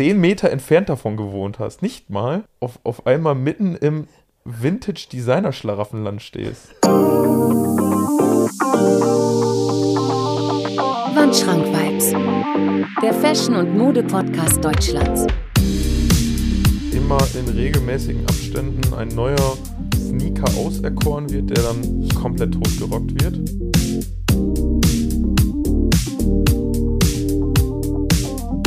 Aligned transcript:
zehn 0.00 0.18
Meter 0.18 0.48
entfernt 0.50 0.88
davon 0.88 1.18
gewohnt 1.18 1.58
hast, 1.58 1.82
nicht 1.82 2.08
mal, 2.08 2.44
auf, 2.58 2.78
auf 2.84 3.06
einmal 3.06 3.34
mitten 3.34 3.74
im 3.76 4.06
Vintage-Designer-Schlaraffenland 4.46 6.22
stehst. 6.22 6.70
Wandschrank-Vibes, 11.14 12.12
der 13.02 13.12
Fashion- 13.12 13.56
und 13.56 13.76
Mode-Podcast 13.76 14.64
Deutschlands. 14.64 15.26
Immer 16.92 17.18
in 17.38 17.46
regelmäßigen 17.54 18.26
Abständen 18.26 18.94
ein 18.94 19.08
neuer 19.08 19.58
Sneaker 19.96 20.50
auserkoren 20.56 21.28
wird, 21.28 21.50
der 21.50 21.62
dann 21.62 22.08
komplett 22.18 22.54
totgerockt 22.54 23.22
wird. 23.22 23.69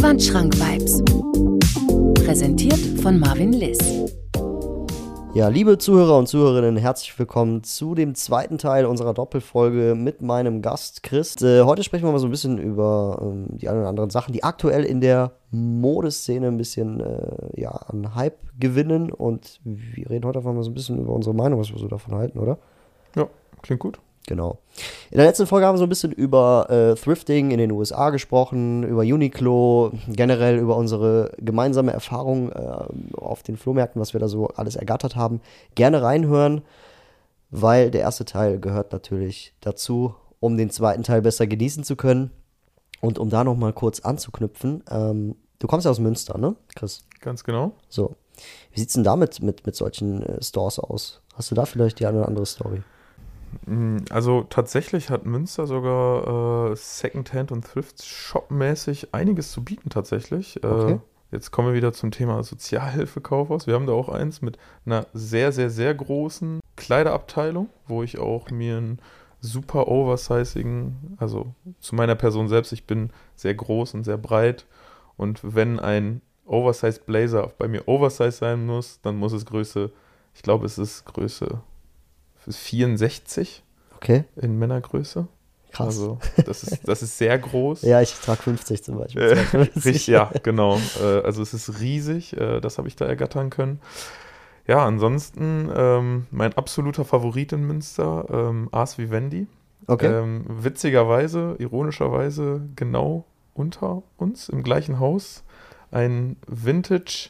Wandschrank-Vibes. 0.04 1.02
Präsentiert 2.26 2.78
von 3.02 3.18
Marvin 3.18 3.54
Liss. 3.54 3.80
Ja, 5.34 5.48
liebe 5.48 5.78
Zuhörer 5.78 6.18
und 6.18 6.28
Zuhörerinnen, 6.28 6.76
herzlich 6.76 7.18
willkommen 7.18 7.64
zu 7.64 7.96
dem 7.96 8.14
zweiten 8.14 8.58
Teil 8.58 8.86
unserer 8.86 9.14
Doppelfolge 9.14 9.96
mit 9.96 10.22
meinem 10.22 10.62
Gast 10.62 11.04
Chris. 11.04 11.42
Äh, 11.42 11.62
heute 11.62 11.86
sprechen 11.86 12.04
wir 12.04 12.12
mal 12.12 12.20
so 12.20 12.28
ein 12.28 12.32
bisschen 12.32 12.58
über 12.58 13.18
ähm, 13.22 13.46
die 13.52 13.70
ein 13.70 13.78
oder 13.78 13.88
anderen 13.88 14.10
Sachen, 14.10 14.34
die 14.34 14.44
aktuell 14.44 14.84
in 14.84 15.00
der 15.00 15.32
Modeszene 15.52 16.48
ein 16.48 16.58
bisschen 16.58 17.00
äh, 17.00 17.62
ja, 17.62 17.72
an 17.72 18.14
Hype 18.14 18.40
gewinnen. 18.60 19.10
Und 19.10 19.62
wir 19.64 20.10
reden 20.10 20.26
heute 20.26 20.40
einfach 20.40 20.52
mal 20.52 20.64
so 20.64 20.72
ein 20.72 20.74
bisschen 20.74 21.00
über 21.00 21.14
unsere 21.14 21.34
Meinung, 21.34 21.62
was 21.62 21.72
wir 21.72 21.80
so 21.80 21.88
davon 21.88 22.14
halten, 22.16 22.40
oder? 22.40 22.58
Ja, 23.16 23.30
klingt 23.62 23.80
gut. 23.80 24.00
Genau. 24.28 24.60
In 25.12 25.18
der 25.18 25.28
letzten 25.28 25.48
Folge 25.48 25.66
haben 25.66 25.76
wir 25.76 25.80
so 25.80 25.86
ein 25.86 25.90
bisschen 25.90 26.12
über 26.12 26.70
äh, 26.70 26.96
Thrifting 26.96 27.52
in 27.52 27.58
den 27.58 27.72
USA 27.72 28.10
gesprochen, 28.10 28.84
über 28.84 29.02
Uniqlo, 29.02 29.92
generell 30.08 30.58
über 30.58 30.78
unsere 30.78 31.32
gemeinsame 31.40 31.92
Erfahrung 31.92 32.52
äh, 32.52 33.18
auf 33.18 33.44
den 33.44 33.58
Flohmärkten, 33.58 34.02
was 34.02 34.14
wir 34.14 34.20
da 34.20 34.30
so 34.30 34.48
alles 34.48 34.76
ergattert 34.76 35.16
haben. 35.16 35.42
Gerne 35.76 36.02
reinhören, 36.02 36.62
weil 37.52 37.92
der 37.92 38.02
erste 38.02 38.24
Teil 38.24 38.60
gehört 38.60 38.94
natürlich 38.94 39.54
dazu, 39.60 40.16
um 40.40 40.58
den 40.58 40.70
zweiten 40.70 41.04
Teil 41.04 41.22
besser 41.22 41.46
genießen 41.46 41.84
zu 41.84 41.96
können. 41.96 42.32
Und 43.02 43.20
um 43.20 43.30
da 43.30 43.44
nochmal 43.44 43.74
kurz 43.74 44.00
anzuknüpfen, 44.00 44.84
ähm, 44.90 45.36
du 45.60 45.68
kommst 45.68 45.84
ja 45.84 45.92
aus 45.92 46.00
Münster, 46.00 46.38
ne, 46.38 46.56
Chris? 46.74 47.04
Ganz 47.20 47.44
genau. 47.44 47.74
So. 47.90 48.16
Wie 48.72 48.80
sieht's 48.80 48.94
denn 48.94 49.04
damit 49.04 49.42
mit, 49.42 49.66
mit 49.66 49.76
solchen 49.76 50.24
äh, 50.24 50.42
Stores 50.42 50.80
aus? 50.80 51.22
Hast 51.36 51.52
du 51.52 51.56
da 51.56 51.66
vielleicht 51.66 52.00
die 52.00 52.06
eine 52.06 52.20
oder 52.20 52.28
andere 52.30 52.46
Story? 52.46 52.82
Mm, 53.66 53.98
Also 54.10 54.44
tatsächlich 54.50 55.10
hat 55.10 55.26
Münster 55.26 55.68
sogar 55.68 56.72
äh, 56.72 56.76
Secondhand 56.76 57.52
und 57.52 57.66
Thrift 57.66 58.04
Shop 58.04 58.52
mäßig 58.52 59.14
einiges 59.14 59.52
zu 59.52 59.64
bieten 59.64 59.90
tatsächlich. 59.90 60.64
Äh, 60.64 60.68
Okay. 60.68 61.00
jetzt 61.32 61.52
kommen 61.52 61.70
wir 61.70 61.76
wieder 61.76 61.94
zum 61.94 62.12
Thema 62.12 62.44
Sozialhilfekaufhaus. 62.44 63.68
Wir 63.68 63.76
haben 63.76 63.88
da 63.88 63.94
auch 63.94 64.10
eins 64.10 64.42
mit 64.42 64.58
einer 64.86 65.08
sehr, 65.14 65.52
sehr, 65.52 65.70
sehr 65.70 65.94
großen 65.94 66.60
Kleiderabteilung, 66.76 67.70
wo 67.88 68.04
ich 68.04 68.20
auch 68.20 68.50
mir 68.52 68.78
einen 68.78 69.00
super 69.42 69.88
oversizigen, 69.90 71.16
also 71.18 71.54
zu 71.80 71.96
meiner 71.96 72.16
Person 72.16 72.48
selbst, 72.48 72.72
ich 72.72 72.86
bin 72.86 73.10
sehr 73.36 73.54
groß 73.54 73.94
und 73.94 74.04
sehr 74.06 74.18
breit 74.18 74.66
und 75.18 75.42
wenn 75.44 75.80
ein 75.80 76.22
Oversized 76.46 77.06
Blazer 77.06 77.52
bei 77.58 77.68
mir 77.68 77.88
Oversize 77.88 78.32
sein 78.32 78.66
muss, 78.66 79.00
dann 79.02 79.18
muss 79.18 79.34
es 79.34 79.46
Größe, 79.46 79.92
ich 80.34 80.42
glaube 80.44 80.66
es 80.66 80.78
ist 80.78 81.06
Größe 81.06 81.62
64 82.50 83.64
Okay, 83.98 84.26
in 84.36 84.60
Männergröße. 84.60 85.28
krass. 85.72 85.88
Also 85.88 86.18
das 86.46 86.64
ist, 86.64 86.88
das 86.88 87.02
ist 87.02 87.18
sehr 87.18 87.38
groß. 87.40 87.82
ja, 87.84 88.02
ich 88.02 88.14
trage 88.14 88.42
50 88.42 88.84
zum 88.84 88.98
Beispiel. 88.98 89.22
Äh, 89.22 89.36
52. 89.52 89.86
richtig, 89.86 90.08
ja, 90.08 90.30
genau. 90.44 90.80
Äh, 91.02 91.22
also 91.22 91.42
es 91.42 91.54
ist 91.54 91.80
riesig, 91.80 92.36
äh, 92.38 92.60
das 92.60 92.78
habe 92.78 92.88
ich 92.88 92.96
da 92.96 93.06
ergattern 93.06 93.50
können. 93.50 93.80
Ja, 94.68 94.86
ansonsten 94.86 95.70
ähm, 95.76 96.28
mein 96.32 96.54
absoluter 96.54 97.04
Favorit 97.06 97.52
in 97.52 97.64
Münster, 97.66 98.26
ähm, 98.30 98.70
Ars 98.72 98.98
Vivendi. 98.98 99.48
Okay. 99.88 100.08
Ähm, 100.08 100.46
witzigerweise, 100.48 101.56
ironischerweise 101.60 102.62
genau 102.76 103.26
unter 103.54 104.04
uns 104.18 104.48
im 104.50 104.64
gleichen 104.64 105.00
Haus 105.00 105.44
ein 105.92 106.38
Vintage, 106.48 107.30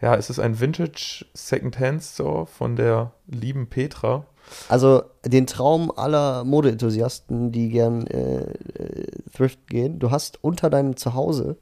ja, 0.00 0.14
es 0.14 0.28
ist 0.30 0.38
ein 0.38 0.60
Vintage 0.60 1.24
Secondhand 1.34 2.02
Store 2.02 2.46
von 2.46 2.76
der 2.76 3.12
lieben 3.26 3.66
Petra. 3.66 4.26
Also 4.68 5.02
den 5.24 5.46
Traum 5.46 5.92
aller 5.94 6.44
Modeenthusiasten, 6.44 7.52
die 7.52 7.68
gern 7.68 8.06
äh, 8.06 8.42
äh, 8.42 9.06
Thrift 9.34 9.66
gehen. 9.68 9.98
Du 9.98 10.10
hast 10.10 10.42
unter 10.42 10.70
deinem 10.70 10.96
Zuhause 10.96 11.56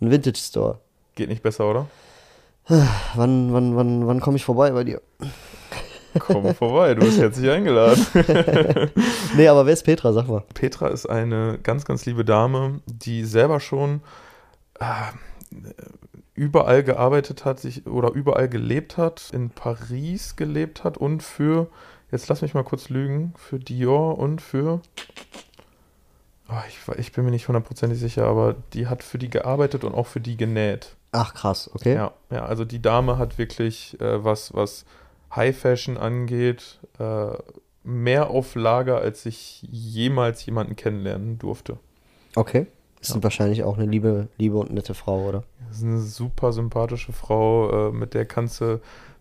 einen 0.00 0.10
Vintage 0.10 0.38
Store. 0.38 0.78
Geht 1.14 1.28
nicht 1.28 1.42
besser, 1.42 1.68
oder? 1.68 1.86
Wann, 3.14 3.52
wann, 3.52 3.76
wann, 3.76 4.06
wann 4.06 4.20
komme 4.20 4.36
ich 4.36 4.44
vorbei 4.44 4.70
bei 4.70 4.84
dir? 4.84 5.00
Komm 6.18 6.54
vorbei, 6.54 6.94
du 6.94 7.02
bist 7.02 7.18
herzlich 7.20 7.50
eingeladen. 7.50 8.04
Nee, 9.36 9.46
aber 9.46 9.66
wer 9.66 9.72
ist 9.72 9.84
Petra? 9.84 10.12
Sag 10.12 10.26
mal. 10.26 10.42
Petra 10.54 10.88
ist 10.88 11.06
eine 11.06 11.58
ganz, 11.62 11.84
ganz 11.84 12.04
liebe 12.04 12.24
Dame, 12.24 12.80
die 12.86 13.24
selber 13.24 13.60
schon 13.60 14.02
äh, 14.80 14.84
überall 16.34 16.82
gearbeitet 16.82 17.44
hat, 17.44 17.60
sich 17.60 17.86
oder 17.86 18.12
überall 18.12 18.48
gelebt 18.48 18.96
hat, 18.96 19.30
in 19.32 19.50
Paris 19.50 20.34
gelebt 20.34 20.82
hat 20.82 20.98
und 20.98 21.22
für, 21.22 21.68
jetzt 22.10 22.28
lass 22.28 22.42
mich 22.42 22.54
mal 22.54 22.64
kurz 22.64 22.88
lügen, 22.88 23.32
für 23.36 23.58
Dior 23.58 24.18
und 24.18 24.40
für, 24.42 24.80
oh, 26.48 26.54
ich, 26.68 26.98
ich 26.98 27.12
bin 27.12 27.24
mir 27.24 27.30
nicht 27.30 27.48
hundertprozentig 27.48 27.98
sicher, 27.98 28.26
aber 28.26 28.54
die 28.72 28.86
hat 28.86 29.02
für 29.02 29.18
die 29.18 29.30
gearbeitet 29.30 29.84
und 29.84 29.94
auch 29.94 30.06
für 30.06 30.20
die 30.20 30.36
genäht. 30.36 30.96
Ach 31.12 31.34
krass, 31.34 31.70
okay. 31.74 31.94
Ja, 31.94 32.12
ja, 32.30 32.44
also 32.44 32.64
die 32.64 32.80
Dame 32.82 33.18
hat 33.18 33.38
wirklich 33.38 34.00
äh, 34.00 34.24
was, 34.24 34.54
was 34.54 34.84
High 35.34 35.56
Fashion 35.56 35.96
angeht, 35.96 36.78
äh, 36.98 37.32
mehr 37.82 38.30
auf 38.30 38.54
Lager, 38.54 38.98
als 38.98 39.26
ich 39.26 39.62
jemals 39.62 40.44
jemanden 40.46 40.76
kennenlernen 40.76 41.38
durfte. 41.38 41.78
Okay. 42.36 42.66
Ist 43.00 43.14
Ja. 43.14 43.22
wahrscheinlich 43.22 43.64
auch 43.64 43.78
eine 43.78 43.86
liebe, 43.86 44.28
liebe 44.36 44.58
und 44.58 44.72
nette 44.72 44.92
Frau, 44.94 45.26
oder? 45.26 45.44
Das 45.68 45.78
ist 45.78 45.84
eine 45.84 46.00
super 46.00 46.52
sympathische 46.52 47.12
Frau, 47.12 47.88
äh, 47.88 47.92
mit 47.92 48.12
der 48.14 48.26
kannst 48.26 48.60
du, 48.60 48.80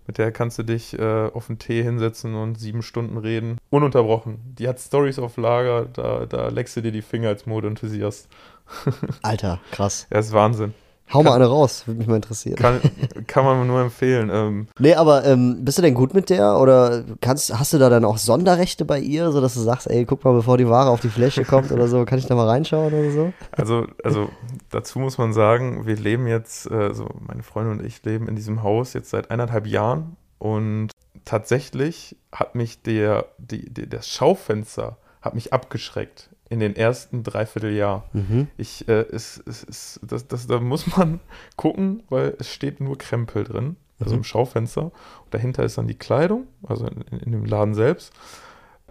mit 0.09 0.17
der 0.17 0.31
kannst 0.31 0.57
du 0.57 0.63
dich 0.63 0.97
äh, 0.97 1.29
auf 1.31 1.49
einen 1.49 1.59
Tee 1.59 1.83
hinsetzen 1.83 2.33
und 2.33 2.59
sieben 2.59 2.81
Stunden 2.81 3.19
reden. 3.19 3.59
Ununterbrochen. 3.69 4.39
Die 4.57 4.67
hat 4.67 4.79
Stories 4.79 5.19
auf 5.19 5.37
Lager, 5.37 5.85
da, 5.85 6.25
da 6.25 6.47
leckst 6.47 6.75
du 6.75 6.81
dir 6.81 6.91
die 6.91 7.03
Finger 7.03 7.29
als 7.29 7.45
Modeenthusiast. 7.45 8.27
Alter, 9.21 9.59
krass. 9.69 10.07
Ja, 10.11 10.17
ist 10.17 10.33
Wahnsinn. 10.33 10.73
Hau 11.11 11.23
mal 11.23 11.31
Kann- 11.31 11.41
eine 11.41 11.49
raus, 11.49 11.87
würde 11.87 11.97
mich 11.97 12.07
mal 12.07 12.17
interessieren. 12.17 12.55
Kann, 12.55 12.79
kann 13.27 13.43
man 13.43 13.65
nur 13.67 13.81
empfehlen. 13.81 14.29
Ähm, 14.31 14.67
Nee, 14.79 14.93
aber 14.93 15.25
ähm, 15.25 15.65
bist 15.65 15.77
du 15.77 15.81
denn 15.81 15.93
gut 15.95 16.13
mit 16.13 16.29
der 16.29 16.59
oder 16.59 17.03
kannst, 17.21 17.57
hast 17.57 17.73
du 17.73 17.77
da 17.79 17.89
dann 17.89 18.05
auch 18.05 18.17
Sonderrechte 18.17 18.85
bei 18.85 18.99
ihr, 18.99 19.31
sodass 19.31 19.55
du 19.55 19.61
sagst, 19.61 19.89
ey, 19.89 20.05
guck 20.05 20.23
mal, 20.23 20.33
bevor 20.33 20.57
die 20.57 20.69
Ware 20.69 20.89
auf 20.89 20.99
die 21.01 21.09
Fläche 21.09 21.43
kommt 21.45 21.71
oder 21.71 21.87
so, 21.87 22.05
kann 22.05 22.19
ich 22.19 22.27
da 22.27 22.35
mal 22.35 22.47
reinschauen 22.47 22.93
oder 22.93 23.11
so? 23.11 23.33
Also, 23.51 23.87
also 24.03 24.29
dazu 24.69 24.99
muss 24.99 25.17
man 25.17 25.33
sagen, 25.33 25.87
wir 25.87 25.95
leben 25.95 26.27
jetzt, 26.27 26.69
äh, 26.69 26.93
so 26.93 27.07
meine 27.27 27.41
Freundin 27.43 27.79
und 27.79 27.85
ich 27.85 28.03
leben 28.05 28.27
in 28.27 28.35
diesem 28.35 28.61
Haus 28.61 28.93
jetzt 28.93 29.09
seit 29.09 29.31
eineinhalb 29.31 29.65
Jahren 29.67 30.15
und 30.37 30.91
tatsächlich 31.25 32.17
hat 32.31 32.55
mich 32.55 32.81
der, 32.81 33.25
die, 33.37 33.71
die, 33.73 33.87
das 33.89 34.07
Schaufenster 34.07 34.97
hat 35.21 35.35
mich 35.35 35.53
abgeschreckt 35.53 36.29
in 36.49 36.59
den 36.59 36.75
ersten 36.75 37.23
Dreivierteljahr. 37.23 38.05
Mhm. 38.13 38.47
Ich, 38.57 38.87
äh, 38.87 39.05
es, 39.11 39.41
es, 39.45 39.63
es, 39.63 39.99
das, 40.03 40.27
das, 40.27 40.47
da 40.47 40.59
muss 40.59 40.95
man 40.97 41.19
gucken, 41.55 42.03
weil 42.09 42.35
es 42.39 42.49
steht 42.51 42.79
nur 42.81 42.97
Krempel 42.97 43.43
drin, 43.43 43.75
also 43.99 44.13
Mhm. 44.13 44.19
im 44.19 44.23
Schaufenster. 44.23 44.83
Und 44.85 45.31
dahinter 45.31 45.63
ist 45.63 45.77
dann 45.77 45.87
die 45.87 45.97
Kleidung, 45.97 46.47
also 46.67 46.87
in, 46.87 47.01
in 47.19 47.31
dem 47.31 47.45
Laden 47.45 47.75
selbst. 47.75 48.13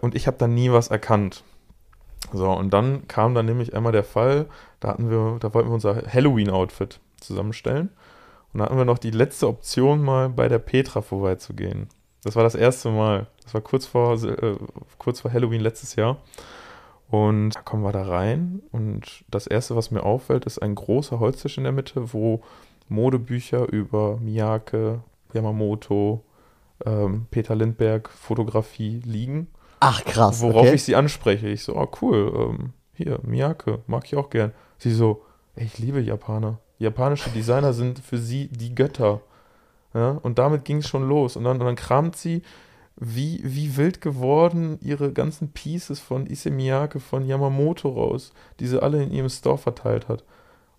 Und 0.01 0.15
ich 0.15 0.27
habe 0.27 0.37
dann 0.37 0.53
nie 0.53 0.71
was 0.71 0.87
erkannt. 0.87 1.43
So, 2.31 2.49
und 2.51 2.71
dann 2.73 3.07
kam 3.07 3.33
dann 3.35 3.45
nämlich 3.45 3.73
einmal 3.75 3.91
der 3.91 4.03
Fall, 4.03 4.45
da 4.79 4.89
hatten 4.89 5.09
wir, 5.09 5.37
da 5.39 5.53
wollten 5.53 5.69
wir 5.69 5.73
unser 5.73 5.95
Halloween-Outfit 6.13 6.99
zusammenstellen. 7.19 7.89
Und 8.53 8.59
da 8.59 8.65
hatten 8.65 8.77
wir 8.77 8.85
noch 8.85 8.97
die 8.99 9.11
letzte 9.11 9.47
Option, 9.47 10.01
mal 10.01 10.29
bei 10.29 10.47
der 10.47 10.59
Petra 10.59 11.01
vorbeizugehen. 11.01 11.87
Das 12.23 12.35
war 12.35 12.43
das 12.43 12.55
erste 12.55 12.89
Mal. 12.89 13.27
Das 13.43 13.53
war 13.53 13.61
kurz 13.61 13.85
vor, 13.85 14.21
äh, 14.23 14.55
kurz 14.97 15.21
vor 15.21 15.31
Halloween 15.31 15.61
letztes 15.61 15.95
Jahr. 15.95 16.17
Und 17.09 17.51
da 17.51 17.61
kommen 17.61 17.83
wir 17.83 17.91
da 17.91 18.03
rein 18.03 18.61
und 18.71 19.23
das 19.31 19.47
erste, 19.47 19.75
was 19.75 19.89
mir 19.89 20.03
auffällt, 20.03 20.45
ist 20.45 20.59
ein 20.59 20.75
großer 20.75 21.19
Holztisch 21.19 21.57
in 21.57 21.63
der 21.63 21.73
Mitte, 21.73 22.13
wo 22.13 22.41
Modebücher 22.87 23.71
über 23.71 24.17
Miyake, 24.17 25.01
Yamamoto, 25.33 26.23
ähm, 26.85 27.25
Peter 27.31 27.55
Lindbergh, 27.55 28.09
Fotografie 28.09 29.01
liegen. 29.03 29.47
Ach 29.79 30.03
krass, 30.05 30.41
Worauf 30.41 30.67
okay. 30.67 30.75
ich 30.75 30.83
sie 30.83 30.95
anspreche. 30.95 31.47
Ich 31.47 31.63
so, 31.63 31.75
oh 31.75 31.87
cool, 32.01 32.31
ähm, 32.35 32.73
hier, 32.93 33.19
Miyake, 33.23 33.79
mag 33.87 34.05
ich 34.05 34.15
auch 34.15 34.29
gern. 34.29 34.51
Sie 34.77 34.91
so, 34.91 35.23
ey, 35.55 35.65
ich 35.65 35.79
liebe 35.79 36.01
Japaner. 36.01 36.59
Japanische 36.77 37.29
Designer 37.31 37.73
sind 37.73 37.99
für 37.99 38.17
sie 38.17 38.49
die 38.49 38.75
Götter. 38.75 39.21
Ja, 39.93 40.11
und 40.21 40.37
damit 40.37 40.65
ging 40.65 40.77
es 40.77 40.87
schon 40.87 41.07
los. 41.07 41.35
Und 41.35 41.45
dann, 41.45 41.59
und 41.59 41.65
dann 41.65 41.75
kramt 41.75 42.15
sie, 42.15 42.43
wie, 42.99 43.39
wie 43.43 43.77
wild 43.77 44.01
geworden 44.01 44.77
ihre 44.81 45.13
ganzen 45.13 45.51
Pieces 45.51 45.99
von 45.99 46.27
Issey 46.27 46.51
Miyake, 46.51 46.99
von 46.99 47.25
Yamamoto 47.25 47.89
raus, 47.89 48.33
die 48.59 48.67
sie 48.67 48.81
alle 48.81 49.01
in 49.01 49.11
ihrem 49.11 49.29
Store 49.29 49.57
verteilt 49.57 50.07
hat. 50.09 50.23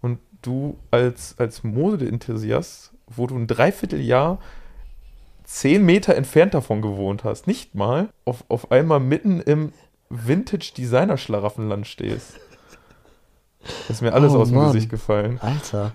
Und 0.02 0.19
du 0.43 0.76
als, 0.90 1.34
als 1.38 1.64
Mode-Enthusiast, 1.64 2.93
wo 3.06 3.26
du 3.26 3.37
ein 3.37 3.46
Dreivierteljahr 3.46 4.38
zehn 5.44 5.84
Meter 5.84 6.14
entfernt 6.14 6.55
davon 6.55 6.82
gewohnt 6.82 7.25
hast, 7.25 7.46
nicht 7.46 7.75
mal, 7.75 8.11
auf, 8.25 8.44
auf 8.49 8.70
einmal 8.70 9.00
mitten 9.00 9.40
im 9.40 9.73
Vintage-Designer-Schlaraffenland 10.11 11.87
stehst. 11.87 12.38
Das 13.88 13.96
ist 13.96 14.02
mir 14.02 14.12
alles 14.12 14.32
Oh, 14.32 14.40
aus 14.40 14.49
dem 14.49 14.56
Mann. 14.58 14.73
Gesicht 14.73 14.90
gefallen. 14.90 15.38
Alter. 15.40 15.93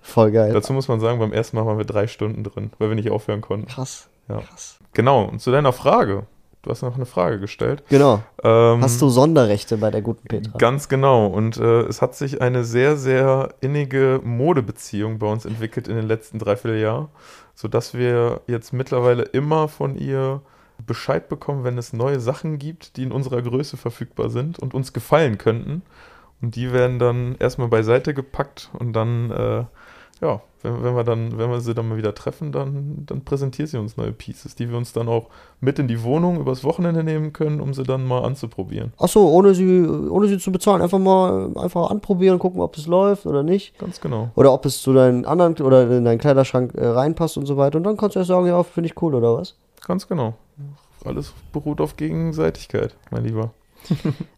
Voll 0.00 0.30
geil. 0.32 0.52
Dazu 0.52 0.72
muss 0.72 0.88
man 0.88 1.00
sagen, 1.00 1.18
beim 1.18 1.32
ersten 1.32 1.56
Mal 1.56 1.66
waren 1.66 1.78
wir 1.78 1.84
drei 1.84 2.06
Stunden 2.06 2.44
drin, 2.44 2.70
weil 2.78 2.88
wir 2.88 2.94
nicht 2.94 3.10
aufhören 3.10 3.40
konnten. 3.40 3.66
Krass. 3.66 4.08
Ja. 4.28 4.40
Krass. 4.40 4.78
Genau, 4.92 5.24
und 5.24 5.40
zu 5.40 5.50
deiner 5.50 5.72
Frage. 5.72 6.26
Du 6.62 6.70
hast 6.72 6.82
noch 6.82 6.96
eine 6.96 7.06
Frage 7.06 7.38
gestellt. 7.38 7.84
Genau. 7.88 8.24
Ähm, 8.42 8.82
Hast 8.82 9.00
du 9.00 9.08
Sonderrechte 9.08 9.76
bei 9.76 9.92
der 9.92 10.02
guten 10.02 10.26
Petra? 10.26 10.58
Ganz 10.58 10.88
genau. 10.88 11.28
Und 11.28 11.58
äh, 11.58 11.82
es 11.82 12.02
hat 12.02 12.16
sich 12.16 12.42
eine 12.42 12.64
sehr, 12.64 12.96
sehr 12.96 13.54
innige 13.60 14.20
Modebeziehung 14.24 15.20
bei 15.20 15.28
uns 15.28 15.44
entwickelt 15.44 15.86
in 15.86 15.94
den 15.94 16.08
letzten 16.08 16.40
Dreivierteljahr, 16.40 17.08
sodass 17.54 17.94
wir 17.94 18.40
jetzt 18.48 18.72
mittlerweile 18.72 19.22
immer 19.22 19.68
von 19.68 19.96
ihr 19.96 20.40
Bescheid 20.84 21.28
bekommen, 21.28 21.62
wenn 21.62 21.78
es 21.78 21.92
neue 21.92 22.18
Sachen 22.18 22.58
gibt, 22.58 22.96
die 22.96 23.04
in 23.04 23.12
unserer 23.12 23.42
Größe 23.42 23.76
verfügbar 23.76 24.28
sind 24.28 24.58
und 24.58 24.74
uns 24.74 24.92
gefallen 24.92 25.38
könnten. 25.38 25.82
Und 26.42 26.56
die 26.56 26.72
werden 26.72 26.98
dann 26.98 27.36
erstmal 27.38 27.68
beiseite 27.68 28.12
gepackt 28.12 28.70
und 28.76 28.92
dann, 28.92 29.30
äh, 29.30 29.64
ja, 30.20 30.42
wenn, 30.66 30.82
wenn 30.82 30.96
wir 30.96 31.04
dann, 31.04 31.38
wenn 31.38 31.50
wir 31.50 31.60
sie 31.60 31.74
dann 31.74 31.88
mal 31.88 31.96
wieder 31.96 32.14
treffen, 32.14 32.52
dann, 32.52 33.04
dann 33.06 33.22
präsentiert 33.22 33.68
sie 33.68 33.78
uns 33.78 33.96
neue 33.96 34.12
Pieces, 34.12 34.54
die 34.54 34.68
wir 34.68 34.76
uns 34.76 34.92
dann 34.92 35.08
auch 35.08 35.28
mit 35.60 35.78
in 35.78 35.88
die 35.88 36.02
Wohnung 36.02 36.40
übers 36.40 36.64
Wochenende 36.64 37.04
nehmen 37.04 37.32
können, 37.32 37.60
um 37.60 37.72
sie 37.72 37.84
dann 37.84 38.04
mal 38.04 38.24
anzuprobieren. 38.24 38.92
Achso, 38.98 39.26
ohne 39.28 39.54
sie, 39.54 39.86
ohne 39.86 40.26
sie 40.28 40.38
zu 40.38 40.50
bezahlen. 40.50 40.82
Einfach 40.82 40.98
mal 40.98 41.50
einfach 41.56 41.90
anprobieren, 41.90 42.38
gucken, 42.38 42.60
ob 42.60 42.76
es 42.76 42.86
läuft 42.86 43.26
oder 43.26 43.42
nicht. 43.42 43.78
Ganz 43.78 44.00
genau. 44.00 44.30
Oder 44.34 44.52
ob 44.52 44.66
es 44.66 44.82
zu 44.82 44.92
deinen 44.92 45.24
anderen 45.24 45.54
oder 45.58 45.90
in 45.90 46.04
deinen 46.04 46.18
Kleiderschrank 46.18 46.74
äh, 46.74 46.86
reinpasst 46.86 47.36
und 47.36 47.46
so 47.46 47.56
weiter. 47.56 47.78
Und 47.78 47.84
dann 47.84 47.96
kannst 47.96 48.16
du 48.16 48.20
erst 48.20 48.28
sagen, 48.28 48.46
ja, 48.46 48.62
finde 48.62 48.88
ich 48.88 49.00
cool 49.00 49.14
oder 49.14 49.36
was. 49.36 49.54
Ganz 49.86 50.08
genau. 50.08 50.34
Alles 51.04 51.32
beruht 51.52 51.80
auf 51.80 51.96
Gegenseitigkeit, 51.96 52.96
mein 53.10 53.24
Lieber. 53.24 53.52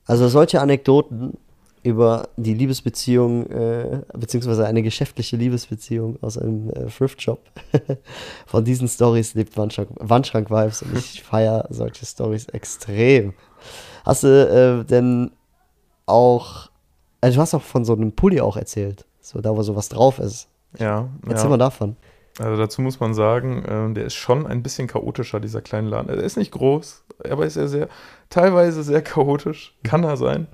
Also 0.07 0.29
solche 0.29 0.63
Anekdoten 0.63 1.37
über 1.89 2.29
die 2.37 2.55
Liebesbeziehung, 2.55 3.47
äh, 3.47 4.03
beziehungsweise 4.13 4.67
eine 4.67 4.83
geschäftliche 4.83 5.37
Liebesbeziehung 5.37 6.19
aus 6.23 6.39
einem 6.39 6.71
äh, 6.71 6.87
Thrift-Shop. 6.87 7.41
Von 8.47 8.65
diesen 8.65 8.89
Stories 8.89 9.35
lebt 9.35 9.57
Wandschrank- 9.57 9.97
Wandschrank-Vibes 9.99 10.83
und 10.83 10.97
ich 10.97 11.23
feiere 11.23 11.67
solche 11.71 12.05
Stories 12.05 12.47
extrem. 12.47 13.33
Hast 14.05 14.23
du 14.23 14.29
äh, 14.29 14.85
denn 14.85 15.33
auch, 16.07 16.71
also 17.21 17.37
du 17.37 17.43
hast 17.43 17.55
auch 17.55 17.63
von 17.63 17.85
so 17.85 17.95
einem 17.95 18.13
Pulli 18.13 18.41
auch 18.41 18.57
erzählt, 18.57 19.05
so 19.21 19.41
da, 19.41 19.57
wo 19.57 19.63
sowas 19.63 19.89
drauf 19.89 20.19
ist. 20.19 20.49
Ja, 20.79 21.09
Erzähl 21.27 21.45
ja. 21.45 21.51
mal 21.51 21.59
davon. 21.59 21.97
Also 22.39 22.57
dazu 22.57 22.83
muss 22.83 23.01
man 23.01 23.15
sagen, 23.15 23.65
ähm, 23.69 23.95
der 23.95 24.05
ist 24.05 24.15
schon 24.15 24.47
ein 24.47 24.63
bisschen 24.63 24.87
chaotischer, 24.87 25.41
dieser 25.41 25.61
kleine 25.61 25.89
Laden. 25.89 26.09
Er 26.09 26.17
ist 26.23 26.37
nicht 26.37 26.53
groß, 26.53 27.05
aber 27.29 27.47
ist 27.47 27.57
er 27.57 27.69
sehr, 27.69 27.89
teilweise 28.31 28.83
sehr 28.83 29.03
chaotisch, 29.03 29.77
kann 29.83 30.05
er 30.05 30.17
sein. 30.17 30.47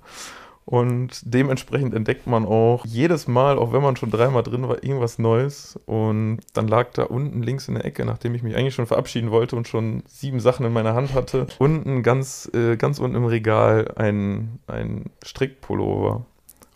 Und 0.67 1.21
dementsprechend 1.23 1.95
entdeckt 1.95 2.27
man 2.27 2.47
auch 2.47 2.87
jedes 2.87 3.29
Mal, 3.29 3.59
auch 3.59 3.73
wenn 3.73 3.83
man 3.83 3.97
schon 3.97 4.11
dreimal 4.11 4.43
drin 4.43 4.67
war, 4.67 4.83
irgendwas 4.83 5.19
Neues. 5.19 5.79
Und 5.85 6.41
dann 6.55 6.69
lag 6.69 6.91
da 6.93 7.05
unten 7.05 7.43
links 7.43 7.69
in 7.69 7.75
der 7.75 7.85
Ecke, 7.85 8.05
nachdem 8.07 8.35
ich 8.35 8.43
mich 8.43 8.57
eigentlich 8.57 8.75
schon 8.75 8.87
verabschieden 8.87 9.31
wollte 9.31 9.57
und 9.57 9.69
schon 9.69 10.03
sieben 10.07 10.41
Sachen 10.41 10.65
in 10.65 10.73
meiner 10.73 10.95
Hand 10.95 11.13
hatte, 11.13 11.47
unten 11.59 12.03
ganz, 12.03 12.51
äh, 12.55 12.77
ganz 12.77 12.99
unten 12.99 13.17
im 13.17 13.27
Regal 13.27 13.93
ein, 13.97 14.59
ein 14.67 15.11
Strickpullover 15.23 16.25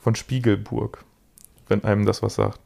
von 0.01 0.15
Spiegelburg, 0.15 1.05
wenn 1.69 1.85
einem 1.85 2.05
das 2.05 2.23
was 2.23 2.35
sagt. 2.35 2.61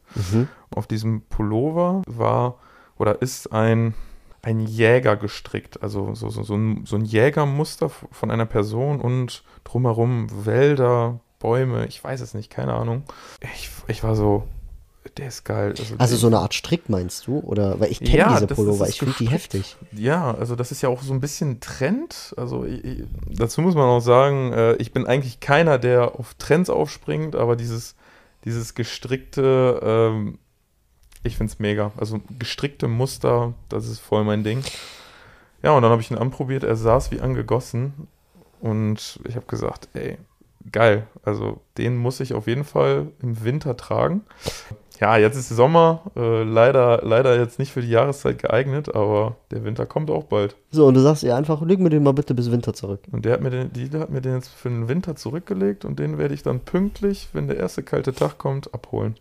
Auf 0.75 0.87
diesem 0.87 1.21
Pullover 1.21 2.01
war 2.05 2.55
oder 2.97 3.21
ist 3.21 3.51
ein, 3.53 3.93
ein 4.43 4.59
Jäger 4.59 5.15
gestrickt, 5.15 5.81
also 5.81 6.13
so, 6.13 6.29
so, 6.29 6.43
so, 6.43 6.53
ein, 6.55 6.85
so 6.85 6.95
ein 6.97 7.05
Jägermuster 7.05 7.89
von 7.89 8.29
einer 8.29 8.45
Person 8.45 9.01
und 9.01 9.43
drumherum 9.63 10.27
Wälder, 10.45 11.19
Bäume, 11.39 11.85
ich 11.87 12.03
weiß 12.03 12.21
es 12.21 12.33
nicht, 12.33 12.49
keine 12.51 12.73
Ahnung. 12.73 13.03
Ich, 13.55 13.69
ich 13.87 14.03
war 14.03 14.15
so, 14.15 14.43
der 15.17 15.27
ist 15.29 15.43
geil. 15.45 15.73
Also 15.77 15.95
der- 15.97 16.07
so 16.07 16.27
eine 16.27 16.39
Art 16.39 16.53
Strick 16.53 16.89
meinst 16.89 17.25
du? 17.27 17.39
Oder 17.39 17.79
weil 17.79 17.91
ich 17.91 17.99
kenne 17.99 18.17
Ja, 18.17 18.33
diese 18.33 18.47
Pullover, 18.47 18.87
ich 18.87 18.99
finde 18.99 19.15
die 19.17 19.27
heftig. 19.29 19.75
Ja, 19.93 20.33
also 20.35 20.55
das 20.55 20.71
ist 20.71 20.81
ja 20.81 20.89
auch 20.89 21.01
so 21.01 21.13
ein 21.13 21.19
bisschen 21.21 21.59
Trend. 21.59 22.33
Also 22.37 22.65
ich, 22.65 22.83
ich, 22.83 23.03
dazu 23.29 23.61
muss 23.61 23.75
man 23.75 23.85
auch 23.87 23.99
sagen, 24.01 24.51
äh, 24.53 24.73
ich 24.75 24.91
bin 24.93 25.05
eigentlich 25.07 25.39
keiner, 25.39 25.77
der 25.79 26.19
auf 26.19 26.33
Trends 26.35 26.69
aufspringt, 26.69 27.35
aber 27.35 27.55
dieses, 27.55 27.95
dieses 28.45 28.73
gestrickte, 28.75 29.79
ähm, 29.83 30.37
ich 31.23 31.37
finde 31.37 31.51
es 31.51 31.59
mega. 31.59 31.91
Also 31.97 32.21
gestrickte 32.37 32.87
Muster, 32.87 33.53
das 33.69 33.87
ist 33.87 33.99
voll 33.99 34.23
mein 34.23 34.43
Ding. 34.43 34.63
Ja, 35.61 35.71
und 35.71 35.81
dann 35.81 35.91
habe 35.91 36.01
ich 36.01 36.11
ihn 36.11 36.17
anprobiert, 36.17 36.63
er 36.63 36.75
saß 36.75 37.11
wie 37.11 37.21
angegossen 37.21 38.07
und 38.59 39.19
ich 39.27 39.35
habe 39.35 39.45
gesagt, 39.45 39.89
ey, 39.93 40.17
geil. 40.71 41.07
Also 41.23 41.61
den 41.77 41.97
muss 41.97 42.19
ich 42.19 42.33
auf 42.33 42.47
jeden 42.47 42.65
Fall 42.65 43.07
im 43.21 43.43
Winter 43.43 43.77
tragen. 43.77 44.21
Ja, 44.99 45.17
jetzt 45.17 45.35
ist 45.35 45.49
Sommer, 45.49 46.01
äh, 46.15 46.43
leider, 46.43 47.01
leider 47.03 47.37
jetzt 47.37 47.59
nicht 47.59 47.71
für 47.71 47.81
die 47.81 47.89
Jahreszeit 47.89 48.39
geeignet, 48.39 48.93
aber 48.93 49.35
der 49.51 49.63
Winter 49.63 49.85
kommt 49.85 50.11
auch 50.11 50.25
bald. 50.25 50.55
So, 50.71 50.85
und 50.85 50.93
du 50.93 51.01
sagst 51.01 51.23
ihr 51.23 51.35
einfach, 51.35 51.61
leg 51.61 51.79
mir 51.79 51.89
den 51.89 52.03
mal 52.03 52.13
bitte 52.13 52.35
bis 52.35 52.51
Winter 52.51 52.73
zurück. 52.73 53.01
Und 53.11 53.25
der 53.25 53.33
hat 53.33 53.41
mir 53.41 53.49
den, 53.49 53.73
die 53.73 53.89
hat 53.97 54.11
mir 54.11 54.21
den 54.21 54.35
jetzt 54.35 54.49
für 54.49 54.69
den 54.69 54.87
Winter 54.87 55.15
zurückgelegt 55.15 55.83
und 55.83 55.99
den 55.99 56.17
werde 56.17 56.33
ich 56.33 56.43
dann 56.43 56.59
pünktlich, 56.59 57.29
wenn 57.33 57.47
der 57.47 57.57
erste 57.57 57.83
kalte 57.83 58.13
Tag 58.13 58.37
kommt, 58.37 58.73
abholen. 58.73 59.15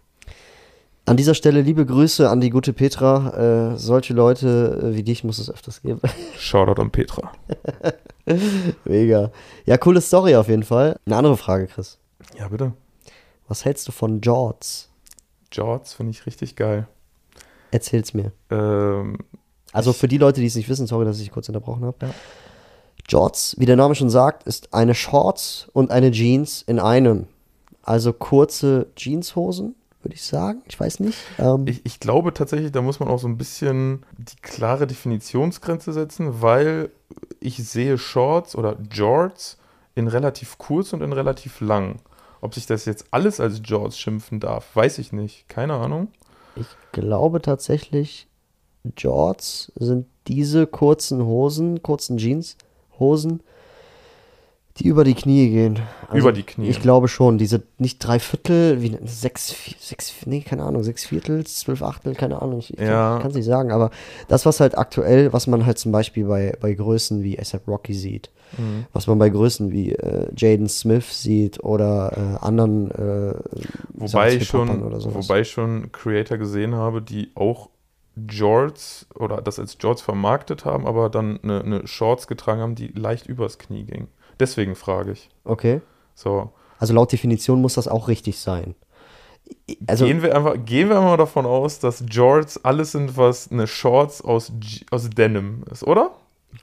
An 1.04 1.16
dieser 1.16 1.34
Stelle 1.34 1.62
liebe 1.62 1.84
Grüße 1.84 2.30
an 2.30 2.40
die 2.40 2.50
gute 2.50 2.72
Petra. 2.72 3.72
Äh, 3.72 3.76
solche 3.76 4.14
Leute 4.14 4.80
äh, 4.82 4.96
wie 4.96 5.02
dich 5.02 5.24
muss 5.24 5.38
es 5.38 5.50
öfters 5.50 5.82
geben. 5.82 6.00
Shoutout 6.38 6.80
an 6.80 6.90
Petra. 6.90 7.32
Mega. 8.84 9.32
Ja, 9.66 9.78
coole 9.78 10.00
Story 10.00 10.36
auf 10.36 10.48
jeden 10.48 10.62
Fall. 10.62 10.98
Eine 11.06 11.16
andere 11.16 11.36
Frage, 11.36 11.66
Chris. 11.66 11.98
Ja, 12.38 12.48
bitte. 12.48 12.72
Was 13.48 13.64
hältst 13.64 13.88
du 13.88 13.92
von 13.92 14.20
Jorts? 14.20 14.88
Jorts 15.50 15.92
finde 15.94 16.12
ich 16.12 16.24
richtig 16.24 16.54
geil. 16.56 16.86
Erzähl's 17.72 18.14
mir. 18.14 18.30
Ähm, 18.50 19.18
Also 19.72 19.92
für 19.92 20.06
die 20.08 20.18
Leute, 20.18 20.40
die 20.40 20.46
es 20.46 20.54
nicht 20.54 20.68
wissen, 20.68 20.86
sorry, 20.86 21.04
dass 21.04 21.18
ich 21.20 21.32
kurz 21.32 21.48
unterbrochen 21.48 21.84
habe. 21.84 21.96
Ja. 22.06 22.10
Jorts, 23.08 23.56
wie 23.58 23.66
der 23.66 23.76
Name 23.76 23.96
schon 23.96 24.08
sagt, 24.08 24.44
ist 24.44 24.72
eine 24.72 24.94
Shorts 24.94 25.66
und 25.72 25.90
eine 25.90 26.12
Jeans 26.12 26.62
in 26.62 26.78
einem. 26.78 27.26
Also 27.82 28.12
kurze 28.12 28.86
Jeanshosen, 28.96 29.74
würde 30.04 30.14
ich 30.14 30.24
sagen. 30.24 30.62
Ich 30.66 30.78
weiß 30.78 31.00
nicht. 31.00 31.18
Ähm, 31.38 31.66
ich, 31.66 31.84
ich 31.84 32.00
glaube 32.00 32.34
tatsächlich, 32.34 32.72
da 32.72 32.82
muss 32.82 33.00
man 33.00 33.08
auch 33.08 33.18
so 33.18 33.28
ein 33.28 33.38
bisschen 33.38 34.04
die 34.18 34.36
klare 34.40 34.86
Definitionsgrenze 34.86 35.92
setzen, 35.92 36.42
weil 36.42 36.90
ich 37.40 37.56
sehe 37.56 37.98
Shorts 37.98 38.56
oder 38.56 38.76
Jorts 38.90 39.58
in 39.94 40.08
relativ 40.08 40.58
kurz 40.58 40.92
und 40.92 41.02
in 41.02 41.12
relativ 41.12 41.60
lang. 41.60 41.96
Ob 42.40 42.54
sich 42.54 42.66
das 42.66 42.84
jetzt 42.84 43.06
alles 43.10 43.40
als 43.40 43.60
Jorts 43.64 43.98
schimpfen 43.98 44.40
darf, 44.40 44.74
weiß 44.74 44.98
ich 44.98 45.12
nicht. 45.12 45.48
Keine 45.48 45.74
Ahnung. 45.74 46.08
Ich 46.56 46.66
glaube 46.92 47.40
tatsächlich, 47.40 48.26
Jorts 48.96 49.72
sind 49.76 50.06
diese 50.26 50.66
kurzen 50.66 51.24
Hosen, 51.24 51.82
kurzen 51.82 52.18
Jeanshosen, 52.18 53.42
die 54.78 54.86
über 54.86 55.04
die 55.04 55.14
Knie 55.14 55.50
gehen. 55.50 55.78
Also 56.08 56.18
Über 56.18 56.32
die 56.32 56.42
Knie. 56.44 56.68
Ich 56.68 56.80
glaube 56.80 57.08
schon, 57.08 57.36
diese 57.38 57.62
nicht 57.78 57.98
drei 57.98 58.18
Viertel, 58.18 58.80
wie 58.82 58.96
sechs, 59.04 59.54
sechs, 59.78 60.12
nee, 60.24 60.40
keine 60.40 60.62
Ahnung, 60.64 60.82
sechs 60.82 61.04
Viertel, 61.04 61.44
zwölf 61.44 61.82
Achtel, 61.82 62.14
keine 62.14 62.40
Ahnung, 62.40 62.60
ich, 62.60 62.70
Ja. 62.78 63.18
kann 63.20 63.30
es 63.30 63.36
nicht 63.36 63.44
sagen, 63.44 63.70
aber 63.70 63.90
das, 64.28 64.46
was 64.46 64.60
halt 64.60 64.76
aktuell, 64.78 65.32
was 65.32 65.46
man 65.46 65.66
halt 65.66 65.78
zum 65.78 65.92
Beispiel 65.92 66.24
bei, 66.26 66.54
bei 66.60 66.72
Größen 66.72 67.22
wie 67.22 67.38
ASAP 67.38 67.68
Rocky 67.68 67.94
sieht, 67.94 68.30
Mhm. 68.58 68.84
was 68.92 69.06
man 69.06 69.18
bei 69.18 69.30
Größen 69.30 69.72
wie 69.72 69.92
äh, 69.92 70.28
Jaden 70.36 70.68
Smith 70.68 71.22
sieht 71.22 71.62
oder 71.64 72.12
äh, 72.40 72.44
anderen 72.44 72.90
äh, 72.90 73.34
Wobei 73.94 74.34
ich, 74.34 74.46
schon, 74.46 74.68
wobei 75.14 75.40
ich 75.40 75.50
schon 75.50 75.90
Creator 75.92 76.36
gesehen 76.38 76.74
habe, 76.74 77.00
die 77.00 77.30
auch 77.34 77.70
Jorts 78.28 79.06
oder 79.14 79.40
das 79.40 79.58
als 79.58 79.76
Jorts 79.80 80.02
vermarktet 80.02 80.64
haben, 80.64 80.86
aber 80.86 81.08
dann 81.08 81.40
eine, 81.42 81.62
eine 81.62 81.86
Shorts 81.86 82.26
getragen 82.26 82.60
haben, 82.60 82.74
die 82.74 82.88
leicht 82.88 83.26
übers 83.26 83.58
Knie 83.58 83.84
ging. 83.84 84.08
Deswegen 84.42 84.74
frage 84.74 85.12
ich. 85.12 85.30
Okay. 85.44 85.80
So, 86.16 86.50
Also 86.80 86.92
laut 86.94 87.12
Definition 87.12 87.60
muss 87.60 87.74
das 87.74 87.86
auch 87.86 88.08
richtig 88.08 88.40
sein. 88.40 88.74
Also, 89.86 90.04
gehen, 90.06 90.20
wir 90.20 90.34
einfach, 90.34 90.56
gehen 90.64 90.88
wir 90.88 91.00
mal 91.00 91.16
davon 91.16 91.46
aus, 91.46 91.78
dass 91.78 92.02
Jorts 92.08 92.64
alles 92.64 92.90
sind, 92.92 93.16
was 93.16 93.52
eine 93.52 93.68
Shorts 93.68 94.20
aus, 94.20 94.50
G 94.58 94.80
aus 94.90 95.08
Denim 95.08 95.62
ist, 95.70 95.84
oder? 95.84 96.10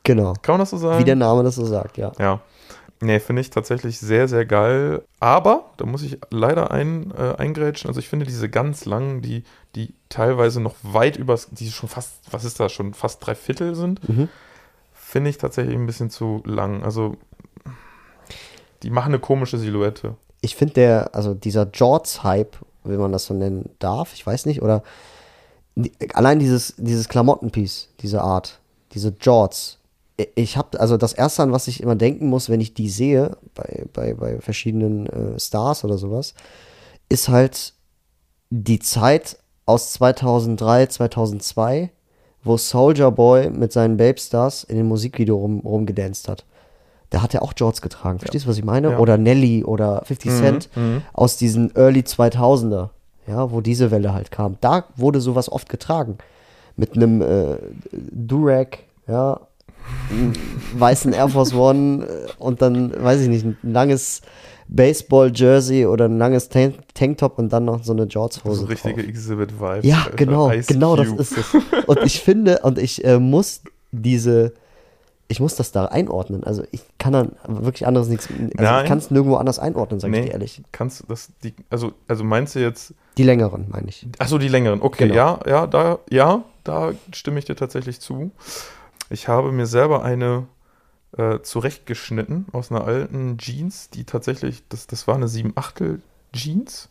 genau. 0.03 0.33
Kann 0.41 0.53
man 0.53 0.59
das 0.59 0.71
so 0.71 0.77
sagen? 0.77 0.99
Wie 0.99 1.05
der 1.05 1.15
Name 1.15 1.43
das 1.43 1.55
so 1.55 1.65
sagt, 1.65 1.97
ja. 1.97 2.11
Ja. 2.19 2.41
Nee, 3.01 3.19
finde 3.21 3.41
ich 3.41 3.49
tatsächlich 3.49 3.97
sehr, 3.97 4.27
sehr 4.27 4.45
geil. 4.45 5.03
Aber, 5.21 5.69
da 5.77 5.85
muss 5.85 6.03
ich 6.03 6.17
leider 6.31 6.71
ein, 6.71 7.13
äh, 7.17 7.35
eingrätschen, 7.37 7.87
also 7.87 7.99
ich 8.01 8.09
finde 8.09 8.25
diese 8.25 8.49
ganz 8.49 8.83
langen, 8.85 9.21
die, 9.21 9.43
die 9.75 9.93
teilweise 10.09 10.59
noch 10.59 10.75
weit 10.83 11.15
übers, 11.15 11.47
die 11.51 11.71
schon 11.71 11.87
fast, 11.87 12.11
was 12.31 12.43
ist 12.43 12.59
das, 12.59 12.73
schon 12.73 12.93
fast 12.93 13.25
drei 13.25 13.35
Viertel 13.35 13.73
sind, 13.75 14.07
Mhm. 14.09 14.27
finde 14.93 15.29
ich 15.29 15.37
tatsächlich 15.37 15.75
ein 15.75 15.85
bisschen 15.85 16.09
zu 16.09 16.41
lang. 16.45 16.83
Also, 16.83 17.15
die 18.83 18.89
machen 18.89 19.09
eine 19.09 19.19
komische 19.19 19.57
Silhouette. 19.57 20.15
Ich 20.41 20.55
finde 20.55 20.75
der, 20.75 21.15
also 21.15 21.33
dieser 21.33 21.67
Jorts-Hype 21.69 22.57
wenn 22.83 22.99
man 22.99 23.11
das 23.11 23.25
so 23.25 23.33
nennen 23.33 23.69
darf, 23.79 24.13
ich 24.13 24.25
weiß 24.25 24.45
nicht, 24.45 24.61
oder 24.61 24.83
allein 26.13 26.39
dieses, 26.39 26.75
dieses 26.77 27.07
Klamottenpiece, 27.07 27.89
diese 28.01 28.21
Art, 28.21 28.59
diese 28.93 29.13
Jorts. 29.19 29.77
Ich 30.35 30.57
habe, 30.57 30.79
also 30.79 30.97
das 30.97 31.13
Erste, 31.13 31.43
an 31.43 31.53
was 31.53 31.67
ich 31.67 31.81
immer 31.81 31.95
denken 31.95 32.27
muss, 32.27 32.49
wenn 32.49 32.59
ich 32.59 32.73
die 32.73 32.89
sehe, 32.89 33.37
bei, 33.55 33.85
bei, 33.93 34.13
bei 34.13 34.41
verschiedenen 34.41 35.05
äh, 35.07 35.39
Stars 35.39 35.85
oder 35.85 35.97
sowas, 35.97 36.33
ist 37.07 37.29
halt 37.29 37.73
die 38.49 38.79
Zeit 38.79 39.37
aus 39.65 39.93
2003, 39.93 40.87
2002, 40.87 41.91
wo 42.43 42.57
Soldier 42.57 43.11
Boy 43.11 43.49
mit 43.49 43.71
seinen 43.71 43.97
Babe 43.97 44.19
Stars 44.19 44.63
in 44.63 44.75
dem 44.75 44.87
Musikvideo 44.87 45.37
rum, 45.37 45.59
rumgedanced 45.61 46.27
hat. 46.27 46.45
Da 47.09 47.21
hat 47.21 47.33
er 47.33 47.41
auch 47.41 47.53
Jorts 47.55 47.81
getragen. 47.81 48.19
Verstehst 48.19 48.45
du, 48.45 48.49
was 48.49 48.57
ich 48.57 48.63
meine? 48.63 48.91
Ja. 48.91 48.99
Oder 48.99 49.17
Nelly 49.17 49.63
oder 49.63 50.03
50 50.05 50.31
Cent 50.31 50.69
aus 51.13 51.37
diesen 51.37 51.75
Early 51.75 52.01
2000er, 52.01 52.89
ja, 53.27 53.51
wo 53.51 53.61
diese 53.61 53.91
Welle 53.91 54.13
halt 54.13 54.31
kam. 54.31 54.57
Da 54.61 54.85
wurde 54.95 55.19
sowas 55.21 55.51
oft 55.51 55.69
getragen. 55.69 56.17
Mit 56.75 56.95
einem 56.95 57.21
äh, 57.21 57.57
Durag, 57.91 58.79
ja, 59.07 59.41
weißen 60.73 61.13
Air 61.13 61.29
Force 61.29 61.53
One 61.53 62.05
äh, 62.05 62.27
und 62.37 62.61
dann, 62.61 62.93
weiß 62.95 63.21
ich 63.21 63.27
nicht, 63.27 63.45
ein 63.45 63.57
langes 63.63 64.21
Baseball-Jersey 64.67 65.85
oder 65.87 66.05
ein 66.05 66.17
langes 66.17 66.49
Tank 66.49 66.75
Tanktop 66.93 67.39
und 67.39 67.51
dann 67.51 67.65
noch 67.65 67.83
so 67.83 67.91
eine 67.91 68.03
Jorts-Hose. 68.03 68.61
So 68.61 68.65
richtige. 68.65 69.01
Exhibit-Vibes. 69.05 69.85
Ja, 69.85 70.07
genau, 70.15 70.51
Ice 70.51 70.71
genau 70.71 70.95
das 70.95 71.07
ist 71.07 71.37
es. 71.37 71.45
Und 71.87 71.99
ich 72.03 72.19
finde, 72.21 72.59
und 72.59 72.77
ich 72.77 73.03
äh, 73.03 73.19
muss 73.19 73.61
diese, 73.91 74.53
ich 75.31 75.39
muss 75.39 75.55
das 75.55 75.71
da 75.71 75.85
einordnen. 75.85 76.43
Also 76.43 76.63
ich 76.71 76.81
kann 76.97 77.13
dann 77.13 77.31
wirklich 77.47 77.85
anderes 77.87 78.07
nichts, 78.09 78.27
also 78.29 78.43
Nein. 78.57 78.83
ich 78.83 78.87
kann 78.89 78.97
es 78.97 79.09
nirgendwo 79.11 79.37
anders 79.37 79.59
einordnen, 79.59 79.99
ich 79.99 80.05
Nee, 80.07 80.23
dir 80.25 80.31
ehrlich. 80.31 80.61
kannst 80.71 81.01
du 81.01 81.05
das, 81.07 81.29
die, 81.43 81.53
also, 81.69 81.93
also 82.07 82.23
meinst 82.23 82.55
du 82.55 82.59
jetzt, 82.59 82.93
Die 83.17 83.23
längeren, 83.23 83.67
meine 83.69 83.87
ich. 83.89 84.07
Achso, 84.17 84.37
die 84.37 84.47
längeren. 84.47 84.81
Okay, 84.81 85.03
Genau. 85.07 85.15
ja, 85.15 85.39
ja, 85.47 85.67
da, 85.67 85.99
ja, 86.09 86.43
da 86.63 86.91
stimme 87.13 87.39
ich 87.39 87.45
dir 87.45 87.55
tatsächlich 87.55 87.99
zu. 88.01 88.31
Ich 89.09 89.27
habe 89.27 89.51
mir 89.51 89.65
selber 89.67 90.03
eine 90.03 90.47
äh, 91.17 91.39
zurechtgeschnitten 91.41 92.47
aus 92.51 92.71
einer 92.71 92.83
alten 92.85 93.37
Jeans, 93.37 93.89
die 93.89 94.03
tatsächlich, 94.03 94.63
das, 94.69 94.87
das 94.87 95.07
war 95.07 95.15
eine 95.15 95.27
7 95.27 95.53
Achtel 95.55 96.01
Jeans. 96.33 96.89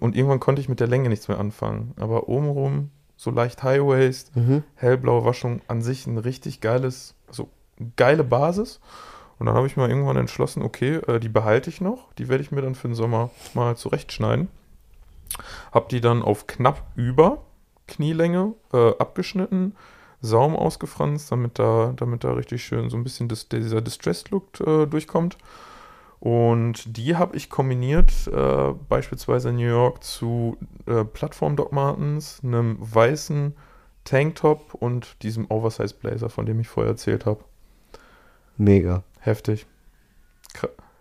Und 0.00 0.14
irgendwann 0.16 0.40
konnte 0.40 0.60
ich 0.60 0.68
mit 0.68 0.78
der 0.80 0.86
Länge 0.86 1.08
nichts 1.08 1.26
mehr 1.28 1.38
anfangen. 1.40 1.92
Aber 1.98 2.28
obenrum 2.28 2.90
so 3.16 3.30
leicht 3.32 3.62
High 3.64 3.80
Waist, 3.82 4.34
Mhm. 4.36 4.62
hellblaue 4.76 5.24
Waschung, 5.24 5.60
an 5.66 5.82
sich 5.82 6.06
ein 6.06 6.18
richtig 6.18 6.60
geiles, 6.60 7.14
geile 7.96 8.24
Basis. 8.24 8.80
Und 9.38 9.46
dann 9.46 9.54
habe 9.54 9.66
ich 9.66 9.76
mal 9.76 9.88
irgendwann 9.88 10.16
entschlossen, 10.16 10.62
okay, 10.62 10.96
äh, 11.06 11.20
die 11.20 11.28
behalte 11.28 11.70
ich 11.70 11.80
noch. 11.80 12.12
Die 12.14 12.28
werde 12.28 12.42
ich 12.42 12.50
mir 12.50 12.62
dann 12.62 12.74
für 12.74 12.88
den 12.88 12.94
Sommer 12.94 13.30
mal 13.54 13.76
zurechtschneiden. 13.76 14.48
Hab 15.72 15.88
die 15.88 16.00
dann 16.00 16.22
auf 16.22 16.46
knapp 16.46 16.82
über 16.96 17.42
Knielänge 17.86 18.54
äh, 18.72 18.90
abgeschnitten, 18.98 19.74
Saum 20.20 20.56
ausgefranst, 20.56 21.30
damit 21.30 21.58
da, 21.58 21.92
damit 21.96 22.24
da 22.24 22.32
richtig 22.32 22.64
schön 22.64 22.90
so 22.90 22.96
ein 22.96 23.04
bisschen 23.04 23.28
dis 23.28 23.48
dieser 23.48 23.80
Distressed-Look 23.80 24.60
äh, 24.60 24.86
durchkommt. 24.86 25.38
Und 26.20 26.96
die 26.96 27.16
habe 27.16 27.36
ich 27.36 27.48
kombiniert, 27.48 28.12
äh, 28.26 28.72
beispielsweise 28.88 29.50
in 29.50 29.56
New 29.56 29.68
York 29.68 30.02
zu 30.02 30.56
äh, 30.86 31.04
Plattform-Doc 31.04 31.70
Martens, 31.70 32.40
einem 32.42 32.76
weißen 32.80 33.54
Tanktop 34.02 34.74
und 34.74 35.22
diesem 35.22 35.48
Oversize-Blazer, 35.48 36.28
von 36.28 36.46
dem 36.46 36.58
ich 36.58 36.68
vorher 36.68 36.92
erzählt 36.92 37.24
habe. 37.24 37.44
Mega. 38.58 39.04
Heftig. 39.20 39.66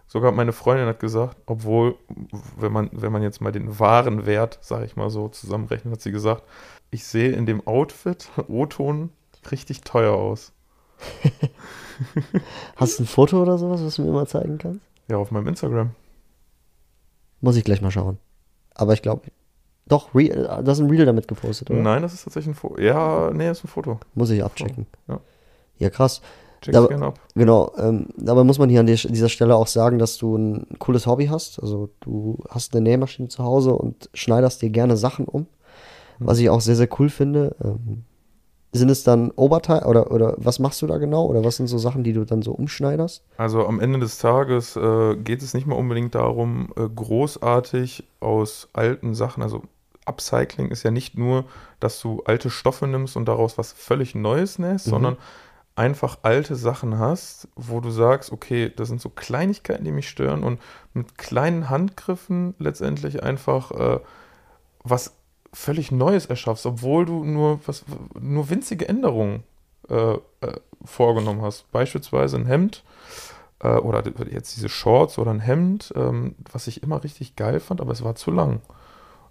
Sogar 0.10 0.32
meine 0.32 0.54
Freundin 0.54 0.88
hat 0.88 1.02
gesagt, 1.02 1.38
obwohl, 1.48 1.96
wenn 2.58 2.72
man, 2.72 2.90
wenn 2.94 3.12
man 3.12 3.22
jetzt 3.22 3.42
mal 3.42 3.52
den 3.52 3.78
wahren 3.78 4.26
Wert, 4.26 4.58
sage 4.62 4.86
ich 4.86 4.96
mal 4.96 5.10
so, 5.10 5.28
zusammenrechnet, 5.28 5.92
hat 5.94 6.02
sie 6.02 6.12
gesagt, 6.12 6.44
ich 6.92 7.04
sehe 7.04 7.32
in 7.32 7.46
dem 7.46 7.66
Outfit 7.68 8.30
O-Ton 8.48 9.10
richtig 9.52 9.82
teuer 9.82 10.14
aus. 10.14 10.54
Hast 12.78 13.00
du 13.00 13.04
ein 13.04 13.08
Foto 13.08 13.42
oder 13.42 13.58
sowas, 13.58 13.84
was 13.84 13.96
du 13.96 14.04
mir 14.04 14.12
mal 14.12 14.28
zeigen 14.28 14.58
kannst? 14.58 14.82
Ja, 15.10 15.18
auf 15.18 15.32
meinem 15.32 15.48
Instagram. 15.48 15.92
Muss 17.42 17.58
ich 17.58 17.64
gleich 17.64 17.82
mal 17.82 17.92
schauen. 17.92 18.18
Aber 18.76 18.94
ich 18.94 19.02
glaube, 19.02 19.24
doch, 19.88 20.14
Re 20.16 20.30
du 20.30 20.66
hast 20.66 20.80
ein 20.80 20.90
Reel 20.90 21.06
damit 21.06 21.28
gepostet, 21.28 21.70
oder? 21.70 21.82
Nein, 21.82 22.02
das 22.02 22.14
ist 22.14 22.24
tatsächlich 22.24 22.56
ein 22.56 22.60
Foto. 22.60 22.82
Ja, 22.82 23.32
nee, 23.34 23.48
das 23.48 23.60
ist 23.60 23.66
ein 23.66 23.70
Foto. 23.70 24.00
Muss 24.16 24.30
ich 24.30 24.44
abchecken. 24.44 24.86
Ja. 25.08 25.20
Ja, 25.78 25.90
krass. 25.90 26.22
Check's 26.62 26.78
Aber- 26.78 26.88
gerne 26.88 27.06
ab. 27.08 27.20
Genau, 27.36 27.72
ähm, 27.78 28.08
dabei 28.18 28.44
muss 28.44 28.60
man 28.60 28.70
hier 28.70 28.80
an 28.80 28.88
dieser 28.88 29.30
Stelle 29.30 29.56
auch 29.56 29.68
sagen, 29.68 30.00
dass 30.00 30.18
du 30.18 30.36
ein 30.38 30.68
cooles 30.80 31.06
Hobby 31.06 31.28
hast. 31.28 31.62
Also 31.62 31.90
du 32.02 32.40
hast 32.50 32.74
eine 32.76 32.82
Nähmaschine 32.84 33.28
zu 33.28 33.44
Hause 33.44 33.74
und 33.74 34.10
schneiderst 34.14 34.62
dir 34.62 34.70
gerne 34.70 34.98
Sachen 34.98 35.26
um, 35.26 35.46
was 36.20 36.40
ich 36.40 36.50
auch 36.50 36.62
sehr, 36.62 36.76
sehr 36.76 36.90
cool 37.00 37.10
finde. 37.10 37.56
Ähm, 37.64 38.04
sind 38.74 38.90
es 38.90 39.04
dann 39.04 39.32
Oberteil 39.32 39.84
oder, 39.86 40.12
oder 40.12 40.36
was 40.38 40.60
machst 40.60 40.82
du 40.82 40.88
da 40.88 40.98
genau? 40.98 41.26
Oder 41.26 41.44
was 41.44 41.56
sind 41.56 41.68
so 41.68 41.78
Sachen, 41.78 42.04
die 42.04 42.14
du 42.14 42.26
dann 42.26 42.42
so 42.42 42.52
umschneiderst? 42.52 43.24
Also 43.38 43.66
am 43.66 43.80
Ende 43.80 43.98
des 44.00 44.18
Tages 44.20 44.76
äh, 44.76 45.16
geht 45.16 45.42
es 45.42 45.54
nicht 45.54 45.66
mal 45.68 45.76
unbedingt 45.76 46.14
darum, 46.16 46.74
äh, 46.76 46.88
großartig 46.94 48.04
aus 48.20 48.70
alten 48.74 49.14
Sachen, 49.16 49.42
also 49.44 49.64
Upcycling 50.06 50.70
ist 50.70 50.84
ja 50.84 50.92
nicht 50.92 51.18
nur, 51.18 51.46
dass 51.82 52.00
du 52.02 52.22
alte 52.26 52.50
Stoffe 52.50 52.88
nimmst 52.88 53.18
und 53.18 53.28
daraus 53.28 53.58
was 53.58 53.74
völlig 53.74 54.16
Neues 54.16 54.58
nähst, 54.58 54.88
Mhm. 54.88 54.92
sondern 54.92 55.18
einfach 55.77 56.19
alte 56.24 56.55
Sachen 56.55 56.98
hast, 56.98 57.48
wo 57.55 57.79
du 57.79 57.91
sagst, 57.91 58.31
okay, 58.31 58.72
das 58.75 58.88
sind 58.88 59.00
so 59.00 59.10
Kleinigkeiten, 59.10 59.86
die 59.86 59.91
mich 59.91 60.10
stören 60.10 60.43
und 60.43 60.60
mit 60.93 61.17
kleinen 61.17 61.69
Handgriffen 61.69 62.55
letztendlich 62.57 63.22
einfach 63.24 63.72
äh, 63.72 64.00
was 64.84 65.15
völlig 65.53 65.91
Neues 65.91 66.25
erschaffst, 66.25 66.65
obwohl 66.65 67.05
du 67.05 67.24
nur 67.24 67.60
was 67.65 67.86
nur 68.19 68.50
winzige 68.50 68.88
Änderungen 68.88 69.43
äh, 69.89 70.13
äh, 70.13 70.19
vorgenommen 70.84 71.41
hast. 71.41 71.72
Beispielsweise 71.72 72.38
ein 72.38 72.46
Hemd 72.46 72.84
äh, 73.60 73.69
oder 73.69 74.03
jetzt 74.31 74.55
diese 74.55 74.69
Shorts 74.69 75.17
oder 75.19 75.31
ein 75.31 75.39
Hemd, 75.39 75.93
ähm, 75.96 76.36
was 76.51 76.67
ich 76.67 76.84
immer 76.84 77.03
richtig 77.03 77.36
geil 77.36 77.60
fand, 77.60 77.81
aber 77.81 77.91
es 77.91 78.03
war 78.03 78.15
zu 78.15 78.31
lang. 78.31 78.62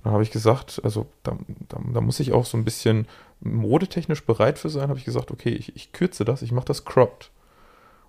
Dann 0.06 0.12
habe 0.12 0.22
ich 0.22 0.30
gesagt, 0.30 0.80
also 0.84 1.06
da, 1.25 1.36
da, 1.68 1.80
da 1.92 2.00
muss 2.00 2.20
ich 2.20 2.32
auch 2.32 2.46
so 2.46 2.56
ein 2.56 2.64
bisschen 2.64 3.08
modetechnisch 3.40 4.25
bereit 4.25 4.56
für 4.56 4.68
sein, 4.68 4.88
habe 4.88 5.00
ich 5.00 5.04
gesagt, 5.04 5.32
okay, 5.32 5.48
ich, 5.48 5.75
ich 5.75 5.90
kürze 5.90 6.25
das, 6.25 6.42
ich 6.42 6.52
mache 6.52 6.66
das 6.66 6.84
cropped. 6.84 7.32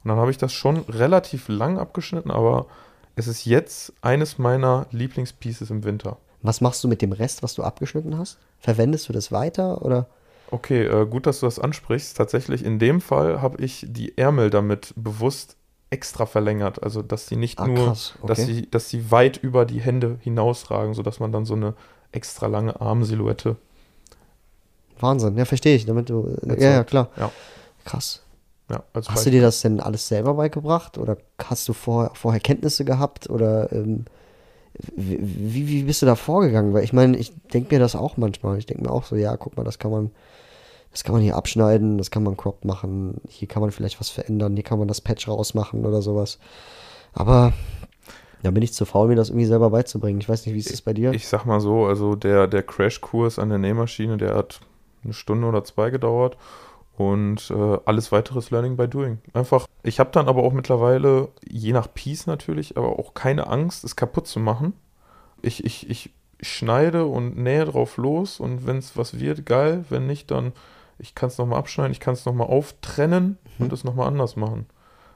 Und 0.04 0.10
dann 0.10 0.20
habe 0.20 0.30
ich 0.30 0.38
das 0.38 0.54
schon 0.54 0.78
relativ 0.82 1.48
lang 1.48 1.80
abgeschnitten, 1.80 2.30
aber 2.30 2.68
es 3.16 3.26
ist 3.26 3.46
jetzt 3.46 3.94
eines 4.04 4.38
meiner 4.38 4.86
Lieblingspieces 4.92 5.72
im 5.72 5.84
Winter. 5.86 6.18
Was 6.44 6.62
machst 6.62 6.84
du 6.84 6.88
mit 6.88 7.02
dem 7.02 7.14
Rest, 7.14 7.42
was 7.42 7.56
du 7.56 7.64
abgeschnitten 7.64 8.16
hast? 8.16 8.38
Verwendest 8.60 9.10
du 9.10 9.14
das 9.14 9.32
weiter 9.32 9.84
oder? 9.84 10.06
Okay, 10.52 10.86
äh, 10.86 11.08
gut, 11.08 11.26
dass 11.26 11.40
du 11.40 11.48
das 11.48 11.58
ansprichst. 11.58 12.16
Tatsächlich, 12.16 12.64
in 12.64 12.78
dem 12.78 13.02
Fall 13.02 13.42
habe 13.42 13.60
ich 13.64 13.88
die 13.90 14.16
Ärmel 14.20 14.52
damit 14.52 14.94
bewusst 14.96 15.57
extra 15.90 16.26
verlängert. 16.26 16.84
Also, 16.84 17.02
dass 17.02 17.28
sie 17.28 17.36
nicht 17.36 17.60
Ah, 17.60 17.68
nur, 17.68 17.86
krass, 17.88 18.14
dass, 18.26 18.40
okay. 18.40 18.54
sie, 18.54 18.70
dass 18.70 18.90
sie 18.90 19.12
weit 19.12 19.38
über 19.38 19.66
die 19.66 19.80
Hände 19.82 20.18
hinausragen, 20.22 20.94
sodass 20.94 21.20
man 21.20 21.32
dann 21.32 21.46
so 21.46 21.54
eine 21.56 21.74
extra 22.12 22.48
lange 22.48 22.80
Armsilhouette. 22.82 23.56
Wahnsinn, 25.00 25.38
ja, 25.38 25.46
verstehe 25.46 25.76
ich. 25.76 25.86
Damit 25.86 26.10
du. 26.10 26.28
Erzeugt. 26.42 26.62
Ja, 26.62 26.72
ja, 26.72 26.84
klar. 26.84 27.10
Ja. 27.18 27.32
Krass. 27.86 28.24
Ja, 28.70 28.84
Hast 28.94 29.26
du 29.26 29.32
dir 29.32 29.42
das 29.42 29.62
denn 29.62 29.80
alles 29.80 30.10
selber 30.10 30.34
beigebracht 30.34 30.98
oder 30.98 31.16
hast 31.42 31.70
du 31.70 31.74
vorher, 31.74 32.12
vorher 32.16 32.42
Kenntnisse 32.42 32.84
gehabt 32.84 33.30
oder 33.30 33.72
ähm, 33.72 34.04
wie, 34.94 35.20
wie 35.22 35.68
wie 35.70 35.84
bist 35.84 36.02
du 36.02 36.06
da 36.06 36.16
vorgegangen? 36.16 36.74
Weil 36.74 36.84
ich 36.84 36.92
meine, 36.92 37.16
ich 37.16 37.32
denke 37.54 37.74
mir 37.74 37.80
das 37.80 37.96
auch 37.96 38.18
manchmal. 38.18 38.58
Ich 38.58 38.66
denke 38.66 38.84
mir 38.84 38.92
auch 38.92 39.06
so, 39.06 39.16
ja, 39.16 39.38
guck 39.38 39.56
mal, 39.56 39.64
das 39.64 39.80
kann 39.80 39.92
man, 39.92 40.12
das 40.98 41.04
kann 41.04 41.14
man 41.14 41.22
hier 41.22 41.36
abschneiden, 41.36 42.00
das 42.00 42.10
kann 42.10 42.24
man 42.24 42.36
cropped 42.36 42.66
machen, 42.66 43.22
hier 43.30 43.48
kann 43.48 43.62
man 43.62 43.70
vielleicht 43.70 44.00
was 44.00 44.10
verändern, 44.10 44.56
hier 44.56 44.64
kann 44.64 44.80
man 44.80 44.88
das 44.88 45.00
Patch 45.00 45.28
rausmachen 45.28 45.86
oder 45.86 46.02
sowas. 46.02 46.40
Aber 47.14 47.54
da 48.42 48.50
bin 48.50 48.64
ich 48.64 48.74
zu 48.74 48.84
faul, 48.84 49.08
mir 49.08 49.16
das 49.16 49.30
irgendwie 49.30 49.46
selber 49.46 49.70
beizubringen. 49.70 50.20
Ich 50.20 50.28
weiß 50.28 50.48
nicht, 50.48 50.56
wie 50.56 50.60
ist 50.60 50.74
das 50.74 50.82
bei 50.82 50.94
dir? 50.94 51.14
Ich 51.14 51.28
sag 51.28 51.46
mal 51.46 51.60
so, 51.60 51.86
also 51.86 52.16
der, 52.16 52.48
der 52.48 52.64
Crashkurs 52.64 53.38
an 53.38 53.50
der 53.50 53.60
Nähmaschine, 53.60 54.18
der 54.18 54.34
hat 54.34 54.60
eine 55.04 55.14
Stunde 55.14 55.46
oder 55.46 55.64
zwei 55.64 55.92
gedauert 55.92 56.36
und 56.98 57.52
äh, 57.52 57.78
alles 57.86 58.12
weitere 58.12 58.40
ist 58.40 58.50
Learning 58.50 58.76
by 58.76 58.88
Doing. 58.88 59.20
Einfach, 59.34 59.68
ich 59.84 60.00
habe 60.00 60.10
dann 60.12 60.28
aber 60.28 60.42
auch 60.42 60.54
mittlerweile, 60.54 61.28
je 61.48 61.74
nach 61.74 61.94
Piece 61.94 62.26
natürlich, 62.26 62.76
aber 62.76 62.98
auch 62.98 63.14
keine 63.14 63.46
Angst, 63.46 63.84
es 63.84 63.96
kaputt 63.96 64.26
zu 64.26 64.40
machen. 64.40 64.74
Ich, 65.44 65.64
ich, 65.64 65.92
ich 65.92 66.10
schneide 66.42 67.06
und 67.06 67.38
nähe 67.38 67.66
drauf 67.66 67.98
los 67.98 68.40
und 68.40 68.66
wenn 68.66 68.78
es 68.78 68.98
was 68.98 69.20
wird, 69.20 69.46
geil. 69.46 69.86
Wenn 69.90 70.08
nicht, 70.08 70.32
dann 70.32 70.54
ich 71.00 71.16
kann 71.16 71.28
es 71.28 71.38
nochmal 71.38 71.60
abschneiden, 71.60 71.92
ich 71.92 72.00
kann 72.00 72.14
es 72.14 72.26
nochmal 72.26 72.48
auftrennen 72.48 73.38
und 73.60 73.72
es 73.74 73.84
nochmal 73.84 74.08
anders 74.08 74.36
machen. 74.36 74.68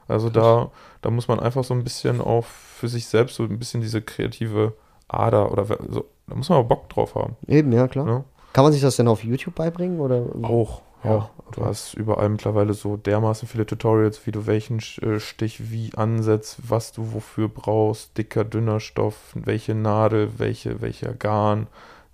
Also 0.08 0.30
da, 0.30 0.70
da 1.00 1.10
muss 1.10 1.28
man 1.28 1.40
einfach 1.40 1.64
so 1.64 1.74
ein 1.74 1.84
bisschen 1.84 2.20
auch 2.20 2.44
für 2.44 2.88
sich 2.88 3.06
selbst 3.06 3.36
so 3.36 3.44
ein 3.44 3.58
bisschen 3.58 3.80
diese 3.80 4.02
kreative 4.02 4.74
Ader 5.08 5.52
oder 5.52 5.66
so, 5.88 6.04
da 6.26 6.34
muss 6.34 6.48
man 6.48 6.58
aber 6.58 6.68
Bock 6.68 6.88
drauf 6.88 7.14
haben. 7.14 7.36
Eben, 7.46 7.72
ja, 7.72 7.88
klar. 7.88 8.04
Ne? 8.04 8.24
Kann 8.52 8.64
man 8.64 8.72
sich 8.72 8.82
das 8.82 8.96
denn 8.96 9.08
auf 9.08 9.24
YouTube 9.24 9.54
beibringen 9.54 10.00
oder? 10.00 10.24
Auch, 10.42 10.82
Ja, 11.04 11.10
Auch, 11.10 11.30
du 11.52 11.64
hast 11.64 11.94
überall 11.94 12.28
mittlerweile 12.28 12.74
so 12.74 12.96
dermaßen 12.96 13.48
viele 13.48 13.66
Tutorials, 13.66 14.26
wie 14.26 14.32
du 14.32 14.46
welchen 14.46 14.78
äh, 15.00 15.20
Stich 15.20 15.70
wie 15.70 15.90
ansetzt, 15.96 16.58
was 16.68 16.92
du 16.92 17.12
wofür 17.12 17.48
brauchst, 17.48 18.16
dicker, 18.18 18.44
dünner 18.44 18.80
Stoff, 18.80 19.16
welche 19.34 19.74
Nadel, 19.74 20.38
welche, 20.38 20.80
welcher 20.80 21.12
Garn, 21.14 21.66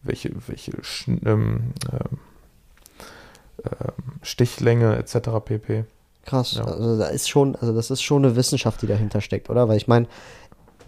welche, 0.02 0.32
welche 0.46 0.72
ähm, 1.25 1.72
ähm, 1.92 2.18
Stichlänge 4.22 4.96
etc. 4.96 5.30
pp. 5.44 5.84
Krass. 6.24 6.54
Ja. 6.54 6.64
Also 6.64 6.98
da 6.98 7.06
ist 7.06 7.28
schon, 7.28 7.56
also 7.56 7.72
das 7.74 7.90
ist 7.90 8.02
schon 8.02 8.24
eine 8.24 8.36
Wissenschaft, 8.36 8.82
die 8.82 8.86
dahinter 8.86 9.20
steckt, 9.20 9.48
oder? 9.50 9.68
Weil 9.68 9.78
ich 9.78 9.88
meine, 9.88 10.06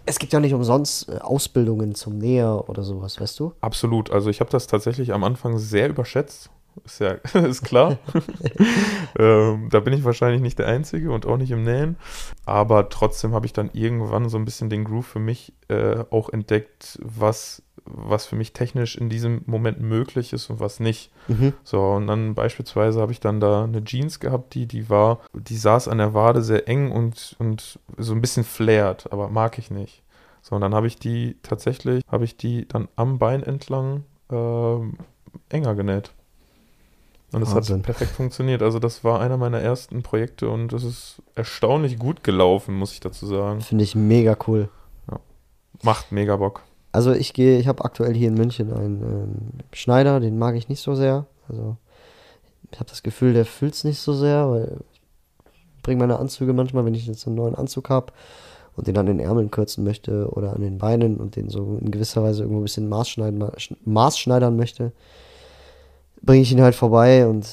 es 0.05 0.19
gibt 0.19 0.33
ja 0.33 0.39
nicht 0.39 0.53
umsonst 0.53 1.09
äh, 1.09 1.17
Ausbildungen 1.17 1.95
zum 1.95 2.17
Näher 2.17 2.69
oder 2.69 2.83
sowas, 2.83 3.19
weißt 3.19 3.39
du? 3.39 3.53
Absolut. 3.61 4.11
Also 4.11 4.29
ich 4.29 4.39
habe 4.39 4.49
das 4.49 4.67
tatsächlich 4.67 5.13
am 5.13 5.23
Anfang 5.23 5.57
sehr 5.57 5.89
überschätzt. 5.89 6.49
Ist 6.85 6.99
ja, 6.99 7.11
ist 7.41 7.63
klar. 7.63 7.97
ähm, 9.19 9.67
da 9.71 9.79
bin 9.79 9.93
ich 9.93 10.03
wahrscheinlich 10.03 10.41
nicht 10.41 10.59
der 10.59 10.67
Einzige 10.67 11.11
und 11.11 11.25
auch 11.25 11.37
nicht 11.37 11.51
im 11.51 11.63
Nähen. 11.63 11.97
Aber 12.45 12.89
trotzdem 12.89 13.33
habe 13.33 13.45
ich 13.45 13.53
dann 13.53 13.69
irgendwann 13.73 14.29
so 14.29 14.37
ein 14.37 14.45
bisschen 14.45 14.69
den 14.69 14.83
Groove 14.83 15.05
für 15.05 15.19
mich 15.19 15.53
äh, 15.67 16.03
auch 16.09 16.29
entdeckt, 16.29 16.99
was, 17.01 17.61
was 17.85 18.25
für 18.25 18.35
mich 18.35 18.53
technisch 18.53 18.95
in 18.95 19.09
diesem 19.09 19.41
Moment 19.45 19.81
möglich 19.81 20.33
ist 20.33 20.49
und 20.49 20.59
was 20.59 20.79
nicht. 20.79 21.11
Mhm. 21.27 21.53
So, 21.63 21.81
und 21.81 22.07
dann 22.07 22.35
beispielsweise 22.35 23.01
habe 23.01 23.11
ich 23.11 23.19
dann 23.19 23.39
da 23.39 23.63
eine 23.63 23.83
Jeans 23.83 24.19
gehabt, 24.19 24.53
die, 24.53 24.65
die 24.65 24.89
war, 24.89 25.19
die 25.33 25.57
saß 25.57 25.87
an 25.87 25.97
der 25.97 26.13
Wade 26.13 26.41
sehr 26.41 26.67
eng 26.67 26.91
und, 26.91 27.35
und 27.39 27.79
so 27.97 28.13
ein 28.13 28.21
bisschen 28.21 28.43
flared, 28.43 29.11
aber 29.11 29.29
mag 29.29 29.57
ich 29.57 29.71
nicht. 29.71 30.03
So, 30.41 30.55
und 30.55 30.61
dann 30.61 30.73
habe 30.73 30.87
ich 30.87 30.97
die 30.97 31.37
tatsächlich, 31.43 32.03
habe 32.07 32.25
ich 32.25 32.37
die 32.37 32.67
dann 32.67 32.87
am 32.95 33.19
Bein 33.19 33.43
entlang 33.43 34.03
ähm, 34.31 34.97
enger 35.49 35.75
genäht. 35.75 36.11
Und 37.33 37.41
das 37.41 37.55
Wahnsinn. 37.55 37.77
hat 37.77 37.83
perfekt 37.83 38.11
funktioniert. 38.11 38.61
Also 38.61 38.79
das 38.79 39.03
war 39.03 39.21
einer 39.21 39.37
meiner 39.37 39.59
ersten 39.59 40.03
Projekte 40.03 40.49
und 40.49 40.73
das 40.73 40.83
ist 40.83 41.21
erstaunlich 41.33 41.97
gut 41.97 42.23
gelaufen, 42.25 42.75
muss 42.75 42.91
ich 42.91 42.99
dazu 42.99 43.25
sagen. 43.25 43.61
Finde 43.61 43.85
ich 43.85 43.95
mega 43.95 44.35
cool. 44.47 44.69
Macht 45.83 46.11
mega 46.11 46.35
Bock. 46.35 46.61
Also 46.91 47.13
ich 47.13 47.33
gehe, 47.33 47.59
ich 47.59 47.67
habe 47.67 47.85
aktuell 47.85 48.13
hier 48.13 48.27
in 48.27 48.33
München 48.33 48.73
einen 48.73 49.01
ähm, 49.01 49.59
Schneider, 49.71 50.19
den 50.19 50.37
mag 50.37 50.55
ich 50.55 50.67
nicht 50.67 50.81
so 50.81 50.95
sehr. 50.95 51.25
Also 51.47 51.77
ich 52.71 52.79
habe 52.79 52.89
das 52.89 53.03
Gefühl, 53.03 53.33
der 53.33 53.45
fühlt 53.45 53.73
es 53.73 53.83
nicht 53.83 53.99
so 53.99 54.13
sehr, 54.13 54.49
weil 54.49 54.77
ich 54.93 55.81
bringe 55.83 55.99
meine 55.99 56.19
Anzüge 56.19 56.53
manchmal, 56.53 56.85
wenn 56.85 56.93
ich 56.93 57.07
jetzt 57.07 57.25
einen 57.27 57.35
neuen 57.35 57.55
Anzug 57.55 57.89
habe 57.89 58.13
und 58.75 58.87
den 58.87 58.97
an 58.97 59.05
den 59.05 59.19
Ärmeln 59.19 59.51
kürzen 59.51 59.83
möchte 59.83 60.29
oder 60.29 60.53
an 60.53 60.61
den 60.61 60.77
Beinen 60.77 61.17
und 61.17 61.35
den 61.35 61.49
so 61.49 61.77
in 61.79 61.91
gewisser 61.91 62.23
Weise 62.23 62.43
irgendwo 62.43 62.61
ein 62.61 62.65
bisschen 62.65 62.89
maßschneiden, 62.89 63.43
maßschneidern 63.85 64.55
möchte, 64.55 64.91
bringe 66.21 66.41
ich 66.41 66.51
ihn 66.51 66.61
halt 66.61 66.75
vorbei 66.75 67.27
und 67.27 67.47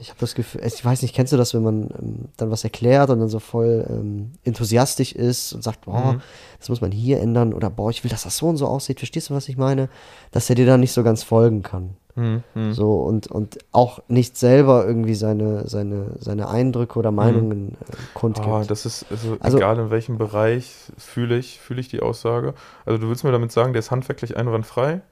ich 0.00 0.08
habe 0.10 0.18
das 0.20 0.34
Gefühl, 0.34 0.62
ich 0.64 0.84
weiß 0.84 1.02
nicht, 1.02 1.14
kennst 1.14 1.32
du 1.32 1.36
das, 1.36 1.54
wenn 1.54 1.62
man 1.62 1.82
ähm, 1.98 2.16
dann 2.36 2.50
was 2.50 2.64
erklärt 2.64 3.10
und 3.10 3.20
dann 3.20 3.28
so 3.28 3.38
voll 3.38 3.86
ähm, 3.88 4.32
enthusiastisch 4.44 5.12
ist 5.12 5.52
und 5.52 5.62
sagt, 5.62 5.82
boah, 5.86 6.14
Mhm. 6.14 6.20
das 6.58 6.68
muss 6.68 6.80
man 6.80 6.92
hier 6.92 7.20
ändern 7.20 7.52
oder 7.54 7.70
boah, 7.70 7.90
ich 7.90 8.04
will, 8.04 8.10
dass 8.10 8.24
das 8.24 8.36
so 8.36 8.48
und 8.48 8.56
so 8.56 8.66
aussieht, 8.66 8.98
verstehst 8.98 9.30
du, 9.30 9.34
was 9.34 9.48
ich 9.48 9.56
meine? 9.56 9.88
Dass 10.32 10.48
er 10.50 10.56
dir 10.56 10.66
dann 10.66 10.80
nicht 10.80 10.92
so 10.92 11.02
ganz 11.02 11.22
folgen 11.22 11.62
kann. 11.62 11.90
Hm, 12.14 12.42
hm. 12.54 12.72
So 12.72 12.94
und, 13.00 13.26
und 13.26 13.58
auch 13.72 14.00
nicht 14.08 14.38
selber 14.38 14.86
irgendwie 14.86 15.14
seine, 15.14 15.68
seine, 15.68 16.12
seine 16.18 16.48
Eindrücke 16.48 16.98
oder 16.98 17.10
Meinungen 17.10 17.72
äh, 17.72 17.94
kundgibt. 18.14 18.46
Ah, 18.48 18.64
das 18.66 18.86
ist, 18.86 19.04
also, 19.10 19.36
Also- 19.40 19.58
egal 19.58 19.78
in 19.78 19.90
welchem 19.90 20.16
Bereich 20.16 20.72
fühle 20.96 21.36
ich, 21.36 21.60
fühle 21.60 21.80
ich 21.80 21.88
die 21.88 22.00
Aussage. 22.00 22.54
Also 22.86 22.98
du 22.98 23.08
willst 23.10 23.22
mir 23.24 23.32
damit 23.32 23.52
sagen, 23.52 23.74
der 23.74 23.80
ist 23.80 23.90
handwerklich 23.90 24.34
einwandfrei, 24.36 25.02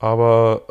aber 0.00 0.62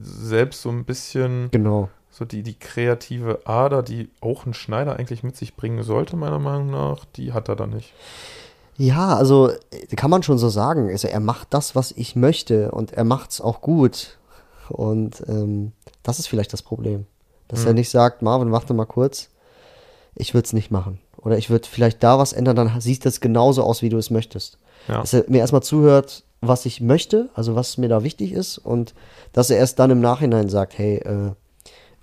selbst 0.00 0.62
so 0.62 0.70
ein 0.70 0.84
bisschen 0.84 1.50
genau. 1.50 1.88
So 2.10 2.24
die, 2.24 2.42
die 2.42 2.58
kreative 2.58 3.40
Ader, 3.44 3.82
die 3.82 4.10
auch 4.20 4.46
ein 4.46 4.54
Schneider 4.54 4.96
eigentlich 4.96 5.22
mit 5.22 5.36
sich 5.36 5.54
bringen 5.56 5.82
sollte, 5.82 6.16
meiner 6.16 6.38
Meinung 6.38 6.70
nach, 6.70 7.04
die 7.16 7.32
hat 7.32 7.48
er 7.48 7.56
da 7.56 7.66
nicht. 7.66 7.92
Ja, 8.76 9.14
also 9.16 9.50
äh, 9.50 9.94
kann 9.96 10.10
man 10.10 10.22
schon 10.22 10.38
so 10.38 10.48
sagen. 10.48 10.88
Also 10.90 11.08
er 11.08 11.20
macht 11.20 11.48
das, 11.50 11.74
was 11.76 11.92
ich 11.92 12.16
möchte 12.16 12.70
und 12.72 12.92
er 12.92 13.04
macht 13.04 13.30
es 13.30 13.40
auch 13.40 13.60
gut. 13.60 14.18
Und 14.68 15.22
ähm, 15.28 15.72
das 16.02 16.18
ist 16.18 16.28
vielleicht 16.28 16.52
das 16.52 16.62
Problem. 16.62 17.06
Dass 17.48 17.64
er 17.64 17.70
Hm. 17.70 17.76
nicht 17.76 17.90
sagt, 17.90 18.22
Marvin, 18.22 18.52
warte 18.52 18.74
mal 18.74 18.86
kurz, 18.86 19.28
ich 20.14 20.34
würde 20.34 20.46
es 20.46 20.52
nicht 20.52 20.70
machen. 20.70 21.00
Oder 21.18 21.36
ich 21.36 21.50
würde 21.50 21.68
vielleicht 21.68 22.02
da 22.02 22.18
was 22.18 22.32
ändern, 22.32 22.56
dann 22.56 22.80
sieht 22.80 23.04
das 23.04 23.20
genauso 23.20 23.62
aus, 23.64 23.82
wie 23.82 23.88
du 23.88 23.98
es 23.98 24.10
möchtest. 24.10 24.58
Ja. 24.88 25.00
Dass 25.00 25.12
er 25.12 25.24
mir 25.28 25.38
erstmal 25.38 25.62
zuhört, 25.62 26.24
was 26.40 26.64
ich 26.64 26.80
möchte, 26.80 27.28
also 27.34 27.54
was 27.54 27.76
mir 27.76 27.88
da 27.88 28.02
wichtig 28.02 28.32
ist 28.32 28.56
und 28.56 28.94
dass 29.32 29.50
er 29.50 29.58
erst 29.58 29.78
dann 29.78 29.90
im 29.90 30.00
Nachhinein 30.00 30.48
sagt, 30.48 30.78
hey, 30.78 30.96
äh, 30.96 31.32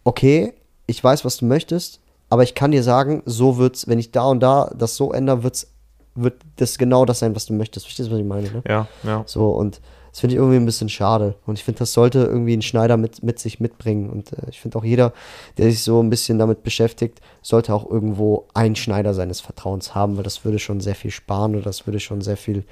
okay, 0.07 0.53
ich 0.85 1.03
weiß, 1.03 1.25
was 1.25 1.37
du 1.37 1.45
möchtest, 1.45 1.99
aber 2.29 2.43
ich 2.43 2.55
kann 2.55 2.71
dir 2.71 2.81
sagen, 2.81 3.23
so 3.25 3.57
wird's, 3.57 3.89
wenn 3.89 3.99
ich 3.99 4.11
da 4.11 4.27
und 4.27 4.39
da 4.39 4.71
das 4.73 4.95
so 4.95 5.11
ändere, 5.11 5.43
wird's, 5.43 5.67
wird 6.15 6.41
das 6.55 6.77
genau 6.77 7.03
das 7.03 7.19
sein, 7.19 7.35
was 7.35 7.45
du 7.45 7.53
möchtest. 7.53 7.85
Verstehst 7.85 8.07
du, 8.07 8.13
was 8.13 8.19
ich 8.19 8.25
meine? 8.25 8.49
Ne? 8.49 8.63
Ja, 8.67 8.87
ja. 9.03 9.23
So, 9.25 9.49
und 9.49 9.81
das 10.11 10.21
finde 10.21 10.35
ich 10.35 10.39
irgendwie 10.39 10.55
ein 10.55 10.65
bisschen 10.65 10.87
schade. 10.87 11.35
Und 11.45 11.59
ich 11.59 11.65
finde, 11.65 11.79
das 11.79 11.91
sollte 11.91 12.19
irgendwie 12.19 12.55
ein 12.55 12.61
Schneider 12.61 12.95
mit, 12.95 13.21
mit 13.21 13.37
sich 13.37 13.59
mitbringen. 13.59 14.09
Und 14.09 14.31
äh, 14.31 14.49
ich 14.49 14.61
finde 14.61 14.77
auch 14.77 14.85
jeder, 14.85 15.11
der 15.57 15.69
sich 15.69 15.83
so 15.83 16.01
ein 16.01 16.09
bisschen 16.09 16.39
damit 16.39 16.63
beschäftigt, 16.63 17.19
sollte 17.41 17.73
auch 17.73 17.89
irgendwo 17.89 18.47
einen 18.53 18.77
Schneider 18.77 19.13
seines 19.13 19.41
Vertrauens 19.41 19.93
haben, 19.93 20.15
weil 20.15 20.23
das 20.23 20.45
würde 20.45 20.57
schon 20.57 20.79
sehr 20.79 20.95
viel 20.95 21.11
sparen 21.11 21.53
und 21.53 21.65
das 21.65 21.85
würde 21.85 21.99
schon 21.99 22.21
sehr 22.21 22.37
viel, 22.37 22.63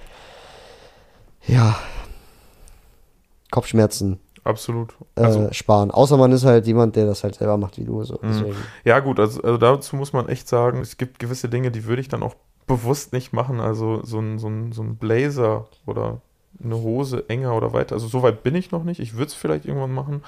ja, 1.47 1.75
Kopfschmerzen 3.51 4.19
Absolut. 4.45 4.93
äh, 5.15 5.21
Also, 5.23 5.49
sparen. 5.51 5.91
Außer 5.91 6.15
man 6.17 6.31
ist 6.31 6.45
halt 6.45 6.65
jemand, 6.67 6.95
der 6.95 7.05
das 7.05 7.23
halt 7.23 7.35
selber 7.35 7.57
macht 7.57 7.77
wie 7.77 7.83
du. 7.83 8.03
So. 8.03 8.13
Mhm. 8.21 8.27
Deswegen. 8.29 8.55
ja, 8.85 8.99
gut, 8.99 9.19
also, 9.19 9.41
also 9.41 9.57
dazu 9.57 9.95
muss 9.97 10.13
man 10.13 10.29
echt 10.29 10.47
sagen, 10.47 10.79
es 10.79 10.95
gibt 10.97 11.19
gewisse 11.19 11.49
Dinge, 11.49 11.71
die 11.71 11.85
würde 11.85 12.01
ich 12.01 12.07
dann 12.07 12.23
auch 12.23 12.35
bewusst 12.67 13.11
nicht 13.11 13.33
machen. 13.33 13.59
Also 13.59 14.01
so 14.03 14.19
ein, 14.19 14.39
so 14.39 14.47
ein, 14.47 14.71
so 14.71 14.81
ein 14.83 14.95
Blazer 14.95 15.65
oder 15.85 16.21
eine 16.63 16.75
Hose 16.77 17.25
enger 17.27 17.55
oder 17.55 17.73
weiter. 17.73 17.95
Also 17.95 18.07
so 18.07 18.23
weit 18.23 18.43
bin 18.43 18.55
ich 18.55 18.71
noch 18.71 18.83
nicht. 18.83 18.99
Ich 18.99 19.13
würde 19.15 19.25
es 19.27 19.33
vielleicht 19.33 19.65
irgendwann 19.65 19.93
machen, 19.93 20.23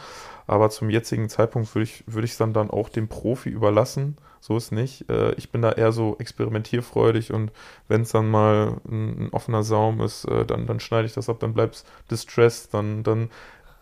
aber 0.46 0.70
zum 0.70 0.90
jetzigen 0.90 1.30
Zeitpunkt 1.30 1.74
würde 1.74 1.84
ich 1.84 2.04
würde 2.06 2.26
ich 2.26 2.32
es 2.32 2.38
dann, 2.38 2.54
dann 2.54 2.70
auch 2.70 2.90
dem 2.90 3.08
Profi 3.08 3.50
überlassen. 3.50 4.18
So 4.40 4.58
ist 4.58 4.72
nicht. 4.72 5.10
Äh, 5.10 5.34
ich 5.34 5.52
bin 5.52 5.62
da 5.62 5.72
eher 5.72 5.92
so 5.92 6.16
experimentierfreudig 6.20 7.34
und 7.34 7.52
wenn 7.88 8.02
es 8.02 8.12
dann 8.12 8.30
mal 8.30 8.78
ein, 8.90 9.26
ein 9.26 9.30
offener 9.32 9.64
Saum 9.64 10.02
ist, 10.02 10.26
äh, 10.26 10.46
dann, 10.46 10.68
dann 10.68 10.80
schneide 10.80 11.06
ich 11.08 11.14
das 11.14 11.30
ab, 11.30 11.38
dann 11.40 11.54
bleibt 11.54 11.76
es 11.76 11.86
distressed, 12.12 12.74
dann, 12.74 13.04
dann 13.04 13.30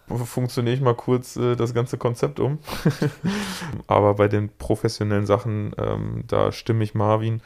funktioniere 0.07 0.75
ich 0.75 0.81
mal 0.81 0.95
kurz 0.95 1.35
äh, 1.35 1.55
das 1.55 1.73
ganze 1.73 1.97
Konzept 1.97 2.39
um. 2.39 2.59
Aber 3.87 4.15
bei 4.15 4.27
den 4.27 4.49
professionellen 4.49 5.25
Sachen, 5.25 5.73
ähm, 5.77 6.23
da 6.27 6.51
stimme 6.51 6.83
ich 6.83 6.93
Marvin 6.93 7.41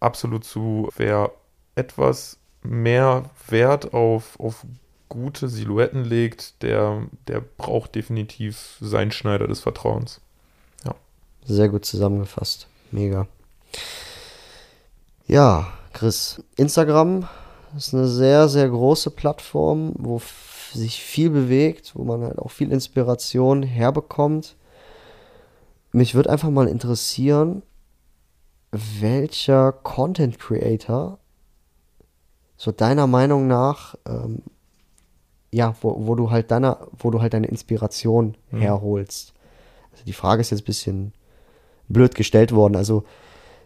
absolut 0.00 0.44
zu. 0.44 0.88
Wer 0.96 1.32
etwas 1.74 2.38
mehr 2.62 3.30
Wert 3.48 3.94
auf, 3.94 4.38
auf 4.38 4.64
gute 5.08 5.48
Silhouetten 5.48 6.04
legt, 6.04 6.62
der, 6.62 7.06
der 7.26 7.40
braucht 7.40 7.94
definitiv 7.94 8.76
seinen 8.80 9.10
Schneider 9.10 9.46
des 9.46 9.60
Vertrauens. 9.60 10.20
Sehr 11.48 11.70
gut 11.70 11.86
zusammengefasst. 11.86 12.66
Mega. 12.90 13.26
Ja, 15.26 15.72
Chris, 15.94 16.42
Instagram 16.56 17.26
ist 17.74 17.94
eine 17.94 18.06
sehr, 18.06 18.48
sehr 18.48 18.68
große 18.68 19.10
Plattform, 19.10 19.94
wo 19.96 20.20
sich 20.72 21.02
viel 21.02 21.30
bewegt, 21.30 21.92
wo 21.94 22.04
man 22.04 22.22
halt 22.22 22.38
auch 22.38 22.50
viel 22.50 22.72
Inspiration 22.72 23.62
herbekommt. 23.62 24.56
Mich 25.92 26.14
würde 26.14 26.30
einfach 26.30 26.50
mal 26.50 26.68
interessieren, 26.68 27.62
welcher 28.70 29.72
Content 29.72 30.38
Creator 30.38 31.18
so 32.56 32.72
deiner 32.72 33.06
Meinung 33.06 33.46
nach 33.46 33.94
ähm, 34.06 34.42
ja, 35.50 35.74
wo, 35.80 36.06
wo 36.06 36.14
du 36.14 36.30
halt 36.30 36.50
deiner, 36.50 36.86
wo 36.98 37.10
du 37.10 37.22
halt 37.22 37.32
deine 37.32 37.46
Inspiration 37.46 38.36
Mhm. 38.50 38.58
herholst. 38.60 39.32
Also 39.92 40.04
die 40.04 40.12
Frage 40.12 40.42
ist 40.42 40.50
jetzt 40.50 40.62
ein 40.62 40.66
bisschen 40.66 41.12
blöd 41.88 42.14
gestellt 42.14 42.52
worden. 42.52 42.76
Also 42.76 43.04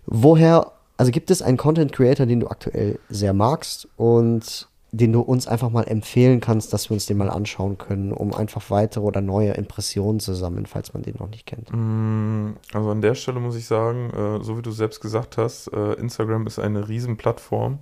woher, 0.07 0.73
also 0.97 1.11
gibt 1.11 1.31
es 1.33 1.43
einen 1.43 1.57
Content 1.57 1.93
Creator, 1.93 2.27
den 2.27 2.39
du 2.41 2.47
aktuell 2.49 3.01
sehr 3.09 3.33
magst 3.33 3.89
und 3.97 4.69
den 4.95 5.13
du 5.13 5.21
uns 5.21 5.49
einfach 5.49 5.71
mal 5.71 5.85
empfehlen 5.85 6.41
kannst, 6.41 6.73
dass 6.75 6.91
wir 6.91 6.95
uns 6.95 7.07
den 7.07 7.17
mal 7.17 7.31
anschauen 7.31 7.79
können, 7.79 8.13
um 8.13 8.35
einfach 8.35 8.71
weitere 8.71 9.03
oder 9.03 9.23
neue 9.23 9.53
Impressionen 9.53 10.21
zu 10.21 10.35
sammeln, 10.35 10.67
falls 10.67 10.93
man 10.93 11.03
den 11.03 11.17
noch 11.19 11.31
nicht 11.31 11.47
kennt. 11.47 11.71
Mm, 11.73 12.57
Also 12.75 12.91
an 12.91 13.01
der 13.01 13.15
Stelle 13.15 13.41
muss 13.41 13.57
ich 13.57 13.67
sagen, 13.67 14.11
äh, 14.11 14.45
so 14.45 14.59
wie 14.59 14.63
du 14.63 14.71
selbst 14.71 15.01
gesagt 15.01 15.39
hast, 15.39 15.69
äh, 15.69 15.95
Instagram 15.95 16.47
ist 16.47 16.59
eine 16.59 16.89
Riesenplattform 16.89 17.79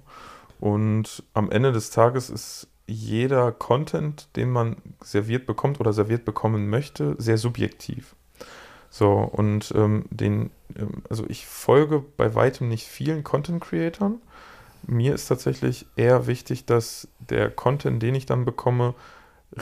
und 0.60 1.24
am 1.34 1.50
Ende 1.50 1.72
des 1.72 1.90
Tages 1.90 2.30
ist 2.30 2.68
jeder 2.86 3.50
Content, 3.50 4.28
den 4.36 4.50
man 4.50 4.76
serviert 5.02 5.46
bekommt 5.46 5.80
oder 5.80 5.92
serviert 5.92 6.24
bekommen 6.24 6.70
möchte, 6.70 7.16
sehr 7.18 7.38
subjektiv. 7.38 8.14
So, 8.88 9.12
und 9.12 9.72
ähm, 9.76 10.04
den, 10.10 10.50
ähm, 10.76 11.02
also 11.08 11.24
ich 11.28 11.46
folge 11.46 12.04
bei 12.16 12.34
weitem 12.34 12.68
nicht 12.68 12.86
vielen 12.86 13.24
Content 13.24 13.60
Creatern. 13.62 14.20
Mir 14.86 15.14
ist 15.14 15.26
tatsächlich 15.26 15.86
eher 15.96 16.26
wichtig, 16.26 16.66
dass 16.66 17.08
der 17.18 17.50
Content, 17.50 18.02
den 18.02 18.14
ich 18.14 18.26
dann 18.26 18.44
bekomme, 18.44 18.94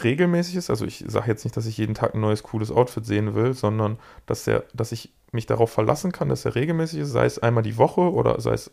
regelmäßig 0.02 0.56
ist. 0.56 0.70
Also 0.70 0.84
ich 0.84 1.04
sage 1.06 1.28
jetzt 1.28 1.44
nicht, 1.44 1.56
dass 1.56 1.66
ich 1.66 1.78
jeden 1.78 1.94
Tag 1.94 2.14
ein 2.14 2.20
neues 2.20 2.42
cooles 2.42 2.70
Outfit 2.70 3.06
sehen 3.06 3.34
will, 3.34 3.54
sondern 3.54 3.98
dass 4.26 4.46
er, 4.46 4.64
dass 4.74 4.92
ich 4.92 5.12
mich 5.32 5.46
darauf 5.46 5.70
verlassen 5.70 6.12
kann, 6.12 6.28
dass 6.28 6.44
er 6.44 6.54
regelmäßig 6.54 7.00
ist, 7.00 7.10
sei 7.10 7.26
es 7.26 7.38
einmal 7.38 7.62
die 7.62 7.76
Woche 7.76 8.00
oder 8.12 8.40
sei 8.40 8.52
es 8.52 8.70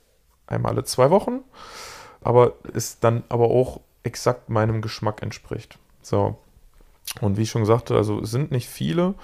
einmal 0.47 0.73
alle 0.73 0.84
zwei 0.84 1.10
Wochen, 1.10 1.41
aber 2.21 2.53
es 2.73 2.99
dann 2.99 3.23
aber 3.29 3.45
auch 3.45 3.81
exakt 4.03 4.49
meinem 4.49 4.81
Geschmack 4.81 5.21
entspricht. 5.21 5.77
So. 6.01 6.38
Und 7.21 7.38
wie 7.38 7.43
ich 7.43 7.49
schon 7.49 7.65
sagte, 7.65 7.95
also 7.95 8.21
es 8.21 8.31
sind 8.31 8.51
nicht 8.51 8.69
viele, 8.69 9.15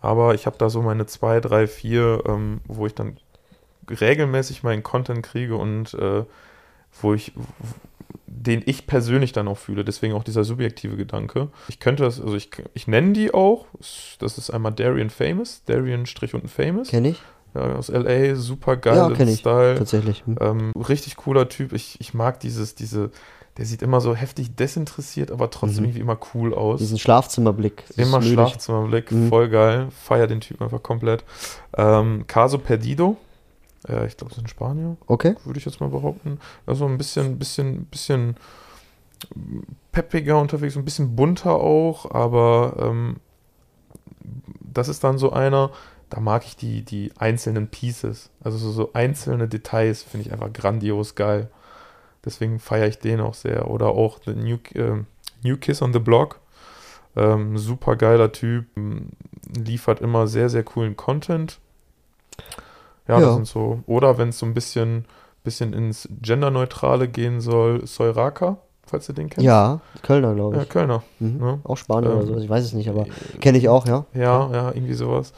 aber 0.00 0.34
ich 0.34 0.46
habe 0.46 0.58
da 0.58 0.70
so 0.70 0.82
meine 0.82 1.06
zwei, 1.06 1.40
drei, 1.40 1.66
vier, 1.66 2.22
ähm, 2.26 2.60
wo 2.66 2.86
ich 2.86 2.94
dann 2.94 3.16
regelmäßig 3.88 4.62
meinen 4.62 4.82
Content 4.82 5.22
kriege 5.22 5.56
und 5.56 5.94
äh, 5.94 6.24
wo 7.00 7.14
ich, 7.14 7.32
den 8.26 8.62
ich 8.66 8.86
persönlich 8.86 9.32
dann 9.32 9.48
auch 9.48 9.58
fühle. 9.58 9.84
Deswegen 9.84 10.14
auch 10.14 10.24
dieser 10.24 10.44
subjektive 10.44 10.96
Gedanke. 10.96 11.48
Ich 11.68 11.78
könnte 11.80 12.02
das, 12.02 12.20
also 12.20 12.34
ich, 12.36 12.50
ich 12.74 12.86
nenne 12.88 13.12
die 13.12 13.32
auch. 13.34 13.66
Das 14.18 14.38
ist 14.38 14.50
einmal 14.50 14.72
Darian 14.72 15.10
Famous, 15.10 15.62
Darian 15.66 16.06
Strich 16.06 16.34
und 16.34 16.48
Famous. 16.50 16.88
Kenn 16.88 17.04
ich. 17.04 17.20
Ja, 17.54 17.74
aus 17.74 17.88
LA, 17.88 18.34
super 18.34 18.76
geil 18.78 18.96
Ja, 18.96 19.10
kenn 19.10 19.28
ich. 19.28 19.40
Style. 19.40 19.76
Tatsächlich. 19.76 20.24
Hm. 20.26 20.36
Ähm, 20.40 20.72
richtig 20.88 21.16
cooler 21.16 21.48
Typ. 21.50 21.72
Ich, 21.74 22.00
ich 22.00 22.14
mag 22.14 22.40
dieses, 22.40 22.74
diese, 22.74 23.10
der 23.58 23.66
sieht 23.66 23.82
immer 23.82 24.00
so 24.00 24.14
heftig 24.14 24.56
desinteressiert, 24.56 25.30
aber 25.30 25.50
trotzdem 25.50 25.80
Mhm. 25.80 25.84
irgendwie 25.90 26.00
immer 26.00 26.18
cool 26.34 26.54
aus. 26.54 26.78
Diesen 26.78 26.98
Schlafzimmerblick. 26.98 27.84
Immer. 27.98 28.22
Schlafzimmerblick, 28.22 29.12
Mhm. 29.12 29.28
voll 29.28 29.50
geil. 29.50 29.88
Feier 29.90 30.26
den 30.26 30.40
Typen 30.40 30.64
einfach 30.64 30.82
komplett. 30.82 31.24
Ähm, 31.76 32.24
Caso 32.26 32.56
Perdido. 32.56 33.18
Äh, 33.88 34.06
ich 34.06 34.16
glaube, 34.16 34.30
das 34.30 34.38
ist 34.38 34.42
in 34.42 34.48
Spanien 34.48 34.96
Okay. 35.06 35.36
würde 35.44 35.58
ich 35.58 35.64
jetzt 35.64 35.80
mal 35.80 35.90
behaupten. 35.90 36.38
Also 36.66 36.86
ein 36.86 36.98
bisschen, 36.98 37.38
bisschen, 37.38 37.86
bisschen 37.86 38.36
peppiger 39.92 40.40
unterwegs, 40.40 40.76
ein 40.76 40.84
bisschen 40.84 41.14
bunter 41.14 41.54
auch, 41.54 42.10
aber 42.10 42.76
ähm, 42.78 43.16
das 44.60 44.88
ist 44.88 45.04
dann 45.04 45.18
so 45.18 45.32
einer, 45.32 45.70
da 46.10 46.20
mag 46.20 46.44
ich 46.44 46.56
die, 46.56 46.82
die 46.82 47.12
einzelnen 47.18 47.68
Pieces. 47.68 48.30
Also 48.42 48.58
so, 48.58 48.70
so 48.72 48.92
einzelne 48.94 49.48
Details 49.48 50.02
finde 50.02 50.26
ich 50.26 50.32
einfach 50.32 50.52
grandios 50.52 51.14
geil. 51.14 51.48
Deswegen 52.24 52.58
feiere 52.58 52.88
ich 52.88 52.98
den 52.98 53.20
auch 53.20 53.34
sehr. 53.34 53.68
Oder 53.68 53.88
auch 53.88 54.20
The 54.24 54.34
New, 54.34 54.58
ähm, 54.74 55.06
New 55.42 55.56
Kiss 55.56 55.82
on 55.82 55.92
the 55.92 55.98
Block. 55.98 56.40
Ähm, 57.16 57.58
super 57.58 57.96
geiler 57.96 58.32
Typ, 58.32 58.66
ähm, 58.76 59.10
liefert 59.54 60.00
immer 60.00 60.26
sehr, 60.26 60.48
sehr 60.48 60.62
coolen 60.62 60.96
Content. 60.96 61.58
Ja, 63.12 63.20
Ja. 63.20 63.26
das 63.26 63.34
sind 63.36 63.46
so. 63.46 63.82
Oder 63.86 64.18
wenn 64.18 64.30
es 64.30 64.38
so 64.38 64.46
ein 64.46 64.54
bisschen, 64.54 65.04
bisschen 65.44 65.72
ins 65.72 66.08
Genderneutrale 66.22 67.08
gehen 67.08 67.40
soll, 67.40 67.86
Soiraka, 67.86 68.58
falls 68.86 69.06
du 69.06 69.12
den 69.12 69.28
kennst. 69.28 69.44
Ja, 69.44 69.80
Kölner, 70.02 70.34
glaube 70.34 70.56
Ja, 70.56 70.62
ich. 70.62 70.68
Kölner. 70.68 71.02
Mhm. 71.18 71.36
ne? 71.38 71.60
Auch 71.64 71.76
Spanier 71.76 72.10
Ähm, 72.10 72.16
oder 72.18 72.26
so. 72.26 72.36
Ich 72.38 72.48
weiß 72.48 72.64
es 72.64 72.72
nicht, 72.72 72.88
aber 72.88 73.06
kenne 73.40 73.58
ich 73.58 73.68
auch, 73.68 73.86
ja. 73.86 74.06
Ja, 74.14 74.50
ja, 74.52 74.68
irgendwie 74.72 74.94
sowas. 74.94 75.32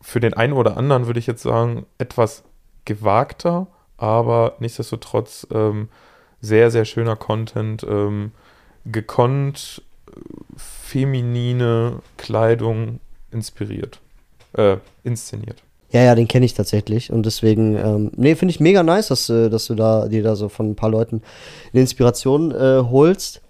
Für 0.00 0.20
den 0.20 0.34
einen 0.34 0.52
oder 0.54 0.76
anderen 0.76 1.06
würde 1.06 1.20
ich 1.20 1.26
jetzt 1.26 1.42
sagen, 1.42 1.86
etwas 1.98 2.42
gewagter, 2.84 3.66
aber 3.96 4.54
nichtsdestotrotz 4.60 5.46
ähm, 5.52 5.88
sehr, 6.40 6.70
sehr 6.70 6.84
schöner 6.84 7.16
Content. 7.16 7.84
Ähm, 7.88 8.32
gekonnt, 8.86 9.82
äh, 10.08 10.20
feminine 10.56 11.98
Kleidung 12.16 13.00
inspiriert. 13.30 14.00
Äh, 14.54 14.78
inszeniert. 15.04 15.62
Ja, 15.90 16.02
ja, 16.02 16.14
den 16.14 16.28
kenne 16.28 16.44
ich 16.44 16.54
tatsächlich. 16.54 17.10
Und 17.12 17.24
deswegen, 17.24 17.76
ähm, 17.76 18.10
nee, 18.16 18.34
finde 18.34 18.52
ich 18.52 18.60
mega 18.60 18.82
nice, 18.82 19.08
dass, 19.08 19.28
äh, 19.30 19.48
dass 19.48 19.66
du 19.66 19.74
da 19.74 20.08
dir 20.08 20.22
da 20.22 20.36
so 20.36 20.48
von 20.48 20.70
ein 20.70 20.76
paar 20.76 20.90
Leuten 20.90 21.22
eine 21.72 21.80
Inspiration 21.80 22.50
äh, 22.52 22.82
holst. 22.90 23.40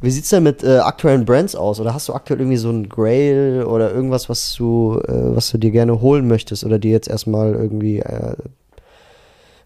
Wie 0.00 0.10
sieht's 0.10 0.28
denn 0.28 0.44
mit 0.44 0.62
äh, 0.62 0.78
aktuellen 0.78 1.24
Brands 1.24 1.56
aus? 1.56 1.80
Oder 1.80 1.92
hast 1.92 2.08
du 2.08 2.14
aktuell 2.14 2.38
irgendwie 2.38 2.56
so 2.56 2.70
ein 2.70 2.88
Grail 2.88 3.64
oder 3.64 3.92
irgendwas, 3.92 4.28
was 4.28 4.54
du, 4.54 5.00
äh, 5.08 5.34
was 5.34 5.50
du 5.50 5.58
dir 5.58 5.72
gerne 5.72 6.00
holen 6.00 6.28
möchtest 6.28 6.64
oder 6.64 6.78
dir 6.78 6.92
jetzt 6.92 7.08
erstmal 7.08 7.54
irgendwie 7.54 7.98
äh, 7.98 8.36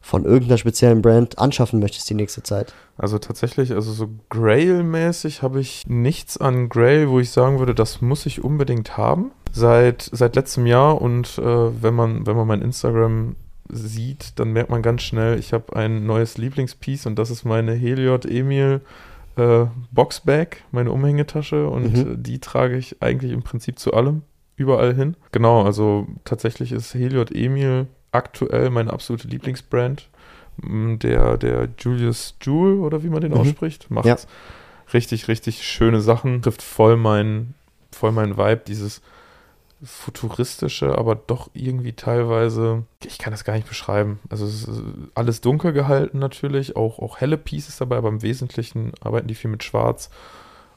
von 0.01 0.25
irgendeiner 0.25 0.57
speziellen 0.57 1.03
Brand 1.03 1.39
anschaffen 1.39 1.81
möchtest 1.81 2.09
die 2.09 2.15
nächste 2.15 2.43
Zeit? 2.43 2.73
Also 2.97 3.19
tatsächlich, 3.19 3.73
also 3.73 3.93
so 3.93 4.09
Grail-mäßig 4.31 5.43
habe 5.43 5.61
ich 5.61 5.87
nichts 5.87 6.39
an 6.39 6.71
Grail, 6.71 7.11
wo 7.11 7.21
ich 7.21 7.31
sagen 7.31 7.59
würde, 7.59 7.75
das 7.75 8.01
muss 8.01 8.25
ich 8.25 8.43
unbedingt 8.43 8.97
haben. 8.97 9.33
Seit, 9.55 10.09
seit 10.13 10.35
letztem 10.35 10.67
Jahr 10.67 11.01
und 11.01 11.37
äh, 11.39 11.83
wenn 11.83 11.95
man, 11.95 12.27
wenn 12.27 12.37
man 12.37 12.47
mein 12.47 12.63
Instagram 12.63 13.37
sieht, 13.69 14.39
dann 14.39 14.53
merkt 14.53 14.71
man 14.71 14.81
ganz 14.83 15.03
schnell, 15.03 15.39
ich 15.39 15.53
habe 15.53 15.77
ein 15.77 16.07
neues 16.07 16.39
Lieblingspiece 16.39 17.07
und 17.07 17.17
das 17.19 17.31
ist 17.31 17.45
meine 17.45 17.73
Heliot 17.75 18.25
Emil 18.25 18.81
äh, 19.37 19.67
Boxbag, 19.91 20.59
meine 20.73 20.91
Umhängetasche 20.91 21.69
und 21.69 21.93
Mhm. 21.93 22.23
die 22.23 22.39
trage 22.39 22.77
ich 22.77 23.03
eigentlich 23.03 23.33
im 23.33 23.43
Prinzip 23.43 23.79
zu 23.79 23.93
allem, 23.93 24.23
überall 24.57 24.95
hin. 24.95 25.17
Genau, 25.33 25.63
also 25.65 26.07
tatsächlich 26.25 26.73
ist 26.73 26.95
Heliot 26.95 27.31
Emil 27.35 27.87
aktuell 28.11 28.71
meine 28.71 28.93
absolute 28.93 29.29
Lieblingsbrand. 29.29 30.09
Mm, 30.63 30.97
Der, 30.99 31.39
der 31.39 31.69
Julius 31.79 32.37
Jewel 32.43 32.81
oder 32.81 33.03
wie 33.03 33.09
man 33.09 33.21
den 33.23 33.33
Mhm. 33.33 33.39
ausspricht, 33.39 33.91
macht 33.91 34.05
Ja. 34.07 34.17
richtig, 34.93 35.29
richtig 35.29 35.63
schöne 35.63 36.01
Sachen, 36.03 36.41
trifft 36.43 36.61
voll 36.63 36.97
meinen 36.97 37.55
voll 37.91 38.13
meinen 38.13 38.37
Vibe, 38.39 38.63
dieses 38.67 39.01
futuristische, 39.85 40.97
aber 40.97 41.15
doch 41.15 41.51
irgendwie 41.55 41.93
teilweise, 41.93 42.85
ich 43.05 43.19
kann 43.19 43.33
das 43.33 43.45
gar 43.45 43.55
nicht 43.55 43.69
beschreiben. 43.69 44.21
Also 44.29 44.47
es 44.47 44.65
ist 44.65 44.83
alles 45.15 45.41
dunkel 45.41 45.73
gehalten 45.73 46.19
natürlich, 46.19 46.77
auch, 46.77 46.99
auch 46.99 47.19
helle 47.19 47.37
Pieces 47.37 47.79
dabei, 47.79 47.97
aber 47.97 48.09
im 48.09 48.23
Wesentlichen 48.23 48.93
arbeiten 49.01 49.29
die 49.29 49.35
viel 49.35 49.51
mit 49.51 49.65
Schwarz. 49.65 50.11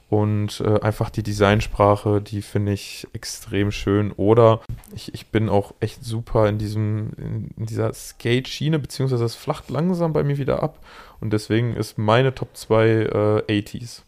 Und 0.08 0.60
äh, 0.60 0.80
einfach 0.80 1.10
die 1.10 1.24
Designsprache, 1.24 2.22
die 2.22 2.40
finde 2.40 2.72
ich 2.72 3.08
extrem 3.12 3.72
schön. 3.72 4.12
Oder 4.12 4.60
ich, 4.94 5.12
ich 5.14 5.28
bin 5.28 5.48
auch 5.48 5.74
echt 5.80 6.04
super 6.04 6.48
in 6.48 6.58
diesem, 6.58 7.10
in, 7.16 7.50
in 7.56 7.66
dieser 7.66 7.92
Skate-Schiene, 7.92 8.78
beziehungsweise 8.78 9.24
es 9.24 9.34
flacht 9.34 9.68
langsam 9.68 10.12
bei 10.12 10.22
mir 10.22 10.38
wieder 10.38 10.62
ab. 10.62 10.78
Und 11.20 11.32
deswegen 11.32 11.74
ist 11.74 11.98
meine 11.98 12.34
Top 12.34 12.56
2 12.56 12.86
äh, 12.86 13.60
80s. 13.62 14.02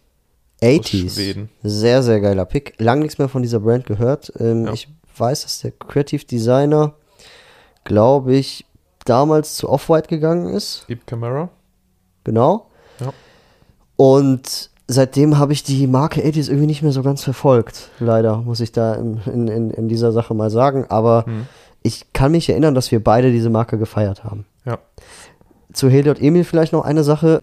Aus 0.62 0.68
80s. 0.68 1.14
Schweden. 1.14 1.48
Sehr, 1.62 2.02
sehr 2.02 2.20
geiler 2.20 2.44
Pick. 2.44 2.74
Lang 2.78 3.00
nichts 3.00 3.18
mehr 3.18 3.28
von 3.28 3.42
dieser 3.42 3.60
Brand 3.60 3.86
gehört. 3.86 4.32
Ähm, 4.38 4.66
Ja. 4.66 4.72
Ich 4.72 4.88
weiß, 5.16 5.42
dass 5.42 5.60
der 5.60 5.72
Creative 5.72 6.24
Designer, 6.24 6.94
glaube 7.84 8.34
ich, 8.34 8.64
damals 9.04 9.56
zu 9.56 9.68
Off-White 9.68 10.08
gegangen 10.08 10.52
ist. 10.54 10.84
Deep 10.88 11.06
Camera. 11.06 11.48
Genau. 12.24 12.66
Ja. 13.00 13.12
Und 13.96 14.70
seitdem 14.86 15.38
habe 15.38 15.52
ich 15.52 15.62
die 15.64 15.86
Marke 15.86 16.20
80s 16.22 16.48
irgendwie 16.48 16.66
nicht 16.66 16.82
mehr 16.82 16.92
so 16.92 17.02
ganz 17.02 17.22
verfolgt. 17.24 17.88
Leider, 18.00 18.38
muss 18.38 18.60
ich 18.60 18.72
da 18.72 18.94
in, 18.94 19.20
in, 19.26 19.48
in, 19.48 19.70
in 19.70 19.88
dieser 19.88 20.12
Sache 20.12 20.34
mal 20.34 20.50
sagen. 20.50 20.86
Aber 20.88 21.24
Hm. 21.26 21.46
ich 21.82 22.12
kann 22.12 22.32
mich 22.32 22.48
erinnern, 22.48 22.74
dass 22.74 22.90
wir 22.92 23.02
beide 23.02 23.32
diese 23.32 23.50
Marke 23.50 23.78
gefeiert 23.78 24.24
haben. 24.24 24.44
Ja. 24.64 24.78
Zu 25.72 25.88
Heliot 25.88 26.20
Emil 26.20 26.44
vielleicht 26.44 26.72
noch 26.72 26.84
eine 26.84 27.02
Sache. 27.04 27.42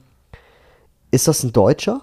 Ist 1.12 1.28
das 1.28 1.44
ein 1.44 1.52
Deutscher? 1.54 2.02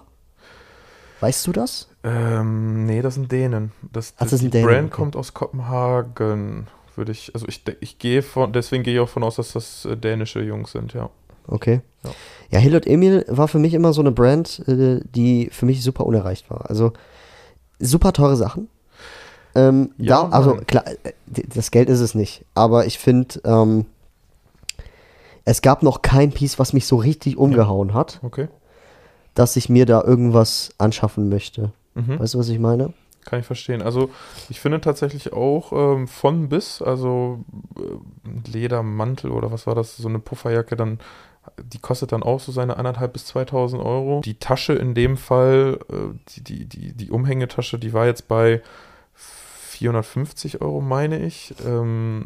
Weißt 1.23 1.47
du 1.47 1.53
das? 1.53 1.87
Ähm, 2.03 2.85
nee, 2.85 3.01
das 3.01 3.13
sind 3.13 3.31
Dänen. 3.31 3.71
Das, 3.93 4.13
Ach, 4.17 4.29
das 4.29 4.41
die 4.41 4.49
Dänen, 4.49 4.67
Brand 4.67 4.87
okay. 4.87 4.95
kommt 4.97 5.15
aus 5.15 5.33
Kopenhagen, 5.33 6.67
würde 6.97 7.13
ich, 7.13 7.33
also 7.33 7.47
ich, 7.47 7.63
ich 7.79 7.97
gehe 7.97 8.21
von, 8.21 8.51
deswegen 8.51 8.83
gehe 8.83 8.95
ich 8.95 8.99
auch 8.99 9.07
von 9.07 9.23
aus, 9.23 9.37
dass 9.37 9.53
das 9.53 9.85
äh, 9.85 9.95
dänische 9.95 10.41
Jungs 10.41 10.73
sind, 10.73 10.91
ja. 10.91 11.09
Okay. 11.47 11.79
Ja. 12.03 12.09
Ja, 12.49 12.59
Heliot 12.59 12.85
Emil 12.85 13.23
war 13.29 13.47
für 13.47 13.57
mich 13.57 13.73
immer 13.73 13.93
so 13.93 14.01
eine 14.01 14.11
Brand, 14.11 14.67
äh, 14.67 14.99
die 15.15 15.47
für 15.53 15.65
mich 15.65 15.81
super 15.81 16.05
unerreicht 16.05 16.49
war. 16.49 16.69
Also 16.69 16.91
super 17.79 18.11
teure 18.11 18.35
Sachen. 18.35 18.67
Ähm, 19.55 19.91
Ja, 19.97 20.23
da, 20.23 20.29
also 20.29 20.55
klar, 20.55 20.83
äh, 21.05 21.13
das 21.55 21.71
Geld 21.71 21.87
ist 21.87 22.01
es 22.01 22.15
nicht. 22.15 22.43
Aber 22.53 22.85
ich 22.85 22.99
finde, 22.99 23.39
ähm, 23.45 23.85
es 25.45 25.61
gab 25.61 25.83
noch 25.83 26.01
kein 26.01 26.33
Piece, 26.33 26.59
was 26.59 26.73
mich 26.73 26.85
so 26.85 26.97
richtig 26.97 27.37
umgehauen 27.37 27.93
hat, 27.93 28.19
Okay. 28.23 28.49
Dass 29.33 29.55
ich 29.55 29.69
mir 29.69 29.85
da 29.85 30.03
irgendwas 30.03 30.71
anschaffen 30.77 31.29
möchte. 31.29 31.71
Mhm. 31.95 32.19
Weißt 32.19 32.33
du, 32.33 32.39
was 32.39 32.49
ich 32.49 32.59
meine? 32.59 32.93
Kann 33.25 33.39
ich 33.39 33.45
verstehen. 33.45 33.81
Also 33.81 34.09
ich 34.49 34.59
finde 34.59 34.81
tatsächlich 34.81 35.31
auch 35.31 35.71
ähm, 35.71 36.07
von 36.07 36.49
bis, 36.49 36.81
also 36.81 37.43
äh, 37.77 38.49
Ledermantel 38.51 39.31
oder 39.31 39.51
was 39.51 39.65
war 39.65 39.75
das, 39.75 39.95
so 39.95 40.09
eine 40.09 40.19
Pufferjacke, 40.19 40.75
dann 40.75 40.99
die 41.61 41.79
kostet 41.79 42.11
dann 42.11 42.23
auch 42.23 42.39
so 42.39 42.51
seine 42.51 42.77
anderthalb 42.77 43.13
bis 43.13 43.25
2000 43.25 43.83
Euro. 43.83 44.21
Die 44.23 44.39
Tasche 44.39 44.73
in 44.73 44.93
dem 44.93 45.17
Fall, 45.17 45.79
äh, 45.89 46.17
die, 46.29 46.43
die, 46.43 46.65
die, 46.65 46.93
die 46.93 47.11
Umhängetasche, 47.11 47.77
die 47.77 47.93
war 47.93 48.05
jetzt 48.05 48.27
bei 48.27 48.61
450 49.73 50.61
Euro, 50.61 50.81
meine 50.81 51.19
ich. 51.25 51.53
Ähm, 51.65 52.25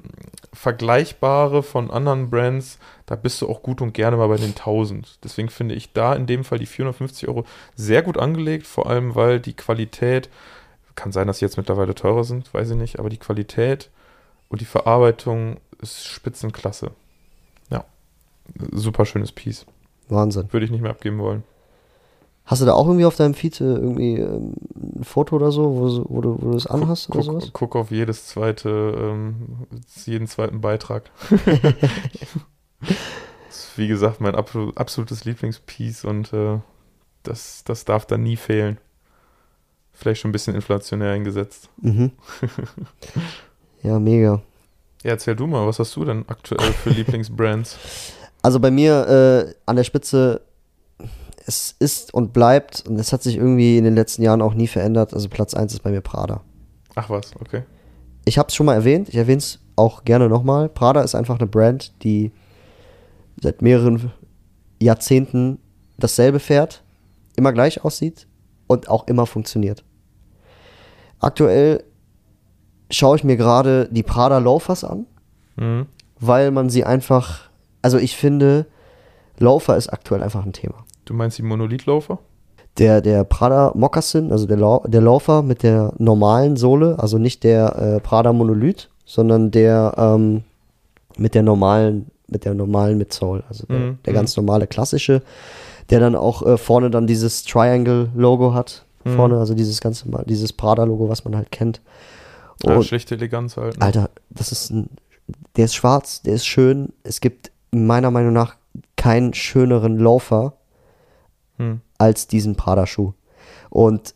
vergleichbare 0.53 1.63
von 1.63 1.89
anderen 1.89 2.29
Brands, 2.29 2.77
da 3.05 3.15
bist 3.15 3.41
du 3.41 3.49
auch 3.49 3.63
gut 3.63 3.81
und 3.81 3.93
gerne 3.93 4.17
mal 4.17 4.27
bei 4.27 4.37
den 4.37 4.49
1000. 4.49 5.23
Deswegen 5.23 5.49
finde 5.49 5.75
ich 5.75 5.93
da 5.93 6.13
in 6.13 6.27
dem 6.27 6.43
Fall 6.43 6.59
die 6.59 6.65
450 6.65 7.27
Euro 7.27 7.45
sehr 7.75 8.01
gut 8.01 8.17
angelegt, 8.17 8.67
vor 8.67 8.87
allem 8.87 9.15
weil 9.15 9.39
die 9.39 9.55
Qualität, 9.55 10.29
kann 10.95 11.11
sein, 11.11 11.27
dass 11.27 11.39
sie 11.39 11.45
jetzt 11.45 11.57
mittlerweile 11.57 11.95
teurer 11.95 12.23
sind, 12.23 12.53
weiß 12.53 12.71
ich 12.71 12.77
nicht, 12.77 12.99
aber 12.99 13.09
die 13.09 13.17
Qualität 13.17 13.89
und 14.49 14.61
die 14.61 14.65
Verarbeitung 14.65 15.57
ist 15.79 16.05
Spitzenklasse. 16.05 16.91
Ja, 17.69 17.85
super 18.71 19.05
schönes 19.05 19.31
Piece. 19.31 19.65
Wahnsinn. 20.09 20.51
Würde 20.51 20.65
ich 20.65 20.71
nicht 20.71 20.81
mehr 20.81 20.91
abgeben 20.91 21.19
wollen. 21.19 21.43
Hast 22.47 22.61
du 22.61 22.65
da 22.65 22.73
auch 22.73 22.87
irgendwie 22.87 23.03
auf 23.03 23.17
deinem 23.17 23.33
Feed 23.33 23.59
äh, 23.59 23.65
irgendwie 23.65 24.15
ähm, 24.15 24.53
ein 24.95 25.03
Foto 25.03 25.35
oder 25.35 25.51
so, 25.51 25.75
wo, 25.75 26.05
wo 26.15 26.21
du, 26.21 26.41
wo 26.41 26.45
du 26.47 26.51
das 26.53 26.65
anhast 26.65 27.09
oder 27.09 27.21
sowas? 27.21 27.43
Guck, 27.51 27.71
guck 27.71 27.75
auf 27.75 27.91
jedes 27.91 28.25
zweite, 28.27 28.69
ähm, 28.97 29.67
jeden 30.05 30.27
zweiten 30.27 30.61
Beitrag. 30.61 31.11
das 32.79 32.97
ist, 33.49 33.77
wie 33.77 33.89
gesagt, 33.89 34.21
mein 34.21 34.33
absol- 34.33 34.73
absolutes 34.77 35.25
Lieblingspiece 35.25 36.05
und 36.05 36.31
äh, 36.31 36.59
das, 37.23 37.65
das 37.65 37.83
darf 37.83 38.05
da 38.05 38.17
nie 38.17 38.37
fehlen. 38.37 38.77
Vielleicht 39.91 40.21
schon 40.21 40.29
ein 40.29 40.31
bisschen 40.31 40.55
inflationär 40.55 41.11
eingesetzt. 41.11 41.69
Mhm. 41.81 42.11
ja, 43.83 43.99
mega. 43.99 44.41
Ja, 45.03 45.11
erzähl 45.11 45.35
du 45.35 45.47
mal, 45.47 45.67
was 45.67 45.79
hast 45.79 45.93
du 45.97 46.05
denn 46.05 46.23
aktuell 46.29 46.71
für 46.71 46.89
Lieblingsbrands? 46.91 47.77
Also 48.41 48.61
bei 48.61 48.71
mir 48.71 49.47
äh, 49.49 49.53
an 49.65 49.75
der 49.75 49.83
Spitze, 49.83 50.41
es 51.47 51.75
ist 51.79 52.13
und 52.13 52.33
bleibt, 52.33 52.83
und 52.87 52.99
es 52.99 53.13
hat 53.13 53.23
sich 53.23 53.37
irgendwie 53.37 53.77
in 53.77 53.85
den 53.85 53.95
letzten 53.95 54.21
Jahren 54.21 54.41
auch 54.41 54.53
nie 54.53 54.67
verändert. 54.67 55.13
Also 55.13 55.29
Platz 55.29 55.53
1 55.53 55.73
ist 55.73 55.81
bei 55.81 55.91
mir 55.91 56.01
Prada. 56.01 56.41
Ach 56.95 57.09
was, 57.09 57.31
okay. 57.39 57.63
Ich 58.25 58.37
habe 58.37 58.49
es 58.49 58.55
schon 58.55 58.65
mal 58.65 58.73
erwähnt, 58.75 59.07
ich 59.09 59.15
erwähne 59.15 59.37
es 59.37 59.59
auch 59.77 60.03
gerne 60.03 60.27
nochmal. 60.27 60.67
Prada 60.67 61.01
ist 61.01 61.15
einfach 61.15 61.39
eine 61.39 61.47
Brand, 61.47 62.03
die 62.03 62.31
seit 63.41 63.61
mehreren 63.61 64.11
Jahrzehnten 64.81 65.59
dasselbe 65.97 66.39
fährt, 66.39 66.83
immer 67.37 67.53
gleich 67.53 67.83
aussieht 67.85 68.27
und 68.67 68.89
auch 68.89 69.07
immer 69.07 69.25
funktioniert. 69.25 69.83
Aktuell 71.19 71.83
schaue 72.91 73.15
ich 73.17 73.23
mir 73.23 73.37
gerade 73.37 73.87
die 73.91 74.03
Prada 74.03 74.37
Loafers 74.39 74.83
an, 74.83 75.05
Mhm. 75.55 75.87
weil 76.19 76.51
man 76.51 76.69
sie 76.69 76.83
einfach, 76.83 77.49
also 77.81 77.97
ich 77.97 78.15
finde, 78.17 78.65
Loafer 79.39 79.77
ist 79.77 79.87
aktuell 79.91 80.21
einfach 80.23 80.45
ein 80.45 80.53
Thema. 80.53 80.85
Du 81.07 81.13
meinst 81.13 81.37
die 81.37 81.43
Monolithloafer? 81.43 82.19
Der, 82.77 83.01
der 83.01 83.23
Prada 83.23 83.71
Moccasin, 83.73 84.31
also 84.31 84.45
der, 84.45 84.57
Lau 84.57 84.83
der 84.85 85.01
Laufer 85.01 85.41
mit 85.41 85.63
der 85.63 85.93
normalen 85.97 86.57
Sohle, 86.57 86.99
also 86.99 87.17
nicht 87.17 87.43
der 87.43 87.75
äh, 87.75 87.99
Prada 87.99 88.33
Monolith, 88.33 88.89
sondern 89.05 89.49
der 89.49 89.93
ähm, 89.97 90.43
mit 91.17 91.33
der 91.33 91.41
normalen, 91.41 92.11
mit 92.27 92.45
der 92.45 92.53
normalen 92.53 92.97
Midsole, 92.99 93.43
also 93.49 93.65
der, 93.65 93.79
Mhm, 93.79 93.97
der 94.05 94.13
mhm. 94.13 94.17
ganz 94.17 94.37
normale 94.37 94.67
klassische, 94.67 95.23
der 95.89 95.99
dann 96.01 96.15
auch 96.15 96.45
äh, 96.45 96.57
vorne 96.57 96.91
dann 96.91 97.07
dieses 97.07 97.43
Triangle-Logo 97.45 98.53
hat, 98.53 98.85
Mhm. 99.05 99.15
vorne, 99.15 99.39
also 99.39 99.53
dieses 99.55 99.81
ganze, 99.81 100.05
dieses 100.25 100.53
Prada-Logo, 100.53 101.09
was 101.09 101.23
man 101.25 101.35
halt 101.35 101.51
kennt. 101.51 101.81
Ja, 102.63 102.75
Und 102.75 102.83
schlichte 102.83 103.15
Eleganz 103.15 103.55
halt. 103.57 103.79
ne? 103.79 103.85
Alter, 103.85 104.09
das 104.29 104.51
ist 104.51 104.69
ein, 104.71 104.89
der 105.55 105.65
ist 105.65 105.73
schwarz, 105.75 106.21
der 106.21 106.33
ist 106.35 106.45
schön. 106.45 106.93
Es 107.03 107.21
gibt 107.21 107.51
meiner 107.71 108.11
Meinung 108.11 108.33
nach 108.33 108.55
keinen 108.97 109.33
schöneren 109.33 109.97
Laufer 109.97 110.53
Hm. 111.57 111.81
als 111.97 112.27
diesen 112.27 112.55
Prada-Schuh. 112.55 113.13
Und 113.69 114.15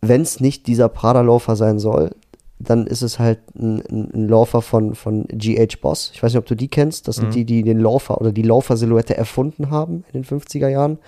wenn 0.00 0.22
es 0.22 0.40
nicht 0.40 0.66
dieser 0.66 0.88
Prada-Laufer 0.88 1.56
sein 1.56 1.78
soll, 1.78 2.10
dann 2.58 2.86
ist 2.86 3.02
es 3.02 3.18
halt 3.18 3.40
ein, 3.56 3.82
ein, 3.90 4.28
Laufer 4.28 4.62
von, 4.62 4.94
von 4.94 5.24
GH 5.28 5.80
Boss. 5.80 6.10
Ich 6.14 6.22
weiß 6.22 6.32
nicht, 6.32 6.38
ob 6.38 6.46
du 6.46 6.54
die 6.54 6.68
kennst. 6.68 7.08
Das 7.08 7.16
sind 7.16 7.28
Mhm. 7.28 7.32
die, 7.32 7.44
die 7.44 7.62
den 7.64 7.80
Laufer 7.80 8.20
oder 8.20 8.30
die 8.32 8.42
Laufer-Silhouette 8.42 9.16
erfunden 9.16 9.70
haben 9.70 10.04
in 10.12 10.22
den 10.22 10.24
50er 10.24 10.68
Jahren. 10.68 10.98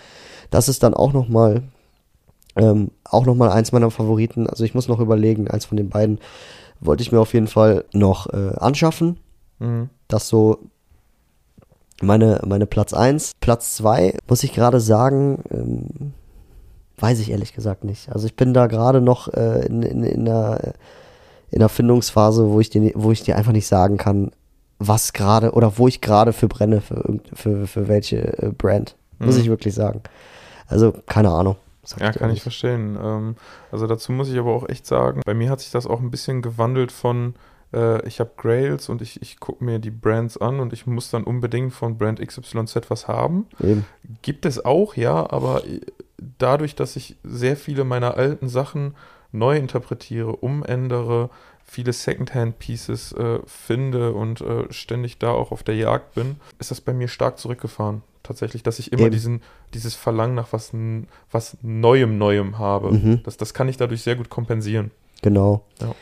Das 0.51 0.69
ist 0.69 0.83
dann 0.83 0.95
auch 0.95 1.13
nochmal 1.13 1.63
ähm, 2.57 2.91
auch 3.05 3.27
noch 3.27 3.35
mal 3.35 3.51
eins 3.51 3.73
meiner 3.73 3.91
Favoriten. 3.91 4.47
Also 4.49 4.65
ich 4.65 4.75
muss 4.75 4.87
noch 4.89 5.01
überlegen, 5.01 5.49
eins 5.49 5.65
von 5.65 5.77
den 5.77 5.89
beiden 5.89 6.19
wollte 6.81 7.03
ich 7.03 7.11
mir 7.11 7.21
auf 7.21 7.35
jeden 7.35 7.49
Fall 7.49 7.85
noch 7.93 8.33
äh, 8.33 8.53
anschaffen. 8.57 9.19
Mhm. 9.59 9.91
Das 10.09 10.29
so 10.29 10.59
meine, 12.05 12.41
meine 12.47 12.67
Platz 12.67 12.93
1. 12.95 13.33
Platz 13.41 13.75
2, 13.77 14.17
muss 14.29 14.43
ich 14.45 14.53
gerade 14.53 14.81
sagen, 14.81 15.43
ähm, 15.51 16.13
weiß 16.99 17.19
ich 17.21 17.31
ehrlich 17.31 17.55
gesagt 17.55 17.85
nicht. 17.85 18.11
Also 18.13 18.27
ich 18.27 18.37
bin 18.37 18.55
da 18.55 18.67
gerade 18.67 19.01
noch 19.01 19.29
äh, 19.33 19.67
in, 19.67 19.83
in, 19.83 20.05
in, 20.05 20.29
einer, 20.29 20.75
in 21.51 21.61
einer 21.61 21.69
Findungsphase, 21.69 22.49
wo 22.51 22.61
ich, 22.61 22.71
dir, 22.71 22.93
wo 22.95 23.11
ich 23.13 23.23
dir 23.23 23.37
einfach 23.37 23.53
nicht 23.53 23.67
sagen 23.67 23.97
kann, 23.97 24.31
was 24.79 25.13
gerade 25.13 25.53
oder 25.53 25.79
wo 25.79 25.89
ich 25.89 26.01
gerade 26.01 26.33
für 26.33 26.49
brenne, 26.49 26.81
für, 26.81 27.21
für, 27.33 27.67
für 27.67 27.89
welche 27.89 28.39
äh, 28.43 28.51
Brand. 28.51 28.97
Muss 29.19 29.37
Mhm. 29.37 29.41
ich 29.43 29.49
wirklich 29.49 29.75
sagen. 29.75 30.03
Also 30.67 30.93
keine 31.07 31.31
Ahnung. 31.31 31.57
Ja, 32.01 32.13
kann 32.13 32.31
ich 32.31 32.43
verstehen. 32.43 32.99
Ähm, 33.01 33.37
also 33.71 33.87
dazu 33.87 34.11
muss 34.13 34.29
ich 34.31 34.39
aber 34.39 34.55
auch 34.55 34.69
echt 34.69 34.87
sagen, 34.87 35.21
bei 35.25 35.35
mir 35.35 35.51
hat 35.51 35.61
sich 35.61 35.71
das 35.71 35.87
auch 35.87 36.01
ein 36.01 36.11
bisschen 36.11 36.43
gewandelt 36.43 36.91
von, 36.91 37.35
äh, 37.73 38.07
ich 38.07 38.21
habe 38.21 38.33
Grails 38.37 38.89
und 38.89 39.03
ich, 39.03 39.21
ich 39.23 39.41
gucke 39.41 39.65
mir 39.65 39.79
die 39.79 39.91
Brands 39.91 40.37
an 40.37 40.61
und 40.61 40.73
ich 40.73 40.87
muss 40.87 41.11
dann 41.11 41.25
unbedingt 41.25 41.73
von 41.73 41.99
Brand 41.99 42.21
XYZ 42.21 42.89
was 42.89 43.09
haben. 43.09 43.47
Eben. 43.63 43.85
Gibt 44.23 44.47
es 44.47 44.65
auch, 44.65 44.97
ja, 44.97 45.31
aber 45.31 45.67
äh, 45.67 45.81
dadurch, 46.39 46.75
dass 46.75 46.97
ich 46.97 47.17
sehr 47.25 47.57
viele 47.57 47.85
meiner 47.85 48.17
alten 48.17 48.49
Sachen 48.49 48.95
neu 49.33 49.57
interpretiere, 49.57 50.37
umändere, 50.37 51.31
viele 51.65 51.93
Secondhand-Pieces 51.93 53.13
äh, 53.13 53.39
finde 53.47 54.13
und 54.13 54.41
äh, 54.41 54.73
ständig 54.73 55.19
da 55.19 55.33
auch 55.33 55.51
auf 55.51 55.63
der 55.63 55.75
Jagd 55.75 56.15
bin, 56.15 56.37
ist 56.59 56.71
das 56.71 56.81
bei 56.81 56.93
mir 56.93 57.09
stark 57.09 57.39
zurückgefahren. 57.39 58.03
Tatsächlich, 58.23 58.63
dass 58.63 58.79
ich 58.79 58.93
immer 58.93 59.03
Eben. 59.03 59.11
diesen, 59.11 59.43
dieses 59.75 59.95
Verlangen 59.95 60.35
nach 60.35 60.53
was, 60.53 60.73
was 61.31 61.57
Neuem, 61.63 62.17
Neuem 62.17 62.59
habe. 62.59 62.93
Mhm. 62.93 63.23
Das, 63.25 63.37
das 63.37 63.53
kann 63.53 63.69
ich 63.69 63.77
dadurch 63.77 64.03
sehr 64.03 64.17
gut 64.17 64.31
kompensieren. 64.31 64.93
Genau. 65.21 65.65
Ja. 65.81 65.95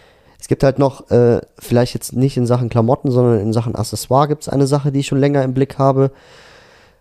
Es 0.43 0.49
gibt 0.49 0.65
halt 0.65 0.81
noch, 0.81 1.09
äh, 1.13 1.41
vielleicht 1.57 1.95
jetzt 1.95 2.15
nicht 2.15 2.37
in 2.37 2.47
Sachen 2.47 2.69
Klamotten, 2.69 3.13
sondern 3.13 3.39
in 3.39 3.53
Sachen 3.53 3.77
Accessoire 3.77 4.27
gibt 4.27 4.43
es 4.43 4.49
eine 4.49 4.67
Sache, 4.67 4.91
die 4.91 4.99
ich 4.99 5.07
schon 5.07 5.21
länger 5.21 5.45
im 5.45 5.55
Blick 5.55 5.79
habe. 5.79 6.11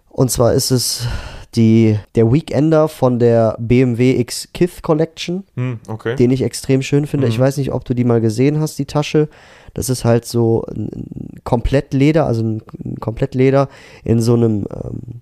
Und 0.10 0.30
zwar 0.30 0.54
ist 0.54 0.70
es 0.70 1.08
die, 1.56 1.98
der 2.14 2.32
Weekender 2.32 2.88
von 2.88 3.18
der 3.18 3.56
BMW 3.58 4.20
X 4.20 4.50
Kith 4.54 4.84
Collection, 4.84 5.44
Hm, 5.56 5.80
okay. 5.88 6.16
den 6.16 6.30
ich 6.30 6.44
extrem 6.44 6.84
schön 6.84 7.08
finde. 7.08 7.26
Mhm. 7.26 7.32
Ich 7.32 7.40
weiß 7.40 7.58
nicht, 7.58 7.74
ob 7.74 7.84
du 7.84 7.96
die 7.96 8.04
mal 8.04 8.22
gesehen 8.22 8.60
hast, 8.60 8.78
die 8.78 8.86
Tasche. 8.86 9.28
Das 9.74 9.90
ist 9.90 10.06
halt 10.06 10.26
so 10.26 10.64
ein, 10.68 10.90
ein 10.94 11.42
Komplettleder, 11.44 12.28
also 12.28 12.44
ein, 12.44 12.62
ein 12.86 12.98
Komplettleder 13.00 13.70
in 14.04 14.22
so 14.22 14.36
einem 14.36 14.68
ähm, 14.72 15.22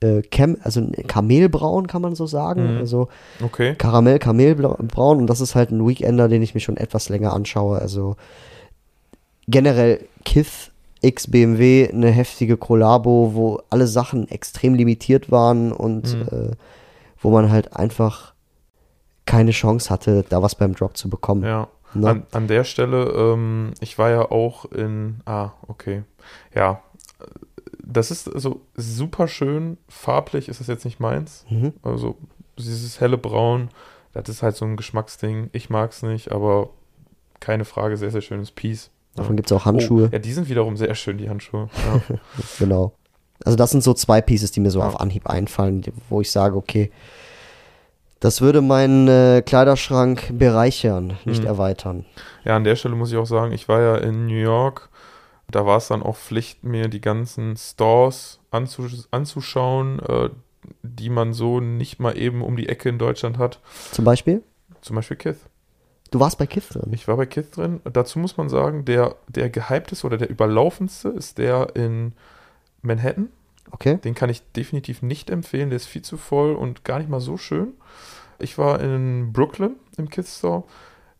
äh, 0.00 0.22
Cam, 0.22 0.56
also 0.62 0.82
Kamelbraun, 1.06 1.86
kann 1.86 2.02
man 2.02 2.14
so 2.14 2.26
sagen. 2.26 2.74
Mhm. 2.74 2.78
Also 2.78 3.08
okay. 3.42 3.74
Karamell, 3.76 4.18
Kamelbraun 4.18 5.18
und 5.18 5.26
das 5.26 5.40
ist 5.40 5.54
halt 5.54 5.70
ein 5.70 5.86
Weekender, 5.86 6.28
den 6.28 6.42
ich 6.42 6.54
mir 6.54 6.60
schon 6.60 6.76
etwas 6.76 7.08
länger 7.08 7.32
anschaue. 7.32 7.78
Also 7.78 8.16
generell 9.46 10.04
Kith 10.24 10.70
X 11.00 11.30
BMW, 11.30 11.90
eine 11.92 12.10
heftige 12.10 12.56
Kollabo, 12.56 13.32
wo 13.34 13.60
alle 13.68 13.86
Sachen 13.86 14.26
extrem 14.30 14.74
limitiert 14.74 15.30
waren 15.30 15.70
und 15.70 16.14
Mhm. 16.14 16.22
äh, 16.30 16.50
wo 17.20 17.30
man 17.30 17.50
halt 17.50 17.74
einfach 17.76 18.32
keine 19.26 19.50
Chance 19.50 19.90
hatte, 19.90 20.24
da 20.28 20.42
was 20.42 20.54
beim 20.54 20.74
Drop 20.74 20.96
zu 20.96 21.08
bekommen. 21.10 21.42
Ja. 21.44 21.68
Ne? 21.94 22.08
An, 22.08 22.22
an 22.32 22.48
der 22.48 22.64
Stelle, 22.64 23.04
ähm, 23.04 23.72
ich 23.80 23.98
war 23.98 24.10
ja 24.10 24.30
auch 24.30 24.64
in. 24.66 25.20
Ah, 25.26 25.50
okay. 25.68 26.02
Ja. 26.54 26.82
Das 27.86 28.10
ist 28.10 28.24
so 28.24 28.62
super 28.74 29.28
schön. 29.28 29.76
Farblich 29.88 30.48
ist 30.48 30.60
das 30.60 30.66
jetzt 30.68 30.84
nicht 30.84 31.00
meins. 31.00 31.44
Mhm. 31.50 31.72
Also 31.82 32.16
dieses 32.58 33.00
helle 33.00 33.18
Braun, 33.18 33.68
das 34.12 34.28
ist 34.28 34.42
halt 34.42 34.56
so 34.56 34.64
ein 34.64 34.76
Geschmacksding. 34.76 35.50
Ich 35.52 35.70
mag 35.70 35.90
es 35.90 36.02
nicht, 36.02 36.32
aber 36.32 36.70
keine 37.40 37.64
Frage, 37.64 37.96
sehr, 37.96 38.10
sehr 38.10 38.20
schönes 38.22 38.50
Piece. 38.50 38.90
Davon 39.16 39.36
gibt 39.36 39.50
es 39.50 39.56
auch 39.56 39.64
Handschuhe. 39.64 40.06
Oh, 40.06 40.12
ja, 40.12 40.18
die 40.18 40.32
sind 40.32 40.48
wiederum 40.48 40.76
sehr 40.76 40.94
schön, 40.94 41.18
die 41.18 41.28
Handschuhe. 41.28 41.68
Ja. 41.86 42.18
Genau. 42.58 42.92
Also 43.44 43.56
das 43.56 43.70
sind 43.72 43.82
so 43.82 43.92
zwei 43.94 44.20
Pieces, 44.20 44.52
die 44.52 44.60
mir 44.60 44.70
so 44.70 44.78
Ja. 44.78 44.86
auf 44.88 45.00
Anhieb 45.00 45.26
einfallen, 45.28 45.82
wo 46.08 46.20
ich 46.20 46.30
sage, 46.30 46.56
okay, 46.56 46.90
das 48.20 48.40
würde 48.40 48.62
meinen 48.62 49.06
äh, 49.08 49.42
Kleiderschrank 49.44 50.30
bereichern, 50.38 51.18
nicht 51.24 51.42
Mhm. 51.42 51.46
erweitern. 51.48 52.04
ja, 52.44 52.56
an 52.56 52.64
der 52.64 52.76
Stelle 52.76 52.94
muss 52.94 53.10
ich 53.12 53.18
auch 53.18 53.26
sagen, 53.26 53.52
ich 53.52 53.68
war 53.68 53.80
ja 53.80 53.96
in 53.96 54.26
New 54.26 54.34
York. 54.40 54.88
Da 55.50 55.66
war 55.66 55.76
es 55.76 55.88
dann 55.88 56.02
auch 56.02 56.16
Pflicht, 56.16 56.64
mir 56.64 56.88
die 56.88 57.00
ganzen 57.00 57.56
Stores 57.56 58.40
anzusch 58.50 59.04
anzuschauen, 59.10 60.00
äh, 60.00 60.30
die 60.82 61.10
man 61.10 61.32
so 61.32 61.60
nicht 61.60 62.00
mal 62.00 62.16
eben 62.16 62.42
um 62.42 62.56
die 62.56 62.68
Ecke 62.68 62.88
in 62.88 62.98
Deutschland 62.98 63.38
hat. 63.38 63.60
Zum 63.92 64.04
Beispiel, 64.04 64.42
Zum 64.80 64.96
Beispiel 64.96 65.16
Kith. 65.16 65.36
du 66.10 66.20
warst 66.20 66.38
bei 66.38 66.46
Kith 66.46 66.68
drin. 66.70 66.90
Ich 66.92 67.06
war 67.06 67.16
bei 67.16 67.26
Kith 67.26 67.50
drin. 67.54 67.80
Dazu 67.84 68.18
muss 68.18 68.36
man 68.36 68.48
sagen, 68.48 68.84
der, 68.84 69.16
der 69.28 69.50
gehypteste 69.50 70.06
oder 70.06 70.16
der 70.16 70.30
überlaufendste 70.30 71.08
ist 71.10 71.38
der 71.38 71.74
in 71.76 72.12
Manhattan. 72.82 73.28
Okay. 73.70 73.98
Den 74.02 74.14
kann 74.14 74.30
ich 74.30 74.42
definitiv 74.52 75.02
nicht 75.02 75.30
empfehlen. 75.30 75.70
Der 75.70 75.76
ist 75.76 75.86
viel 75.86 76.02
zu 76.02 76.16
voll 76.16 76.54
und 76.54 76.84
gar 76.84 76.98
nicht 76.98 77.10
mal 77.10 77.20
so 77.20 77.36
schön. 77.36 77.74
Ich 78.38 78.56
war 78.56 78.80
in 78.80 79.32
Brooklyn 79.32 79.76
im 79.96 80.08
Kith 80.08 80.28
Store. 80.28 80.64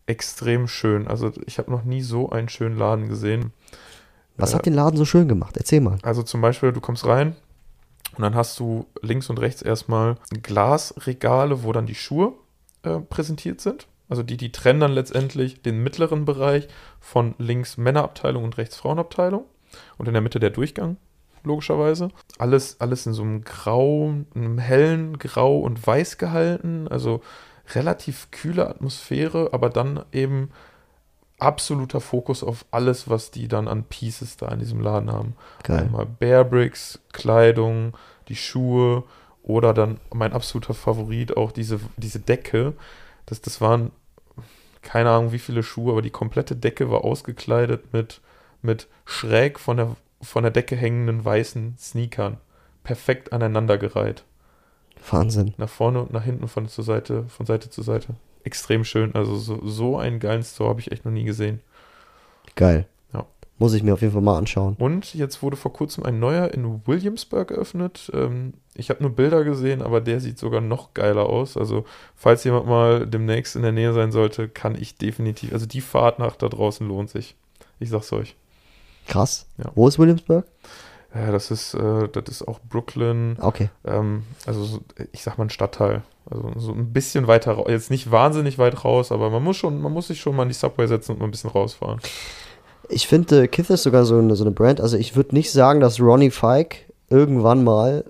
Extrem 0.07 0.67
schön. 0.67 1.07
Also 1.07 1.31
ich 1.45 1.57
habe 1.57 1.71
noch 1.71 1.83
nie 1.83 2.01
so 2.01 2.29
einen 2.29 2.49
schönen 2.49 2.77
Laden 2.77 3.07
gesehen. 3.09 3.51
Was 4.37 4.53
Äh, 4.53 4.55
hat 4.55 4.65
den 4.65 4.73
Laden 4.73 4.97
so 4.97 5.05
schön 5.05 5.27
gemacht? 5.27 5.57
Erzähl 5.57 5.81
mal. 5.81 5.97
Also 6.03 6.23
zum 6.23 6.41
Beispiel, 6.41 6.71
du 6.71 6.81
kommst 6.81 7.05
rein 7.05 7.35
und 8.15 8.21
dann 8.21 8.35
hast 8.35 8.59
du 8.59 8.85
links 9.01 9.29
und 9.29 9.39
rechts 9.39 9.61
erstmal 9.61 10.15
Glasregale, 10.41 11.63
wo 11.63 11.71
dann 11.71 11.85
die 11.85 11.95
Schuhe 11.95 12.33
äh, 12.83 12.99
präsentiert 12.99 13.61
sind. 13.61 13.87
Also 14.07 14.21
die, 14.21 14.37
die 14.37 14.51
trennen 14.51 14.81
dann 14.81 14.91
letztendlich 14.91 15.61
den 15.61 15.81
mittleren 15.81 16.25
Bereich 16.25 16.67
von 16.99 17.33
links 17.39 17.77
Männerabteilung 17.77 18.43
und 18.43 18.57
rechts 18.57 18.75
Frauenabteilung. 18.75 19.45
Und 19.97 20.07
in 20.07 20.13
der 20.13 20.21
Mitte 20.21 20.39
der 20.39 20.51
Durchgang. 20.51 20.97
logischerweise. 21.43 22.09
Alles, 22.37 22.79
alles 22.79 23.05
in 23.05 23.13
so 23.13 23.23
einem 23.23 23.43
Grau, 23.43 24.13
einem 24.33 24.57
hellen 24.57 25.17
Grau 25.17 25.59
und 25.59 25.85
Weiß 25.85 26.17
gehalten. 26.17 26.87
Also 26.87 27.21
relativ 27.73 28.29
kühle 28.31 28.69
Atmosphäre, 28.69 29.49
aber 29.51 29.69
dann 29.69 30.05
eben 30.11 30.49
absoluter 31.37 32.01
Fokus 32.01 32.43
auf 32.43 32.65
alles, 32.71 33.09
was 33.09 33.31
die 33.31 33.47
dann 33.47 33.67
an 33.67 33.83
Pieces 33.83 34.37
da 34.37 34.47
in 34.49 34.59
diesem 34.59 34.79
Laden 34.79 35.11
haben. 35.11 35.35
Geil. 35.63 35.83
Einmal 35.83 36.05
Bearbricks, 36.05 36.99
Kleidung, 37.11 37.95
die 38.27 38.35
Schuhe 38.35 39.03
oder 39.43 39.73
dann 39.73 39.99
mein 40.13 40.33
absoluter 40.33 40.73
Favorit 40.73 41.37
auch 41.37 41.51
diese, 41.51 41.79
diese 41.97 42.19
Decke. 42.19 42.73
Das, 43.25 43.41
das 43.41 43.61
waren 43.61 43.91
keine 44.81 45.09
Ahnung 45.09 45.31
wie 45.31 45.39
viele 45.39 45.63
Schuhe, 45.63 45.91
aber 45.91 46.01
die 46.01 46.11
komplette 46.11 46.55
Decke 46.55 46.89
war 46.89 47.03
ausgekleidet 47.03 47.91
mit, 47.91 48.21
mit 48.61 48.87
schräg 49.05 49.59
von 49.59 49.77
der, 49.77 49.95
von 50.21 50.43
der 50.43 50.51
Decke 50.51 50.75
hängenden 50.75 51.25
weißen 51.25 51.75
Sneakern. 51.77 52.37
Perfekt 52.83 53.33
aneinandergereiht. 53.33 54.23
Wahnsinn. 55.09 55.53
Nach 55.57 55.69
vorne 55.69 56.01
und 56.01 56.13
nach 56.13 56.23
hinten 56.23 56.47
von, 56.47 56.67
zur 56.67 56.83
Seite, 56.83 57.25
von 57.27 57.45
Seite 57.45 57.69
zu 57.69 57.81
Seite. 57.81 58.15
Extrem 58.45 58.85
schön. 58.85 59.13
Also 59.15 59.35
so, 59.35 59.59
so 59.65 59.97
einen 59.97 60.19
geilen 60.19 60.43
Store 60.43 60.69
habe 60.69 60.79
ich 60.79 60.91
echt 60.91 61.03
noch 61.03 61.11
nie 61.11 61.23
gesehen. 61.23 61.61
Geil. 62.55 62.85
Ja. 63.11 63.25
Muss 63.57 63.73
ich 63.73 63.81
mir 63.81 63.93
auf 63.93 64.01
jeden 64.01 64.13
Fall 64.13 64.21
mal 64.21 64.37
anschauen. 64.37 64.75
Und 64.77 65.15
jetzt 65.15 65.41
wurde 65.41 65.57
vor 65.57 65.73
kurzem 65.73 66.05
ein 66.05 66.19
neuer 66.19 66.53
in 66.53 66.85
Williamsburg 66.85 67.49
eröffnet. 67.49 68.11
Ähm, 68.13 68.53
ich 68.75 68.91
habe 68.91 69.01
nur 69.01 69.11
Bilder 69.13 69.43
gesehen, 69.43 69.81
aber 69.81 69.99
der 69.99 70.19
sieht 70.19 70.37
sogar 70.37 70.61
noch 70.61 70.93
geiler 70.93 71.25
aus. 71.25 71.57
Also, 71.57 71.85
falls 72.15 72.43
jemand 72.43 72.67
mal 72.67 73.07
demnächst 73.07 73.55
in 73.55 73.63
der 73.63 73.71
Nähe 73.71 73.93
sein 73.93 74.11
sollte, 74.11 74.47
kann 74.47 74.75
ich 74.75 74.97
definitiv. 74.97 75.51
Also, 75.51 75.65
die 75.65 75.81
Fahrt 75.81 76.19
nach 76.19 76.35
da 76.35 76.47
draußen 76.47 76.87
lohnt 76.87 77.09
sich. 77.09 77.35
Ich 77.79 77.89
sag's 77.89 78.13
euch. 78.13 78.35
Krass. 79.07 79.47
Ja. 79.57 79.71
Wo 79.73 79.87
ist 79.87 79.97
Williamsburg? 79.97 80.45
Ja, 81.15 81.31
das 81.31 81.49
ist, 81.49 81.73
äh, 81.73 82.09
das 82.09 82.23
ist 82.29 82.47
auch 82.47 82.59
Brooklyn. 82.59 83.37
Okay. 83.39 83.69
Ähm, 83.85 84.23
also, 84.45 84.63
so, 84.63 84.81
ich 85.13 85.23
sag 85.23 85.39
mal 85.39 85.45
ein 85.45 85.49
Stadtteil. 85.49 86.03
Also, 86.29 86.51
so 86.57 86.71
ein 86.71 86.91
bisschen 86.91 87.27
weiter 87.27 87.53
raus. 87.53 87.67
Jetzt 87.69 87.91
nicht 87.91 88.09
wahnsinnig 88.11 88.57
weit 88.57 88.83
raus, 88.83 89.11
aber 89.11 89.29
man 89.29 89.43
muss 89.43 89.57
schon, 89.57 89.81
man 89.81 89.91
muss 89.93 90.07
sich 90.07 90.19
schon 90.19 90.35
mal 90.35 90.43
in 90.43 90.49
die 90.49 90.55
Subway 90.55 90.87
setzen 90.87 91.13
und 91.13 91.19
mal 91.19 91.25
ein 91.25 91.31
bisschen 91.31 91.49
rausfahren. 91.51 91.99
Ich 92.89 93.07
finde, 93.07 93.43
äh, 93.43 93.47
Kith 93.47 93.69
ist 93.69 93.83
sogar 93.83 94.05
so 94.05 94.17
eine, 94.17 94.35
so 94.35 94.43
eine 94.43 94.51
Brand. 94.51 94.81
Also, 94.81 94.97
ich 94.97 95.15
würde 95.15 95.35
nicht 95.35 95.51
sagen, 95.51 95.79
dass 95.79 95.99
Ronnie 95.99 96.31
Fike 96.31 96.77
irgendwann 97.09 97.63
mal 97.63 98.05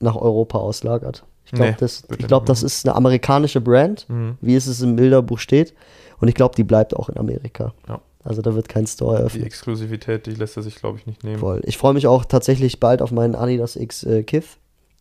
nach 0.00 0.16
Europa 0.16 0.58
auslagert. 0.58 1.24
Ich 1.46 1.52
glaube, 1.52 1.70
Nee, 1.72 1.76
das, 1.78 2.04
ich 2.18 2.26
glaub, 2.26 2.46
das 2.46 2.62
ist 2.62 2.86
eine 2.86 2.94
amerikanische 2.96 3.60
Brand, 3.60 4.06
Mhm. 4.08 4.36
wie 4.40 4.54
es 4.56 4.66
es 4.66 4.80
im 4.82 4.96
Bilderbuch 4.96 5.38
steht. 5.38 5.74
Und 6.20 6.28
ich 6.28 6.34
glaube, 6.34 6.54
die 6.56 6.64
bleibt 6.64 6.94
auch 6.96 7.08
in 7.08 7.16
Amerika. 7.18 7.72
Ja. 7.88 8.00
Also 8.22 8.40
da 8.40 8.54
wird 8.54 8.68
kein 8.70 8.86
Store 8.86 9.16
Die 9.16 9.20
eröffnet. 9.20 9.44
Exklusivität, 9.46 10.24
die 10.26 10.30
lässt 10.30 10.56
er 10.56 10.62
sich, 10.62 10.76
glaube 10.76 10.98
ich, 10.98 11.06
nicht 11.06 11.22
nehmen. 11.24 11.38
Voll. 11.38 11.60
Ich 11.64 11.76
freue 11.76 11.92
mich 11.92 12.06
auch 12.06 12.24
tatsächlich 12.24 12.80
bald 12.80 13.02
auf 13.02 13.10
meinen 13.10 13.34
Adidas 13.34 13.76
X 13.76 14.02
äh, 14.04 14.22
Kith, 14.22 14.56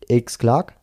X 0.10 0.38
Clark. 0.38 0.74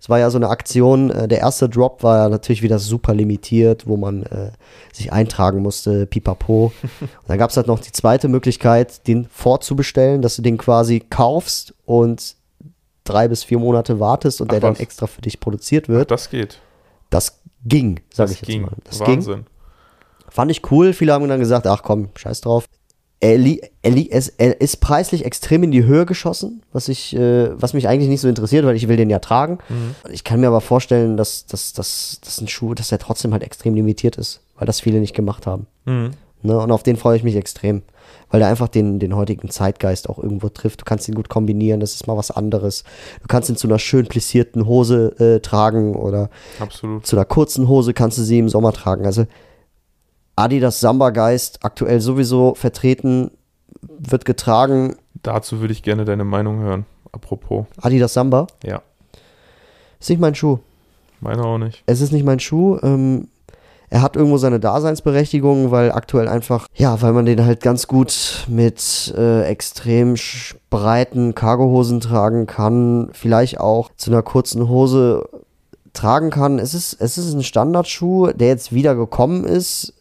Es 0.00 0.08
war 0.08 0.18
ja 0.18 0.30
so 0.30 0.38
eine 0.38 0.48
Aktion, 0.48 1.10
äh, 1.10 1.28
der 1.28 1.38
erste 1.40 1.68
Drop 1.68 2.02
war 2.02 2.16
ja 2.18 2.28
natürlich 2.28 2.62
wieder 2.62 2.78
super 2.78 3.14
limitiert, 3.14 3.86
wo 3.86 3.96
man 3.98 4.22
äh, 4.24 4.50
sich 4.92 5.12
eintragen 5.12 5.60
musste, 5.60 6.06
pipapo. 6.06 6.72
Und 6.82 7.00
dann 7.28 7.38
gab 7.38 7.50
es 7.50 7.56
halt 7.56 7.66
noch 7.66 7.80
die 7.80 7.92
zweite 7.92 8.28
Möglichkeit, 8.28 9.06
den 9.06 9.26
vorzubestellen, 9.26 10.22
dass 10.22 10.36
du 10.36 10.42
den 10.42 10.56
quasi 10.56 11.00
kaufst 11.00 11.74
und 11.84 12.34
drei 13.04 13.28
bis 13.28 13.44
vier 13.44 13.58
Monate 13.58 14.00
wartest 14.00 14.40
und 14.40 14.48
Ach 14.48 14.52
der 14.52 14.60
dann 14.60 14.72
was. 14.74 14.80
extra 14.80 15.06
für 15.06 15.20
dich 15.20 15.38
produziert 15.40 15.84
Ach, 15.86 15.90
wird. 15.90 16.10
das 16.10 16.30
geht. 16.30 16.58
Das 17.10 17.40
ging, 17.66 18.00
sag 18.12 18.24
Das 18.24 18.32
ich 18.32 18.40
jetzt 18.40 18.46
ging. 18.48 18.62
mal. 18.62 18.72
Das 18.84 18.98
ging. 19.00 19.16
Wahnsinn. 19.16 19.46
Fand 20.30 20.50
ich 20.50 20.70
cool. 20.70 20.92
Viele 20.92 21.12
haben 21.12 21.28
dann 21.28 21.40
gesagt, 21.40 21.66
ach 21.66 21.82
komm, 21.82 22.08
scheiß 22.14 22.40
drauf. 22.40 22.66
Er, 23.22 23.36
li 23.36 23.60
er, 23.82 23.90
li 23.90 24.08
es, 24.10 24.30
er 24.30 24.60
ist 24.62 24.80
preislich 24.80 25.26
extrem 25.26 25.62
in 25.62 25.70
die 25.70 25.84
Höhe 25.84 26.06
geschossen, 26.06 26.62
was, 26.72 26.88
ich, 26.88 27.14
äh, 27.14 27.50
was 27.60 27.74
mich 27.74 27.86
eigentlich 27.86 28.08
nicht 28.08 28.22
so 28.22 28.28
interessiert, 28.28 28.64
weil 28.64 28.76
ich 28.76 28.88
will 28.88 28.96
den 28.96 29.10
ja 29.10 29.18
tragen. 29.18 29.58
Ich 30.10 30.24
kann 30.24 30.40
mir 30.40 30.46
aber 30.46 30.62
vorstellen, 30.62 31.18
dass, 31.18 31.44
dass, 31.44 31.74
dass, 31.74 32.18
dass 32.24 32.40
ein 32.40 32.48
Schuh, 32.48 32.72
dass 32.72 32.92
er 32.92 32.98
trotzdem 32.98 33.32
halt 33.32 33.42
extrem 33.42 33.74
limitiert 33.74 34.16
ist, 34.16 34.40
weil 34.56 34.66
das 34.66 34.80
viele 34.80 35.00
nicht 35.00 35.14
gemacht 35.14 35.46
haben. 35.46 35.66
Mhm. 35.84 36.12
Ne? 36.42 36.58
Und 36.58 36.70
auf 36.70 36.82
den 36.82 36.96
freue 36.96 37.16
ich 37.16 37.22
mich 37.22 37.36
extrem, 37.36 37.82
weil 38.30 38.40
er 38.40 38.48
einfach 38.48 38.68
den, 38.68 38.98
den 38.98 39.14
heutigen 39.14 39.50
Zeitgeist 39.50 40.08
auch 40.08 40.18
irgendwo 40.18 40.48
trifft. 40.48 40.80
Du 40.80 40.84
kannst 40.84 41.08
ihn 41.08 41.14
gut 41.14 41.28
kombinieren, 41.28 41.80
das 41.80 41.94
ist 41.94 42.06
mal 42.06 42.16
was 42.16 42.30
anderes. 42.30 42.84
Du 43.20 43.26
kannst 43.28 43.50
ihn 43.50 43.56
zu 43.56 43.68
einer 43.68 43.78
schön 43.78 44.06
plissierten 44.06 44.66
Hose 44.66 45.14
äh, 45.18 45.40
tragen 45.40 45.94
oder 45.94 46.30
Absolut. 46.58 47.06
zu 47.06 47.16
einer 47.16 47.26
kurzen 47.26 47.68
Hose 47.68 47.92
kannst 47.92 48.18
du 48.18 48.22
sie 48.22 48.38
im 48.38 48.48
Sommer 48.48 48.72
tragen. 48.72 49.04
Also 49.04 49.26
Adidas 50.40 50.80
Samba 50.80 51.10
Geist 51.10 51.58
aktuell 51.62 52.00
sowieso 52.00 52.54
vertreten, 52.54 53.30
wird 53.82 54.24
getragen. 54.24 54.96
Dazu 55.22 55.60
würde 55.60 55.72
ich 55.72 55.82
gerne 55.82 56.04
deine 56.04 56.24
Meinung 56.24 56.60
hören. 56.60 56.86
Apropos. 57.12 57.66
Adidas 57.80 58.14
Samba 58.14 58.46
Ja, 58.64 58.82
ist 59.98 60.08
nicht 60.10 60.20
mein 60.20 60.34
Schuh. 60.34 60.58
meine 61.20 61.44
auch 61.44 61.58
nicht. 61.58 61.82
Es 61.86 62.00
ist 62.00 62.12
nicht 62.12 62.24
mein 62.24 62.40
Schuh. 62.40 62.78
Ähm, 62.82 63.28
er 63.90 64.02
hat 64.02 64.14
irgendwo 64.14 64.38
seine 64.38 64.60
Daseinsberechtigung, 64.60 65.72
weil 65.72 65.90
aktuell 65.90 66.28
einfach, 66.28 66.66
ja, 66.74 67.02
weil 67.02 67.12
man 67.12 67.26
den 67.26 67.44
halt 67.44 67.60
ganz 67.60 67.88
gut 67.88 68.46
mit 68.48 69.12
äh, 69.18 69.42
extrem 69.42 70.14
breiten 70.70 71.34
Cargohosen 71.34 72.00
tragen 72.00 72.46
kann, 72.46 73.10
vielleicht 73.12 73.58
auch 73.58 73.90
zu 73.96 74.10
einer 74.12 74.22
kurzen 74.22 74.68
Hose 74.68 75.28
tragen 75.92 76.30
kann. 76.30 76.60
Es 76.60 76.72
ist, 76.72 76.94
es 77.00 77.18
ist 77.18 77.34
ein 77.34 77.42
Standardschuh, 77.42 78.28
der 78.28 78.46
jetzt 78.48 78.72
wieder 78.72 78.94
gekommen 78.94 79.44
ist. 79.44 79.92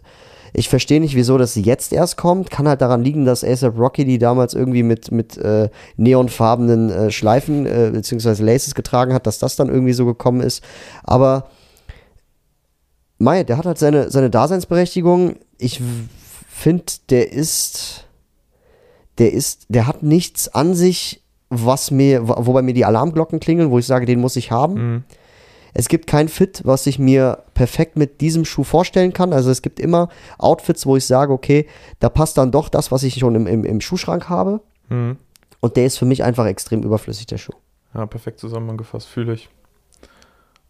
Ich 0.53 0.69
verstehe 0.69 0.99
nicht, 0.99 1.15
wieso 1.15 1.38
das 1.38 1.55
jetzt 1.55 1.93
erst 1.93 2.17
kommt. 2.17 2.49
Kann 2.49 2.67
halt 2.67 2.81
daran 2.81 3.03
liegen, 3.03 3.25
dass 3.25 3.43
ASAP 3.43 3.77
Rocky 3.77 4.05
die 4.05 4.17
damals 4.17 4.53
irgendwie 4.53 4.83
mit, 4.83 5.12
mit 5.12 5.38
äh, 5.38 5.69
neonfarbenen 5.97 6.89
äh, 6.89 7.12
Schleifen 7.12 7.65
äh, 7.65 7.91
bzw. 7.93 8.43
Laces 8.43 8.75
getragen 8.75 9.13
hat, 9.13 9.27
dass 9.27 9.39
das 9.39 9.55
dann 9.55 9.69
irgendwie 9.69 9.93
so 9.93 10.05
gekommen 10.05 10.41
ist. 10.41 10.63
Aber 11.03 11.49
Mai, 13.17 13.43
der 13.43 13.57
hat 13.57 13.65
halt 13.65 13.77
seine, 13.77 14.09
seine 14.09 14.29
Daseinsberechtigung. 14.29 15.35
Ich 15.57 15.81
finde, 16.49 16.85
der 17.09 17.31
ist, 17.31 18.05
der 19.17 19.33
ist, 19.33 19.65
der 19.69 19.88
hat 19.88 20.03
nichts 20.03 20.47
an 20.53 20.73
sich, 20.73 21.21
was 21.49 21.91
mir, 21.91 22.27
wo- 22.27 22.35
wobei 22.47 22.62
mir 22.62 22.73
die 22.73 22.85
Alarmglocken 22.85 23.39
klingeln, 23.39 23.71
wo 23.71 23.79
ich 23.79 23.85
sage, 23.88 24.05
den 24.05 24.19
muss 24.21 24.35
ich 24.38 24.51
haben. 24.51 24.73
Mhm. 24.73 25.03
Es 25.73 25.88
gibt 25.88 26.08
kein 26.08 26.27
Fit, 26.27 26.62
was 26.65 26.88
ich 26.88 26.99
mir 26.99 27.43
perfekt 27.53 27.95
mit 27.95 28.21
diesem 28.21 28.45
Schuh 28.45 28.63
vorstellen 28.63 29.13
kann. 29.13 29.34
Also 29.34 29.51
es 29.51 29.62
gibt 29.62 29.79
immer 29.79 30.10
Outfits, 30.38 30.86
wo 30.86 30.95
ich 30.95 31.05
sage, 31.05 31.34
okay, 31.34 31.67
da 31.99 32.10
passt 32.10 32.38
dann 32.38 32.51
doch 32.51 32.69
das, 32.69 32.91
was 32.91 33.03
ich 33.03 33.15
schon 33.15 33.36
im, 33.36 33.47
im, 33.47 33.63
im 33.63 33.82
Schuhschrank 33.82 34.29
habe. 34.29 34.62
Mhm. 34.89 35.17
Und 35.60 35.75
der 35.75 35.86
ist 35.86 35.97
für 35.97 36.05
mich 36.05 36.23
einfach 36.23 36.45
extrem 36.45 36.84
überflüssig, 36.84 37.27
der 37.27 37.38
Schuh. 37.38 37.53
Ja, 37.93 38.05
perfekt 38.05 38.39
zusammengefasst, 38.39 39.08
fühle 39.08 39.34
ich. 39.34 39.49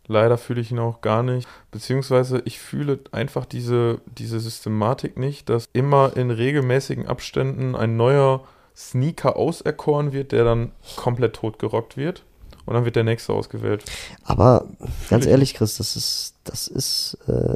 Leider 0.07 0.39
fühle 0.39 0.61
ich 0.61 0.71
ihn 0.71 0.79
auch 0.79 1.01
gar 1.01 1.21
nicht. 1.21 1.47
Beziehungsweise 1.69 2.41
ich 2.45 2.59
fühle 2.59 2.99
einfach 3.11 3.45
diese, 3.45 4.01
diese 4.07 4.39
Systematik 4.39 5.19
nicht, 5.19 5.49
dass 5.49 5.69
immer 5.71 6.17
in 6.17 6.31
regelmäßigen 6.31 7.07
Abständen 7.07 7.75
ein 7.75 7.95
neuer 7.95 8.43
Sneaker 8.75 9.35
auserkoren 9.35 10.11
wird, 10.11 10.31
der 10.31 10.45
dann 10.45 10.71
komplett 10.95 11.35
totgerockt 11.35 11.95
wird. 11.95 12.23
Und 12.65 12.73
dann 12.73 12.85
wird 12.85 12.95
der 12.95 13.03
nächste 13.03 13.33
ausgewählt. 13.33 13.83
Aber 14.23 14.65
ganz 15.09 15.25
ich 15.25 15.31
ehrlich, 15.31 15.53
Chris, 15.53 15.77
das 15.77 15.95
ist, 15.95 16.35
das 16.43 16.67
ist, 16.67 17.17
äh, 17.27 17.55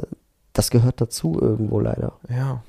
das 0.52 0.70
gehört 0.70 1.00
dazu 1.00 1.38
irgendwo 1.40 1.80
leider. 1.80 2.12
Ja. 2.28 2.62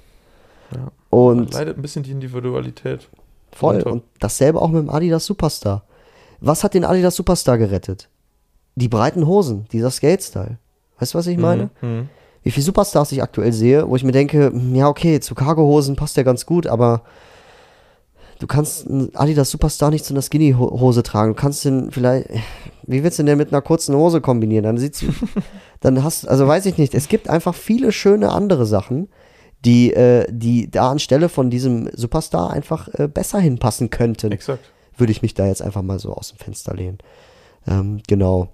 ja. 0.71 0.91
Und 1.09 1.53
Leidet 1.53 1.77
ein 1.77 1.81
bisschen 1.81 2.03
die 2.03 2.11
Individualität. 2.11 3.07
Voll. 3.51 3.75
Runter. 3.75 3.91
Und 3.91 4.03
dasselbe 4.19 4.61
auch 4.61 4.69
mit 4.69 4.81
dem 4.81 4.89
Adidas 4.89 5.25
Superstar. 5.25 5.83
Was 6.41 6.63
hat 6.63 6.73
den 6.73 6.83
Adidas 6.83 7.15
Superstar 7.15 7.57
gerettet? 7.57 8.09
Die 8.75 8.89
breiten 8.89 9.25
Hosen, 9.25 9.65
dieser 9.71 9.89
Skate-Style. 9.89 10.57
Weißt 10.99 11.13
du, 11.13 11.17
was 11.17 11.27
ich 11.27 11.37
meine? 11.37 11.69
Mhm. 11.81 11.89
Mhm. 11.89 12.09
Wie 12.43 12.51
viele 12.51 12.65
Superstars 12.65 13.11
ich 13.11 13.23
aktuell 13.23 13.53
sehe, 13.53 13.89
wo 13.89 13.95
ich 13.95 14.03
mir 14.03 14.11
denke, 14.11 14.51
hm, 14.51 14.75
ja, 14.75 14.87
okay, 14.87 15.19
zu 15.19 15.33
Cargo-Hosen 15.33 15.95
passt 15.95 16.15
der 16.15 16.23
ganz 16.23 16.45
gut, 16.45 16.67
aber 16.67 17.01
du 18.39 18.47
kannst 18.47 18.87
einen 18.87 19.15
Adidas 19.15 19.51
Superstar 19.51 19.91
nicht 19.91 20.05
zu 20.05 20.13
einer 20.13 20.21
Skinny-Hose 20.21 21.03
tragen. 21.03 21.33
Du 21.33 21.41
kannst 21.41 21.65
den 21.65 21.91
vielleicht, 21.91 22.29
wie 22.83 23.03
willst 23.03 23.19
du 23.19 23.23
den 23.23 23.27
denn 23.27 23.37
mit 23.37 23.51
einer 23.51 23.61
kurzen 23.61 23.95
Hose 23.95 24.21
kombinieren? 24.21 24.63
Dann 24.63 24.77
sieht's, 24.77 25.03
dann 25.79 26.03
hast, 26.03 26.27
also 26.27 26.47
weiß 26.47 26.65
ich 26.65 26.77
nicht. 26.77 26.93
Es 26.93 27.07
gibt 27.07 27.29
einfach 27.29 27.55
viele 27.55 27.91
schöne 27.91 28.31
andere 28.31 28.65
Sachen, 28.65 29.09
die, 29.63 29.93
äh, 29.93 30.27
die 30.29 30.69
da 30.69 30.91
anstelle 30.91 31.29
von 31.29 31.49
diesem 31.49 31.89
Superstar 31.93 32.51
einfach 32.51 32.87
äh, 32.93 33.07
besser 33.07 33.39
hinpassen 33.39 33.89
könnten 33.89 34.31
Exakt. 34.31 34.63
würde 34.97 35.11
ich 35.11 35.21
mich 35.21 35.33
da 35.33 35.47
jetzt 35.47 35.61
einfach 35.61 35.81
mal 35.81 35.99
so 35.99 36.13
aus 36.13 36.29
dem 36.29 36.37
Fenster 36.37 36.73
lehnen. 36.75 36.99
Ähm, 37.67 38.01
genau. 38.07 38.49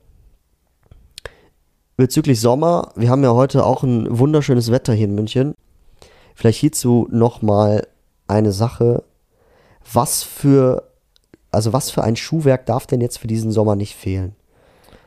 Bezüglich 1.97 2.39
Sommer, 2.39 2.93
wir 2.95 3.10
haben 3.10 3.24
ja 3.24 3.34
heute 3.34 3.66
auch 3.66 3.84
ein 3.84 4.08
wunderschönes 4.18 4.72
Wetter 4.72 4.93
hier 4.93 5.06
in 5.06 5.16
München. 5.16 5.53
Vielleicht 6.34 6.60
hierzu 6.60 7.08
noch 7.12 7.41
mal 7.41 7.86
eine 8.28 8.51
Sache. 8.51 9.03
Was 9.94 10.24
für, 10.24 10.84
also 11.52 11.74
was 11.74 11.90
für 11.92 12.04
ein 12.04 12.16
Schuhwerk 12.16 12.66
darf 12.66 12.88
denn 12.88 13.02
jetzt 13.02 13.18
für 13.18 13.28
diesen 13.28 13.52
Sommer 13.52 13.76
nicht 13.76 13.96
fehlen? 13.96 14.36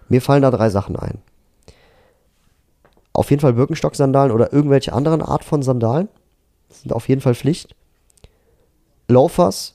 Mir 0.09 0.21
fallen 0.21 0.43
da 0.43 0.51
drei 0.51 0.71
Sachen 0.71 0.97
ein. 0.97 1.19
Auf 3.13 3.31
jeden 3.31 3.41
Fall 3.41 3.53
Birkenstock-Sandalen 3.53 4.33
oder 4.33 4.53
irgendwelche 4.53 4.93
anderen 4.93 5.23
Art 5.23 5.45
von 5.45 5.63
Sandalen. 5.63 6.09
Das 6.69 6.83
sind 6.83 6.93
auf 6.93 7.09
jeden 7.09 7.21
Fall 7.21 7.35
Pflicht. 7.35 7.75
Loafers 9.09 9.75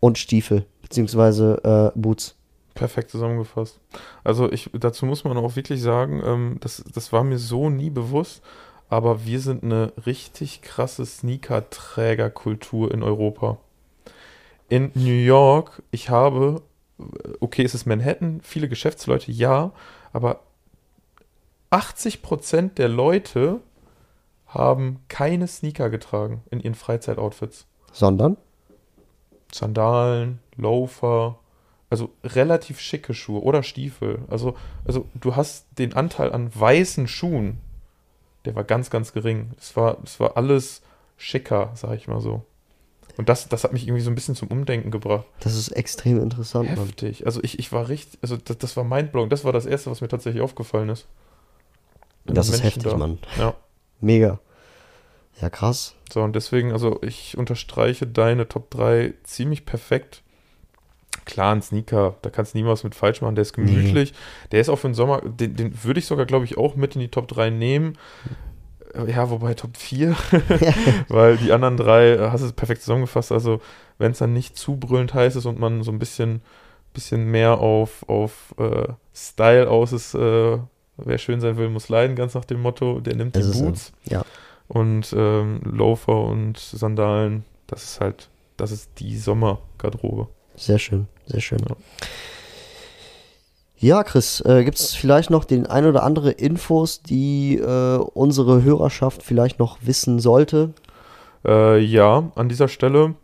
und 0.00 0.18
Stiefel, 0.18 0.66
beziehungsweise 0.82 1.92
äh, 1.94 1.98
Boots. 1.98 2.36
Perfekt 2.74 3.10
zusammengefasst. 3.10 3.80
Also 4.24 4.50
ich, 4.50 4.70
dazu 4.72 5.06
muss 5.06 5.24
man 5.24 5.36
auch 5.36 5.56
wirklich 5.56 5.82
sagen, 5.82 6.22
ähm, 6.24 6.56
das, 6.60 6.84
das 6.92 7.12
war 7.12 7.24
mir 7.24 7.38
so 7.38 7.70
nie 7.70 7.90
bewusst, 7.90 8.42
aber 8.88 9.24
wir 9.24 9.40
sind 9.40 9.62
eine 9.64 9.92
richtig 10.04 10.62
krasse 10.62 11.06
Sneaker-Trägerkultur 11.06 12.92
in 12.92 13.02
Europa. 13.02 13.58
In 14.70 14.92
New 14.94 15.12
York, 15.12 15.82
ich 15.90 16.08
habe, 16.08 16.62
okay, 17.40 17.64
es 17.64 17.74
ist 17.74 17.86
Manhattan, 17.86 18.40
viele 18.42 18.68
Geschäftsleute, 18.68 19.30
ja, 19.32 19.72
aber 20.12 20.40
80% 21.70 22.74
der 22.74 22.88
Leute 22.88 23.60
haben 24.46 25.00
keine 25.08 25.46
Sneaker 25.46 25.90
getragen 25.90 26.42
in 26.50 26.60
ihren 26.60 26.74
Freizeitoutfits. 26.74 27.66
Sondern? 27.92 28.36
Sandalen, 29.52 30.38
Loafer, 30.56 31.38
also 31.90 32.10
relativ 32.22 32.80
schicke 32.80 33.12
Schuhe 33.12 33.42
oder 33.42 33.62
Stiefel. 33.62 34.20
Also, 34.28 34.56
also 34.84 35.06
du 35.14 35.34
hast 35.36 35.66
den 35.78 35.94
Anteil 35.94 36.32
an 36.32 36.50
weißen 36.54 37.08
Schuhen, 37.08 37.58
der 38.44 38.54
war 38.54 38.64
ganz, 38.64 38.88
ganz 38.90 39.12
gering. 39.12 39.50
Es 39.58 39.76
war, 39.76 39.98
es 40.04 40.18
war 40.20 40.36
alles 40.36 40.82
schicker, 41.16 41.72
sag 41.74 41.96
ich 41.96 42.08
mal 42.08 42.20
so. 42.20 42.44
Und 43.20 43.28
das, 43.28 43.50
das 43.50 43.64
hat 43.64 43.74
mich 43.74 43.86
irgendwie 43.86 44.00
so 44.00 44.10
ein 44.10 44.14
bisschen 44.14 44.34
zum 44.34 44.48
Umdenken 44.48 44.90
gebracht. 44.90 45.26
Das 45.40 45.54
ist 45.54 45.68
extrem 45.72 46.22
interessant, 46.22 46.74
Mann. 46.74 46.86
Heftig. 46.86 47.26
Also 47.26 47.42
ich, 47.42 47.58
ich 47.58 47.70
war 47.70 47.90
richtig, 47.90 48.18
also 48.22 48.38
das, 48.38 48.56
das 48.56 48.78
war 48.78 48.84
mindblowing. 48.84 49.28
Das 49.28 49.44
war 49.44 49.52
das 49.52 49.66
Erste, 49.66 49.90
was 49.90 50.00
mir 50.00 50.08
tatsächlich 50.08 50.42
aufgefallen 50.42 50.88
ist. 50.88 51.06
Das 52.24 52.46
ist 52.46 52.62
Menschen 52.62 52.64
heftig, 52.64 52.90
da. 52.90 52.96
Mann. 52.96 53.18
Ja. 53.38 53.54
Mega. 54.00 54.40
Ja, 55.38 55.50
krass. 55.50 55.96
So, 56.10 56.22
und 56.22 56.34
deswegen, 56.34 56.72
also 56.72 56.98
ich 57.02 57.36
unterstreiche 57.36 58.06
deine 58.06 58.48
Top 58.48 58.70
3 58.70 59.12
ziemlich 59.22 59.66
perfekt. 59.66 60.22
Klar, 61.26 61.54
ein 61.54 61.60
Sneaker, 61.60 62.16
da 62.22 62.30
kannst 62.30 62.54
du 62.54 62.58
niemals 62.58 62.84
mit 62.84 62.94
falsch 62.94 63.20
machen, 63.20 63.34
der 63.34 63.42
ist 63.42 63.52
gemütlich. 63.52 64.14
Der 64.50 64.62
ist 64.62 64.70
auch 64.70 64.76
für 64.76 64.88
den 64.88 64.94
Sommer, 64.94 65.20
den, 65.20 65.56
den 65.56 65.84
würde 65.84 66.00
ich 66.00 66.06
sogar, 66.06 66.24
glaube 66.24 66.46
ich, 66.46 66.56
auch 66.56 66.74
mit 66.74 66.94
in 66.94 67.02
die 67.02 67.08
Top 67.08 67.28
3 67.28 67.50
nehmen. 67.50 67.98
Äh, 68.94 69.10
Ja, 69.10 69.30
wobei 69.30 69.54
Top 69.54 69.76
4, 69.76 70.14
weil 71.08 71.36
die 71.36 71.52
anderen 71.52 71.76
drei 71.76 72.12
äh, 72.14 72.30
hast 72.30 72.40
du 72.42 72.46
es 72.46 72.52
perfekt 72.52 72.82
zusammengefasst. 72.82 73.32
Also, 73.32 73.60
wenn 73.98 74.12
es 74.12 74.18
dann 74.18 74.32
nicht 74.32 74.56
zu 74.56 74.76
brüllend 74.76 75.14
heiß 75.14 75.36
ist 75.36 75.46
und 75.46 75.58
man 75.58 75.82
so 75.82 75.90
ein 75.92 75.98
bisschen, 75.98 76.42
bisschen 76.94 77.24
mehr 77.30 77.58
auf, 77.58 78.08
auf 78.08 78.54
äh, 78.58 78.88
Style 79.14 79.68
aus 79.70 79.92
ist, 79.92 80.14
äh, 80.14 80.58
wer 80.96 81.18
schön 81.18 81.40
sein 81.40 81.56
will, 81.56 81.68
muss 81.68 81.88
leiden, 81.88 82.16
ganz 82.16 82.34
nach 82.34 82.44
dem 82.44 82.60
Motto, 82.62 83.00
der 83.00 83.16
nimmt 83.16 83.36
die 83.36 83.40
Es 83.40 83.46
ist 83.46 83.58
so. 83.58 83.64
Boots 83.64 83.92
Ja. 84.04 84.22
und 84.68 85.12
ähm, 85.16 85.60
Loafer 85.64 86.24
und 86.24 86.58
Sandalen. 86.58 87.44
Das 87.66 87.84
ist 87.84 88.00
halt, 88.00 88.28
das 88.56 88.72
ist 88.72 88.90
die 88.98 89.16
Sommergarderobe. 89.16 90.28
Sehr 90.56 90.78
schön, 90.78 91.06
sehr 91.26 91.40
schön. 91.40 91.60
Ja. 91.68 91.76
Ja, 93.82 94.04
Chris, 94.04 94.42
äh, 94.42 94.62
gibt 94.62 94.78
es 94.78 94.94
vielleicht 94.94 95.30
noch 95.30 95.46
den 95.46 95.66
ein 95.66 95.86
oder 95.86 96.02
andere 96.02 96.32
Infos, 96.32 97.02
die 97.02 97.56
äh, 97.56 97.96
unsere 97.96 98.62
Hörerschaft 98.62 99.22
vielleicht 99.22 99.58
noch 99.58 99.78
wissen 99.80 100.18
sollte? 100.18 100.74
Äh, 101.46 101.78
ja, 101.78 102.30
an 102.34 102.50
dieser 102.50 102.68
Stelle. 102.68 103.14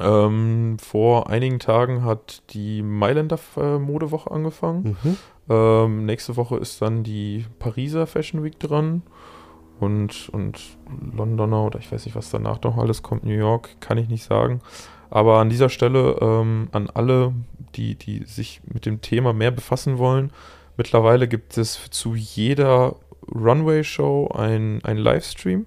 Ähm, 0.00 0.78
vor 0.80 1.30
einigen 1.30 1.60
Tagen 1.60 2.04
hat 2.04 2.42
die 2.50 2.82
Mailänder 2.82 3.38
äh, 3.56 3.78
Modewoche 3.78 4.32
angefangen. 4.32 4.96
Mhm. 5.02 5.16
Ähm, 5.48 6.06
nächste 6.06 6.36
Woche 6.36 6.56
ist 6.56 6.82
dann 6.82 7.04
die 7.04 7.46
Pariser 7.60 8.08
Fashion 8.08 8.42
Week 8.42 8.58
dran. 8.58 9.02
Und, 9.78 10.28
und 10.30 10.60
Londoner 11.16 11.62
oder 11.62 11.78
ich 11.78 11.92
weiß 11.92 12.04
nicht, 12.04 12.16
was 12.16 12.30
danach 12.30 12.60
noch 12.62 12.76
alles 12.78 13.04
kommt, 13.04 13.22
New 13.22 13.30
York, 13.30 13.80
kann 13.80 13.96
ich 13.96 14.08
nicht 14.08 14.24
sagen. 14.24 14.60
Aber 15.10 15.38
an 15.38 15.50
dieser 15.50 15.68
Stelle 15.68 16.18
ähm, 16.20 16.68
an 16.72 16.90
alle, 16.92 17.32
die, 17.74 17.94
die 17.94 18.24
sich 18.24 18.60
mit 18.72 18.86
dem 18.86 19.00
Thema 19.00 19.32
mehr 19.32 19.50
befassen 19.50 19.98
wollen, 19.98 20.30
mittlerweile 20.76 21.28
gibt 21.28 21.56
es 21.56 21.90
zu 21.90 22.14
jeder 22.14 22.96
Runway-Show 23.34 24.28
ein, 24.34 24.80
ein 24.84 24.96
Livestream, 24.96 25.66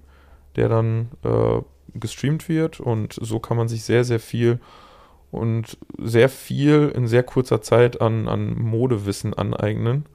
der 0.56 0.70
dann 0.70 1.10
äh, 1.24 1.62
gestreamt 1.94 2.50
wird 2.50 2.80
und 2.80 3.18
so 3.20 3.40
kann 3.40 3.58
man 3.58 3.68
sich 3.68 3.84
sehr, 3.84 4.04
sehr 4.04 4.20
viel 4.20 4.60
und 5.32 5.78
sehr 5.98 6.30
viel 6.30 6.92
in 6.96 7.08
sehr 7.08 7.24
kurzer 7.24 7.62
Zeit 7.62 8.02
an, 8.02 8.28
an 8.28 8.56
Modewissen 8.62 9.34
aneignen. 9.34 10.06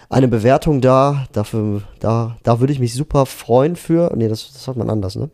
eine 0.10 0.28
Bewertung 0.28 0.82
da. 0.82 1.28
Dafür, 1.34 1.84
da, 2.00 2.38
da 2.44 2.60
würde 2.60 2.74
ich 2.74 2.80
mich 2.80 2.94
super 2.94 3.26
freuen 3.26 3.76
für. 3.76 4.12
Nee, 4.16 4.30
das, 4.30 4.52
das 4.54 4.68
hat 4.68 4.78
man 4.78 4.90
anders, 4.90 5.16
ne? 5.16 5.30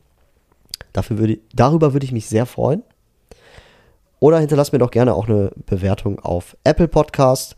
Dafür 0.93 1.17
würde, 1.17 1.39
darüber 1.53 1.93
würde 1.93 2.05
ich 2.05 2.11
mich 2.11 2.27
sehr 2.27 2.45
freuen. 2.45 2.83
Oder 4.19 4.39
hinterlasst 4.39 4.71
mir 4.71 4.79
doch 4.79 4.91
gerne 4.91 5.13
auch 5.15 5.27
eine 5.27 5.51
Bewertung 5.65 6.19
auf 6.19 6.55
Apple 6.63 6.87
Podcast 6.87 7.57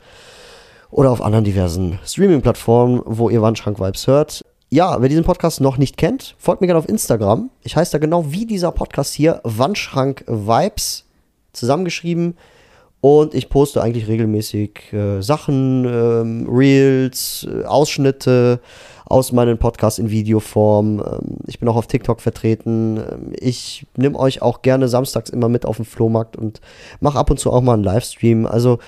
oder 0.89 1.11
auf 1.11 1.21
anderen 1.21 1.45
diversen 1.45 1.99
Streaming-Plattformen, 2.03 3.01
wo 3.05 3.29
ihr 3.29 3.41
Wandschrank-Vibes 3.41 4.07
hört. 4.07 4.43
Ja, 4.71 4.99
wer 4.99 5.09
diesen 5.09 5.23
Podcast 5.23 5.61
noch 5.61 5.77
nicht 5.77 5.95
kennt, 5.97 6.35
folgt 6.39 6.61
mir 6.61 6.67
gerne 6.67 6.79
auf 6.79 6.89
Instagram. 6.89 7.51
Ich 7.61 7.75
heiße 7.75 7.91
da 7.91 7.97
genau 7.99 8.31
wie 8.31 8.47
dieser 8.47 8.71
Podcast 8.71 9.13
hier, 9.13 9.41
Wandschrank-Vibes, 9.43 11.05
zusammengeschrieben. 11.53 12.35
Und 12.99 13.35
ich 13.35 13.49
poste 13.49 13.83
eigentlich 13.83 14.07
regelmäßig 14.07 14.91
äh, 14.91 15.21
Sachen, 15.21 15.85
ähm, 15.85 16.47
Reels, 16.49 17.47
äh, 17.47 17.63
Ausschnitte 17.65 18.59
aus 19.05 19.31
meinen 19.31 19.57
Podcasts 19.57 19.99
in 19.99 20.09
Videoform. 20.09 20.99
Ähm, 20.99 21.37
ich 21.47 21.59
bin 21.59 21.69
auch 21.69 21.75
auf 21.75 21.87
TikTok 21.87 22.21
vertreten. 22.21 22.97
Ähm, 22.97 23.33
ich 23.39 23.85
nehme 23.95 24.17
euch 24.17 24.41
auch 24.41 24.61
gerne 24.61 24.87
samstags 24.87 25.29
immer 25.29 25.49
mit 25.49 25.65
auf 25.65 25.77
den 25.77 25.85
Flohmarkt 25.85 26.35
und 26.35 26.61
mache 26.99 27.19
ab 27.19 27.29
und 27.29 27.39
zu 27.39 27.51
auch 27.51 27.61
mal 27.61 27.73
einen 27.73 27.83
Livestream. 27.83 28.45
Also 28.45 28.79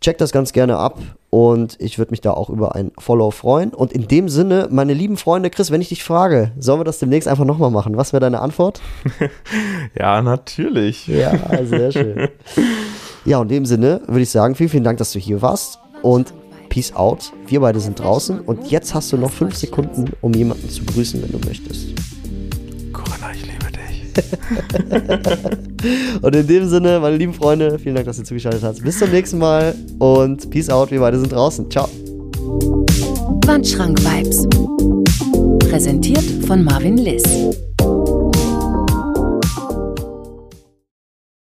checkt 0.00 0.20
das 0.20 0.32
ganz 0.32 0.52
gerne 0.52 0.76
ab 0.76 0.98
und 1.30 1.76
ich 1.80 1.98
würde 1.98 2.12
mich 2.12 2.20
da 2.20 2.32
auch 2.32 2.50
über 2.50 2.74
ein 2.74 2.92
Follow 2.98 3.30
freuen. 3.30 3.74
Und 3.74 3.92
in 3.92 4.08
dem 4.08 4.28
Sinne, 4.28 4.68
meine 4.70 4.94
lieben 4.94 5.16
Freunde, 5.16 5.50
Chris, 5.50 5.70
wenn 5.70 5.80
ich 5.80 5.88
dich 5.88 6.04
frage, 6.04 6.52
sollen 6.58 6.80
wir 6.80 6.84
das 6.84 6.98
demnächst 6.98 7.28
einfach 7.28 7.44
nochmal 7.44 7.70
machen? 7.70 7.96
Was 7.96 8.12
wäre 8.12 8.20
deine 8.20 8.40
Antwort? 8.40 8.80
Ja, 9.98 10.22
natürlich. 10.22 11.08
Ja, 11.08 11.32
sehr 11.64 11.92
schön. 11.92 12.28
Ja, 13.24 13.38
und 13.38 13.50
in 13.50 13.56
dem 13.56 13.66
Sinne 13.66 14.00
würde 14.06 14.22
ich 14.22 14.30
sagen, 14.30 14.54
vielen, 14.54 14.70
vielen 14.70 14.84
Dank, 14.84 14.96
dass 14.98 15.12
du 15.12 15.18
hier 15.18 15.42
warst 15.42 15.80
und 16.02 16.32
Peace 16.78 16.94
out. 16.94 17.32
Wir 17.48 17.58
beide 17.58 17.80
sind 17.80 17.98
draußen 17.98 18.38
und 18.38 18.70
jetzt 18.70 18.94
hast 18.94 19.12
du 19.12 19.16
noch 19.16 19.32
fünf 19.32 19.56
Sekunden, 19.56 20.12
um 20.20 20.32
jemanden 20.32 20.68
zu 20.68 20.84
grüßen, 20.84 21.20
wenn 21.20 21.32
du 21.32 21.40
möchtest. 21.44 21.88
Corinna, 22.92 23.32
ich 23.34 23.42
liebe 23.42 23.66
dich. 23.72 24.04
und 26.22 26.36
in 26.36 26.46
dem 26.46 26.68
Sinne, 26.68 27.00
meine 27.00 27.16
lieben 27.16 27.34
Freunde, 27.34 27.80
vielen 27.80 27.96
Dank, 27.96 28.06
dass 28.06 28.20
ihr 28.20 28.24
zugeschaltet 28.24 28.62
habt. 28.62 28.80
Bis 28.84 28.96
zum 28.96 29.10
nächsten 29.10 29.38
Mal 29.38 29.74
und 29.98 30.48
Peace 30.50 30.70
out. 30.70 30.92
Wir 30.92 31.00
beide 31.00 31.18
sind 31.18 31.32
draußen. 31.32 31.68
Ciao. 31.68 31.88
Wandschrank 33.44 33.98
Vibes. 33.98 34.46
Präsentiert 35.68 36.22
von 36.46 36.62
Marvin 36.62 36.96
Liss. 36.96 37.24